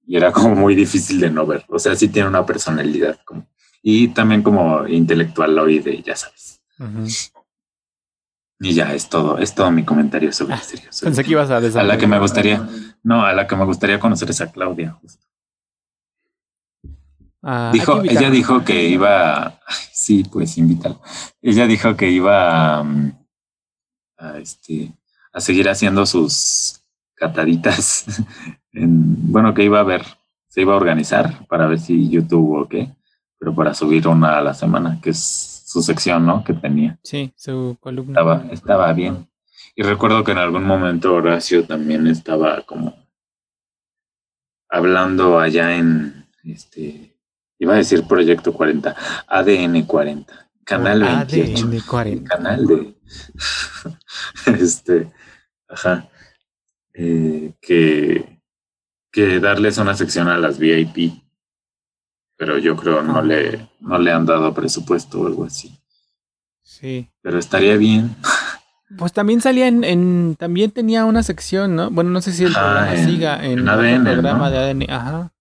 [0.07, 1.65] Y era como muy difícil de no ver.
[1.69, 3.47] O sea, sí tiene una personalidad como.
[3.83, 6.61] Y también como intelectualoide, ya sabes.
[8.61, 10.89] Y ya es todo, es todo mi comentario sobre Ah, Zurita.
[11.03, 12.67] Pensé que ibas a A la que me gustaría,
[13.03, 14.93] no, a la que me gustaría conocer es a Claudia.
[14.93, 15.24] justo.
[17.47, 18.21] Ah, Dijo, invitarla.
[18.21, 19.61] ella dijo que iba,
[19.93, 20.99] sí, pues invítala.
[21.43, 23.13] Ella dijo que iba um,
[24.17, 24.93] a, este,
[25.31, 26.81] a seguir haciendo sus
[27.15, 28.07] cataditas.
[28.77, 30.05] En, bueno, que iba a ver,
[30.49, 32.93] se iba a organizar para ver si YouTube o qué,
[33.39, 36.43] pero para subir una a la semana, que es su sección, ¿no?
[36.43, 36.99] Que tenía.
[37.05, 38.19] Sí, su columna.
[38.19, 39.29] Estaba, estaba bien.
[39.77, 42.97] Y recuerdo que en algún momento Horacio también estaba como
[44.69, 47.14] hablando allá en este,
[47.65, 48.95] iba a decir Proyecto 40,
[49.27, 52.35] ADN 40, Canal 28, ADN 40.
[52.37, 52.95] canal de
[54.47, 55.13] este,
[55.69, 56.09] ajá,
[56.95, 58.41] eh, que,
[59.13, 61.13] que darles una sección a las VIP,
[62.37, 63.23] pero yo creo no Ah.
[63.23, 65.79] le, no le han dado presupuesto o algo así.
[66.63, 67.11] Sí.
[67.23, 68.17] Pero estaría bien.
[68.97, 71.91] Pues también salía en, en- También tenía una sección, ¿no?
[71.91, 74.51] Bueno, no sé si el Ah, programa en- siga en, ADN, programa ¿no?
[74.51, 74.91] de ADN.
[74.91, 75.33] Ajá.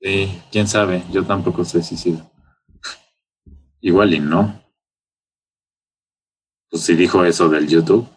[0.00, 2.18] Sí, quién sabe, yo tampoco si sí.
[3.80, 4.62] Igual y no.
[6.70, 8.08] Pues si dijo eso del YouTube,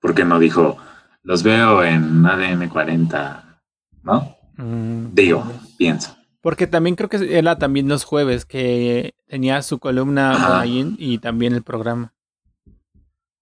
[0.00, 0.78] ¿por qué no dijo,
[1.22, 3.60] los veo en ADN 40?
[4.02, 4.36] ¿No?
[4.56, 5.44] Mm, Digo,
[5.76, 11.18] pienso, Porque también creo que era también los jueves que tenía su columna ahí y
[11.18, 12.14] también el programa.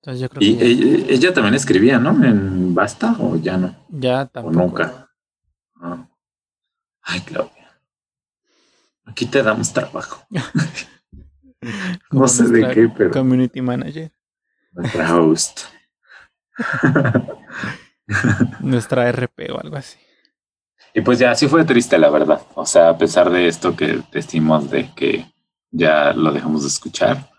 [0.01, 2.10] Entonces yo creo y que ella, también escribía, ¿no?
[2.24, 3.76] ¿En Basta o ya no?
[3.89, 4.59] Ya tampoco.
[4.59, 5.10] O nunca.
[5.76, 6.09] Ah.
[7.02, 7.80] Ay, Claudia.
[9.04, 10.24] Aquí te damos trabajo.
[12.10, 13.10] no sé de qué, pero.
[13.10, 14.12] Community manager.
[14.72, 15.60] Nuestra host.
[18.60, 19.98] Nuestra RP o algo así.
[20.94, 22.42] Y pues ya sí fue triste, la verdad.
[22.54, 25.32] O sea, a pesar de esto que decimos de que
[25.70, 27.30] ya lo dejamos de escuchar,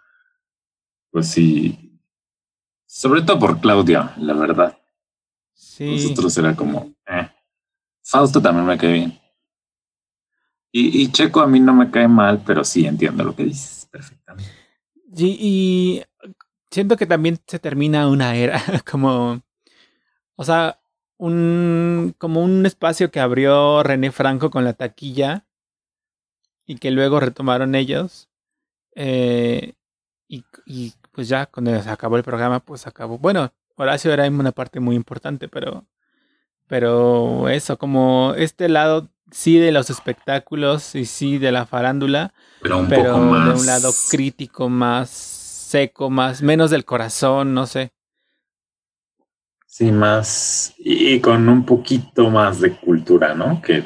[1.11, 1.99] pues sí,
[2.87, 4.77] sobre todo por Claudia, la verdad.
[5.53, 5.85] Sí.
[5.85, 7.29] Nosotros era como, eh.
[8.01, 9.19] Fausto también me cae bien.
[10.75, 14.51] Y, Checo a mí no me cae mal, pero sí entiendo lo que dices perfectamente.
[15.15, 16.03] Sí, y
[16.71, 18.59] siento que también se termina una era,
[18.91, 19.39] como,
[20.35, 20.79] o sea,
[21.17, 25.45] un, como un espacio que abrió René Franco con la taquilla
[26.65, 28.29] y que luego retomaron ellos.
[28.95, 29.73] Eh,
[30.27, 33.19] y, y, pues ya cuando se acabó el programa, pues acabó.
[33.19, 35.85] Bueno, Horacio era una parte muy importante, pero,
[36.65, 42.77] pero eso, como este lado sí de los espectáculos y sí de la farándula, pero,
[42.77, 43.47] un poco más...
[43.47, 47.91] de un lado crítico más seco, más menos del corazón, no sé.
[49.65, 53.59] Sí, más y con un poquito más de cultura, ¿no?
[53.59, 53.83] Que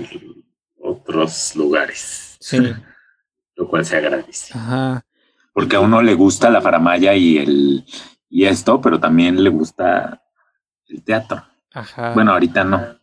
[0.82, 2.36] otros lugares.
[2.42, 2.60] Sí.
[3.56, 4.54] Lo cual se agradece.
[4.56, 5.06] Ajá.
[5.54, 7.86] Porque a uno le gusta la faramaya y el
[8.30, 10.22] y esto, pero también le gusta
[10.88, 11.44] el teatro.
[11.74, 12.14] Ajá.
[12.14, 12.97] Bueno, ahorita no.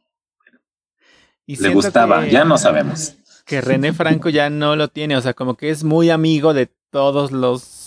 [1.46, 3.14] Y le gustaba, ya no sabemos.
[3.44, 6.70] Que René Franco ya no lo tiene, o sea, como que es muy amigo de
[6.90, 7.84] todos los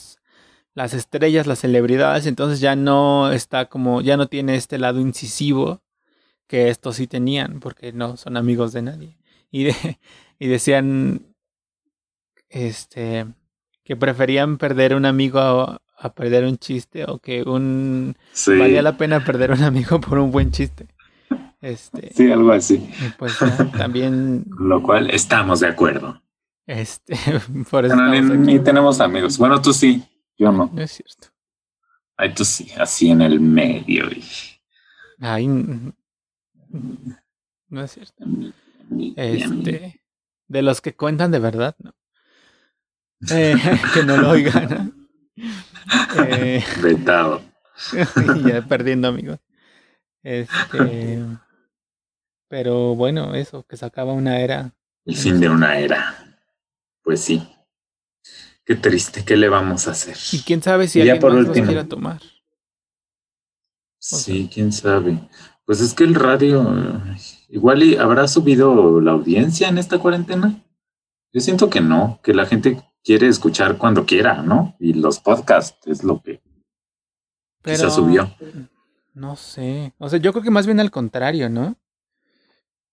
[0.78, 5.82] las estrellas, las celebridades, entonces ya no está como, ya no tiene este lado incisivo
[6.46, 9.18] que estos sí tenían, porque no son amigos de nadie.
[9.50, 9.70] Y,
[10.40, 11.34] y decían,
[12.50, 13.26] este,
[13.84, 18.16] que preferían perder un amigo a, perder un chiste, o que un,
[18.46, 20.86] valía la pena perder un amigo por un buen chiste.
[21.62, 22.90] Este, sí, algo así.
[23.18, 23.38] Pues
[23.78, 24.46] también.
[24.60, 26.22] Lo cual estamos de acuerdo.
[26.66, 27.16] Este,
[27.72, 27.96] por eso.
[27.96, 29.38] ni, tenemos amigos.
[29.38, 30.04] Bueno, tú sí.
[30.38, 30.70] Yo no.
[30.72, 31.30] No es cierto.
[32.16, 34.10] Ay, tú sí, así en el medio.
[34.12, 34.24] Y...
[35.20, 35.94] Ay, no
[37.84, 38.26] es cierto.
[39.16, 40.02] Este,
[40.48, 41.96] de los que cuentan de verdad, ¿no?
[43.32, 43.56] Eh,
[43.94, 45.10] que no lo oigan.
[46.18, 47.42] Eh, Vetado.
[48.46, 49.40] ya perdiendo amigos.
[50.24, 51.24] Este,
[52.48, 54.74] pero bueno, eso, que se acaba una era.
[55.06, 56.40] El fin de una era.
[57.04, 57.48] Pues sí.
[58.66, 60.18] Qué triste, ¿qué le vamos a hacer?
[60.34, 62.22] Y quién sabe si alguien por más último, quiera tomar.
[63.98, 65.20] Sí, quién sabe.
[65.66, 67.02] Pues es que el radio,
[67.50, 70.64] igual y habrá subido la audiencia en esta cuarentena.
[71.32, 74.76] Yo siento que no, que la gente quiere escuchar cuando quiera, ¿no?
[74.80, 76.42] Y los podcasts es lo que
[77.62, 78.34] Pero, subió.
[79.14, 79.94] No sé.
[79.98, 81.78] O sea, yo creo que más bien al contrario, ¿no?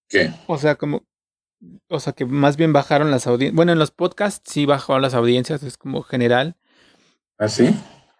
[0.07, 0.31] ¿Qué?
[0.47, 1.03] O sea, como
[1.87, 3.55] o sea, que más bien bajaron las audiencias.
[3.55, 6.55] Bueno, en los podcasts sí bajó las audiencias, es como general.
[7.37, 7.75] ¿Ah, sí?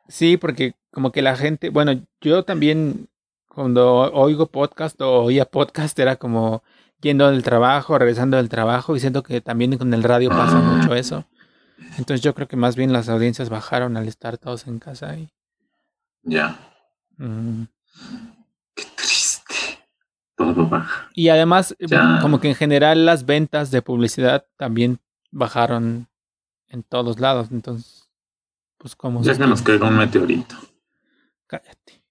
[0.07, 3.09] Sí, porque como que la gente, bueno, yo también
[3.47, 6.63] cuando oigo podcast o oía podcast era como
[7.01, 10.95] yendo del trabajo, regresando del trabajo y siento que también con el radio pasa mucho
[10.95, 11.25] eso.
[11.97, 15.29] Entonces yo creo que más bien las audiencias bajaron al estar todos en casa y...
[16.23, 16.57] Ya.
[17.17, 17.63] Mm.
[18.75, 18.83] Qué
[20.35, 21.09] todo baja.
[21.13, 21.75] Y además,
[22.21, 24.99] como que en general las ventas de publicidad también
[25.31, 26.07] bajaron
[26.69, 27.49] en todos lados.
[27.51, 28.09] Entonces,
[28.77, 29.23] pues como...
[29.23, 30.55] Ya que nos caiga un meteorito.
[31.47, 32.03] Cállate.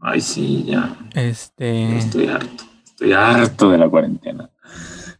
[0.00, 0.96] Ay, sí, ya.
[1.14, 1.98] Este...
[1.98, 2.64] Estoy harto.
[2.84, 4.50] Estoy harto de la cuarentena.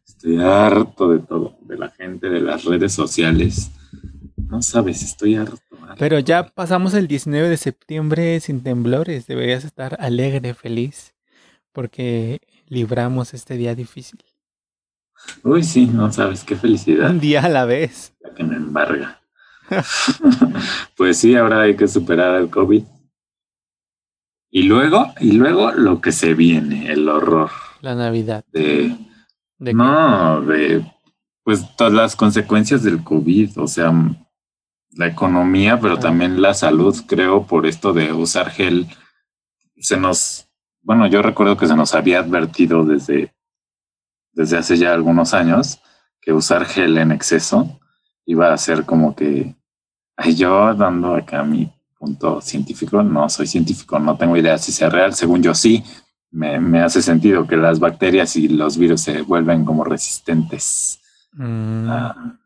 [0.06, 1.59] Estoy harto de todo.
[1.62, 3.70] De la gente, de las redes sociales.
[4.36, 5.59] No sabes, estoy harto.
[5.98, 9.26] Pero ya pasamos el 19 de septiembre sin temblores.
[9.26, 11.15] Deberías estar alegre, feliz
[11.77, 14.24] porque libramos este día difícil.
[15.43, 17.11] Uy, sí, no sabes qué felicidad.
[17.11, 18.15] Un día a la vez.
[18.20, 19.20] La que me embarga.
[20.97, 22.82] pues sí, ahora hay que superar el COVID.
[24.51, 27.51] Y luego, y luego lo que se viene, el horror.
[27.82, 28.43] La Navidad.
[28.53, 28.97] De,
[29.59, 30.82] no, de
[31.43, 33.93] pues todas las consecuencias del COVID, o sea,
[34.93, 36.01] la economía, pero ah.
[36.01, 38.86] también la salud, creo, por esto de usar gel,
[39.77, 40.45] se nos
[40.86, 43.34] bueno, yo recuerdo que se nos había advertido desde,
[44.32, 45.80] desde hace ya algunos años
[46.20, 47.78] que usar gel en exceso
[48.24, 49.54] iba a ser como que,
[50.16, 54.88] ay, yo dando acá mi punto científico, no soy científico, no tengo idea si sea
[54.88, 55.84] real, según yo sí,
[56.30, 61.00] me, me hace sentido que las bacterias y los virus se vuelven como resistentes
[61.36, 61.88] Mm.
[61.88, 62.38] Ah.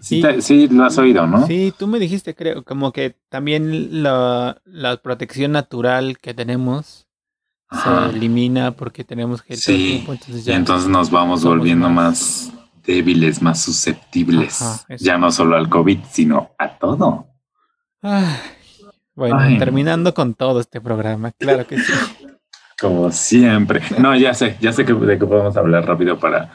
[0.00, 0.22] Sí,
[0.68, 1.46] lo has oído, ¿no?
[1.46, 4.58] Sí, tú me dijiste, creo, como que también la,
[5.02, 7.03] protección natural que tenemos
[7.74, 9.56] se elimina porque tenemos que...
[9.56, 12.52] Sí, entonces y entonces nos vamos volviendo más...
[12.86, 17.26] débiles, más susceptibles, ya no solo al COVID, sino a todo.
[19.14, 21.92] bueno, terminando con todo este programa, claro que sí.
[22.80, 23.80] Como siempre.
[23.98, 26.50] No, ya sé, ya sé que, de qué podemos hablar rápido para,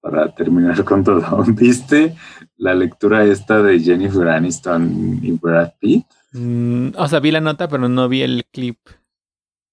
[0.00, 1.44] para terminar con todo.
[1.48, 2.14] ¿Viste
[2.56, 6.06] la lectura esta de Jennifer Aniston y Brad Pitt?
[6.32, 8.78] Mm, o sea, vi la nota, pero no vi el clip.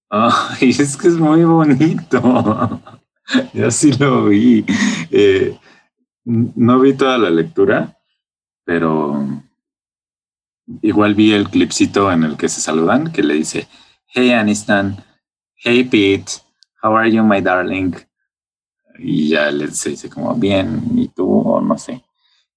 [0.10, 2.82] Ay, es que es muy bonito.
[3.54, 4.66] Yo sí lo vi.
[5.12, 5.58] Eh,
[6.26, 7.98] no vi toda la lectura,
[8.66, 9.24] pero
[10.82, 13.68] igual vi el clipcito en el que se saludan, que le dice,
[14.08, 14.98] Hey Aniston,
[15.56, 16.34] hey Pete,
[16.82, 17.94] how are you, my darling?
[18.98, 21.40] Y ya le dice como, bien, ¿y tú?
[21.40, 22.04] O no sé.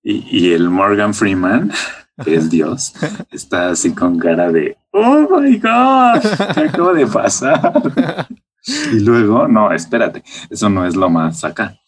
[0.02, 1.70] Y, y el Morgan Freeman,
[2.24, 2.94] que es Dios,
[3.30, 6.20] está así con cara de, oh my God,
[6.54, 7.72] ¿qué acabo de pasar?
[8.92, 11.78] y luego, no, espérate, eso no es lo más acá,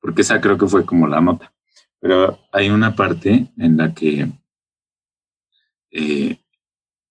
[0.00, 1.52] porque esa creo que fue como la nota.
[2.00, 4.30] Pero hay una parte en la que
[5.90, 6.38] eh,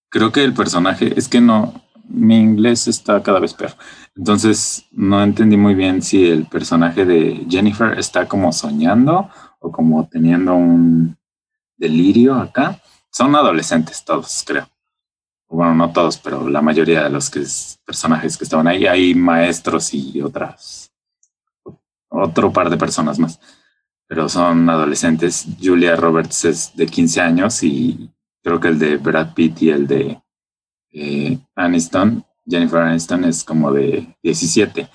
[0.09, 3.71] creo que el personaje, es que no, mi inglés está cada vez peor.
[4.15, 9.29] Entonces no entendí muy bien si el personaje de Jennifer está como soñando
[9.59, 11.17] o como teniendo un
[11.79, 12.79] delirio acá.
[13.09, 14.69] Son adolescentes todos, creo.
[15.47, 17.43] Bueno, no todos, pero la mayoría de los que
[17.83, 20.91] personajes que estaban ahí, hay maestros y otras,
[22.09, 23.39] otro par de personas más.
[24.07, 25.47] Pero son adolescentes.
[25.59, 28.11] Julia Roberts es de 15 años y
[28.43, 30.21] creo que el de Brad Pitt y el de
[30.91, 34.87] eh, Aniston, Jennifer Aniston es como de 17.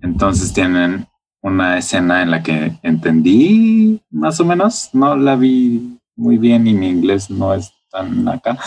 [0.00, 1.06] Entonces tienen
[1.40, 6.74] una escena en la que entendí más o menos, no la vi muy bien y
[6.74, 8.58] mi inglés no es tan acá,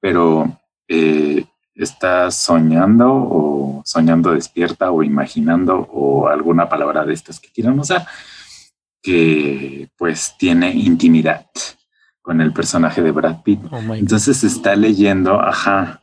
[0.00, 1.44] pero eh,
[1.74, 8.06] está soñando o soñando despierta o imaginando o alguna palabra de estas que quieran usar,
[9.02, 11.46] que pues tiene intimidad
[12.22, 13.60] con el personaje de Brad Pitt.
[13.70, 16.02] Oh Entonces está leyendo, ajá,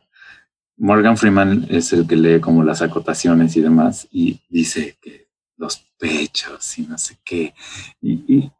[0.76, 5.78] Morgan Freeman es el que lee como las acotaciones y demás y dice que los
[5.98, 7.54] pechos y no sé qué.
[8.00, 8.50] Y,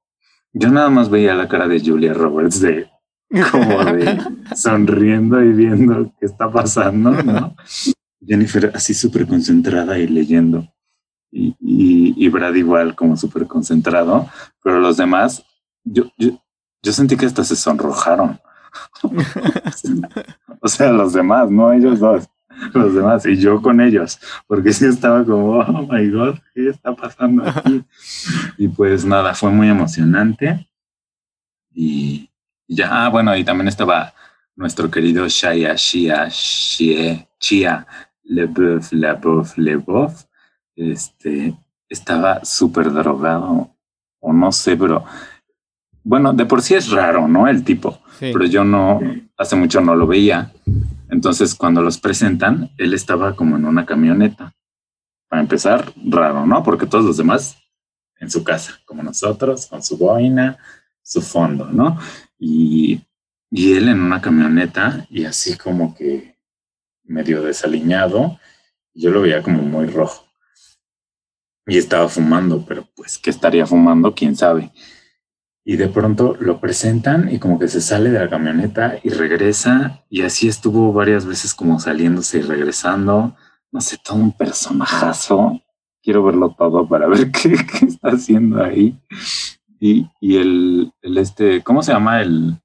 [0.52, 2.90] yo nada más veía la cara de Julia Roberts de
[3.50, 4.20] como de
[4.54, 7.56] sonriendo y viendo qué está pasando, ¿no?
[8.24, 10.68] Jennifer así súper concentrada y leyendo.
[11.30, 14.28] Y, y, Brad igual como súper concentrado,
[14.62, 15.42] pero los demás,
[15.82, 16.38] yo, yo,
[16.82, 18.38] yo sentí que hasta se sonrojaron.
[20.60, 22.28] o sea, los demás, no ellos dos,
[22.74, 26.94] los demás, y yo con ellos, porque sí estaba como, oh my god, ¿qué está
[26.94, 27.84] pasando aquí?
[28.58, 30.68] Y pues nada, fue muy emocionante.
[31.74, 32.30] Y
[32.68, 34.12] ya, ah, bueno, y también estaba
[34.56, 37.86] nuestro querido Shaya Shia Shie Chia
[38.24, 40.24] Leboeuf Leboeuf Leboeuf.
[40.76, 41.54] Este
[41.88, 43.76] estaba súper drogado,
[44.20, 45.04] o no sé, pero
[46.04, 47.46] bueno, de por sí es raro, ¿no?
[47.46, 49.00] El tipo, pero yo no,
[49.42, 50.52] hace mucho no lo veía.
[51.10, 54.54] Entonces, cuando los presentan, él estaba como en una camioneta.
[55.28, 56.62] Para empezar, raro, ¿no?
[56.62, 57.58] Porque todos los demás
[58.18, 60.58] en su casa, como nosotros, con su boina,
[61.02, 61.98] su fondo, ¿no?
[62.38, 63.02] Y,
[63.50, 66.36] y él en una camioneta y así como que
[67.04, 68.38] medio desaliñado.
[68.94, 70.26] Yo lo veía como muy rojo.
[71.66, 74.14] Y estaba fumando, pero pues, ¿qué estaría fumando?
[74.14, 74.72] ¿Quién sabe?
[75.64, 80.02] Y de pronto lo presentan y como que se sale de la camioneta y regresa
[80.10, 83.36] y así estuvo varias veces como saliéndose y regresando.
[83.70, 85.60] No sé, todo un personajazo.
[86.02, 87.54] Quiero verlo todo para ver qué,
[87.86, 88.98] está haciendo ahí.
[89.78, 92.56] Y, y el, el, este, ¿cómo se llama el,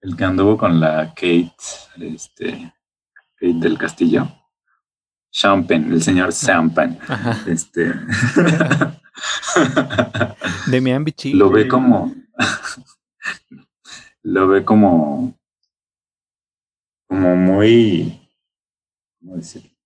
[0.00, 1.52] el que anduvo con la Kate,
[2.00, 2.72] este,
[3.36, 4.28] Kate del Castillo?
[5.32, 6.98] Champagne, el señor Champagne.
[7.46, 7.86] Este.
[10.66, 11.34] Demian Bichir.
[11.34, 12.14] Lo ve como
[14.22, 15.34] lo ve como,
[17.06, 18.20] como muy,
[19.20, 19.76] ¿cómo decir?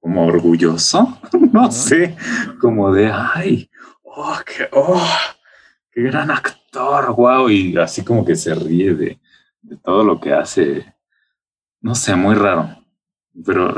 [0.00, 1.18] Como orgulloso,
[1.52, 2.16] no sé,
[2.60, 3.70] como de, ay,
[4.02, 5.08] oh, qué, oh,
[5.90, 9.20] qué gran actor, wow, y así como que se ríe de,
[9.62, 10.94] de todo lo que hace,
[11.80, 12.84] no sé, muy raro,
[13.44, 13.74] pero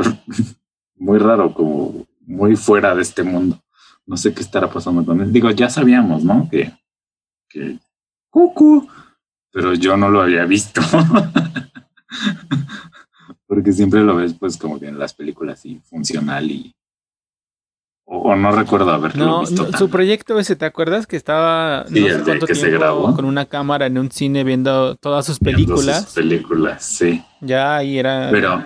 [0.98, 3.60] muy raro, como muy fuera de este mundo.
[4.06, 5.32] No sé qué estará pasando con él.
[5.32, 6.48] Digo, ya sabíamos, ¿no?
[6.50, 6.72] Que,
[7.48, 7.78] que
[8.30, 8.88] cucu,
[9.52, 10.80] pero yo no lo había visto.
[13.46, 16.74] Porque siempre lo ves pues como que en las películas y funcional y
[18.04, 19.70] O, no recuerdo haberlo no, visto.
[19.76, 21.06] su proyecto ese, ¿te acuerdas?
[21.06, 23.14] Que estaba no sé cuánto que se grabó.
[23.14, 26.04] con una cámara en un cine viendo todas sus películas.
[26.04, 27.22] Sus películas, sí.
[27.40, 28.28] Ya ahí era.
[28.30, 28.64] Pero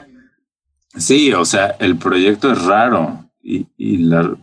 [0.97, 3.31] sí, o sea, el proyecto es raro.
[3.43, 4.36] Y, y la,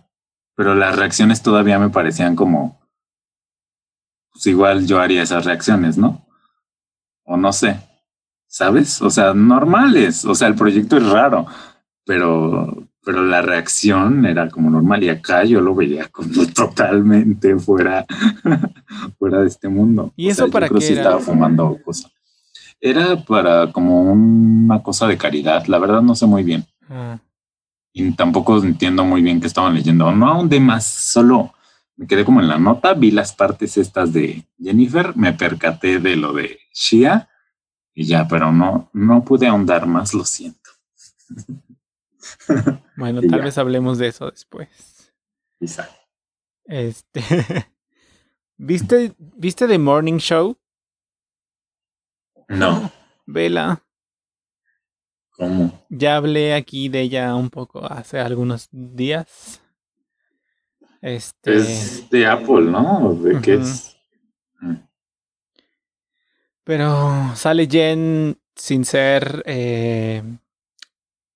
[0.56, 2.80] pero las reacciones todavía me parecían como.
[4.32, 6.26] Pues igual yo haría esas reacciones, ¿no?
[7.24, 7.80] O no sé.
[8.48, 9.02] ¿Sabes?
[9.02, 10.26] O sea, normales.
[10.26, 11.46] O sea, el proyecto es raro.
[12.06, 18.06] Pero pero la reacción era como normal y acá yo lo veía como totalmente fuera,
[19.18, 20.14] fuera de este mundo.
[20.16, 20.78] ¿Y eso para qué?
[20.78, 22.12] estaba fumando cosas.
[22.82, 26.66] Era para como una cosa de caridad, la verdad no sé muy bien.
[26.90, 27.20] Ah.
[27.92, 30.12] Y tampoco entiendo muy bien qué estaban leyendo.
[30.12, 31.54] No aún de más, solo
[32.00, 36.16] me quedé como en la nota, vi las partes estas de Jennifer, me percaté de
[36.16, 37.28] lo de Shia
[37.94, 40.70] y ya, pero no, no pude ahondar más, lo siento.
[42.96, 44.68] Bueno, tal vez hablemos de eso después.
[45.58, 45.88] Quizá.
[46.66, 47.24] Este.
[48.58, 50.58] ¿Viste, ¿Viste The Morning Show?
[52.50, 52.92] No.
[53.26, 53.82] Vela.
[55.32, 55.86] ¿Cómo?
[55.90, 59.62] Ya hablé aquí de ella un poco hace algunos días.
[61.02, 61.56] Este.
[61.56, 63.14] Es de Apple, ¿no?
[63.14, 63.96] ¿De qué es?
[64.60, 64.76] Mm.
[66.66, 69.44] Pero sale Jen sin ser.
[69.46, 70.22] Eh,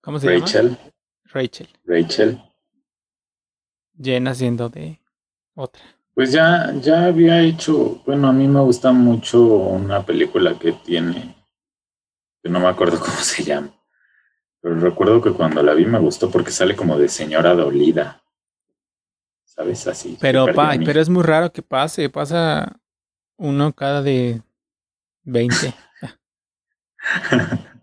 [0.02, 0.40] ¿Cómo se llama?
[0.46, 0.78] Rachel.
[1.26, 1.70] Rachel.
[1.86, 2.44] Rachel.
[3.98, 5.00] Jen haciendo de
[5.56, 5.84] otra.
[6.14, 11.36] Pues ya, ya había hecho, bueno, a mí me gusta mucho una película que tiene,
[12.44, 13.74] que no me acuerdo cómo se llama,
[14.62, 18.22] pero recuerdo que cuando la vi me gustó porque sale como de señora dolida.
[19.46, 19.88] ¿Sabes?
[19.88, 20.18] Así.
[20.20, 22.80] Pero, pa, pero es muy raro que pase, pasa
[23.38, 24.42] uno cada de
[25.24, 25.76] 20.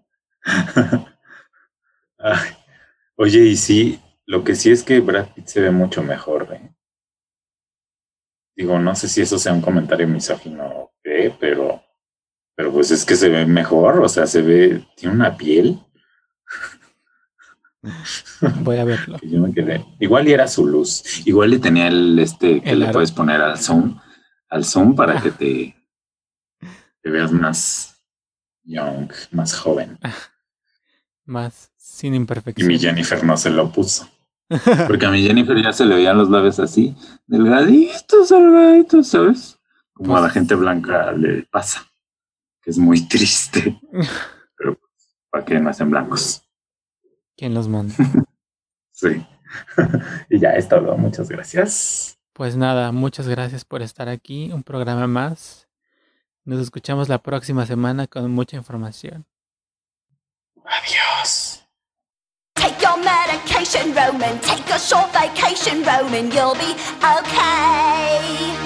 [3.17, 6.75] Oye, y sí, lo que sí es que Brad Pitt se ve mucho mejor, ¿eh?
[8.61, 11.83] Digo, no sé si eso sea un comentario misógino o qué, pero,
[12.55, 15.81] pero pues es que se ve mejor, o sea, se ve, tiene una piel.
[18.61, 19.17] Voy a verlo.
[19.23, 19.83] Yo me quedé.
[19.99, 21.27] Igual y era su luz.
[21.27, 23.99] Igual le tenía el este que le puedes poner al zoom,
[24.51, 25.23] al zoom para ah.
[25.23, 25.75] que te,
[27.01, 28.05] te veas más
[28.63, 29.99] young, más joven.
[31.25, 32.71] Más sin imperfección.
[32.71, 34.07] Y mi Jennifer no se lo puso.
[34.89, 36.95] Porque a mi Jennifer ya se le veían los labios así,
[37.27, 39.59] delgaditos, delgaditos, ¿sabes?
[39.93, 41.87] Como a la pues gente blanca le pasa,
[42.61, 43.81] que es muy triste.
[44.57, 46.43] Pero pues, ¿para qué no hacen blancos?
[47.37, 47.95] ¿Quién los manda?
[48.93, 49.25] sí.
[50.31, 50.97] y ya es todo.
[50.97, 52.19] Muchas gracias.
[52.33, 54.51] Pues nada, muchas gracias por estar aquí.
[54.53, 55.69] Un programa más.
[56.45, 59.27] Nos escuchamos la próxima semana con mucha información.
[60.65, 61.40] Adiós.
[63.61, 64.39] Medication, Roman.
[64.41, 66.31] Take a short vacation, Roman.
[66.31, 66.73] You'll be
[67.05, 68.57] okay.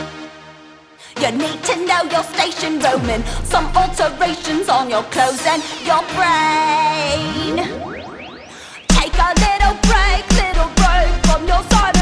[1.21, 3.25] You need to know your station, Roman.
[3.43, 7.57] Some alterations on your clothes and your brain.
[8.87, 11.95] Take a little break, little break from your side.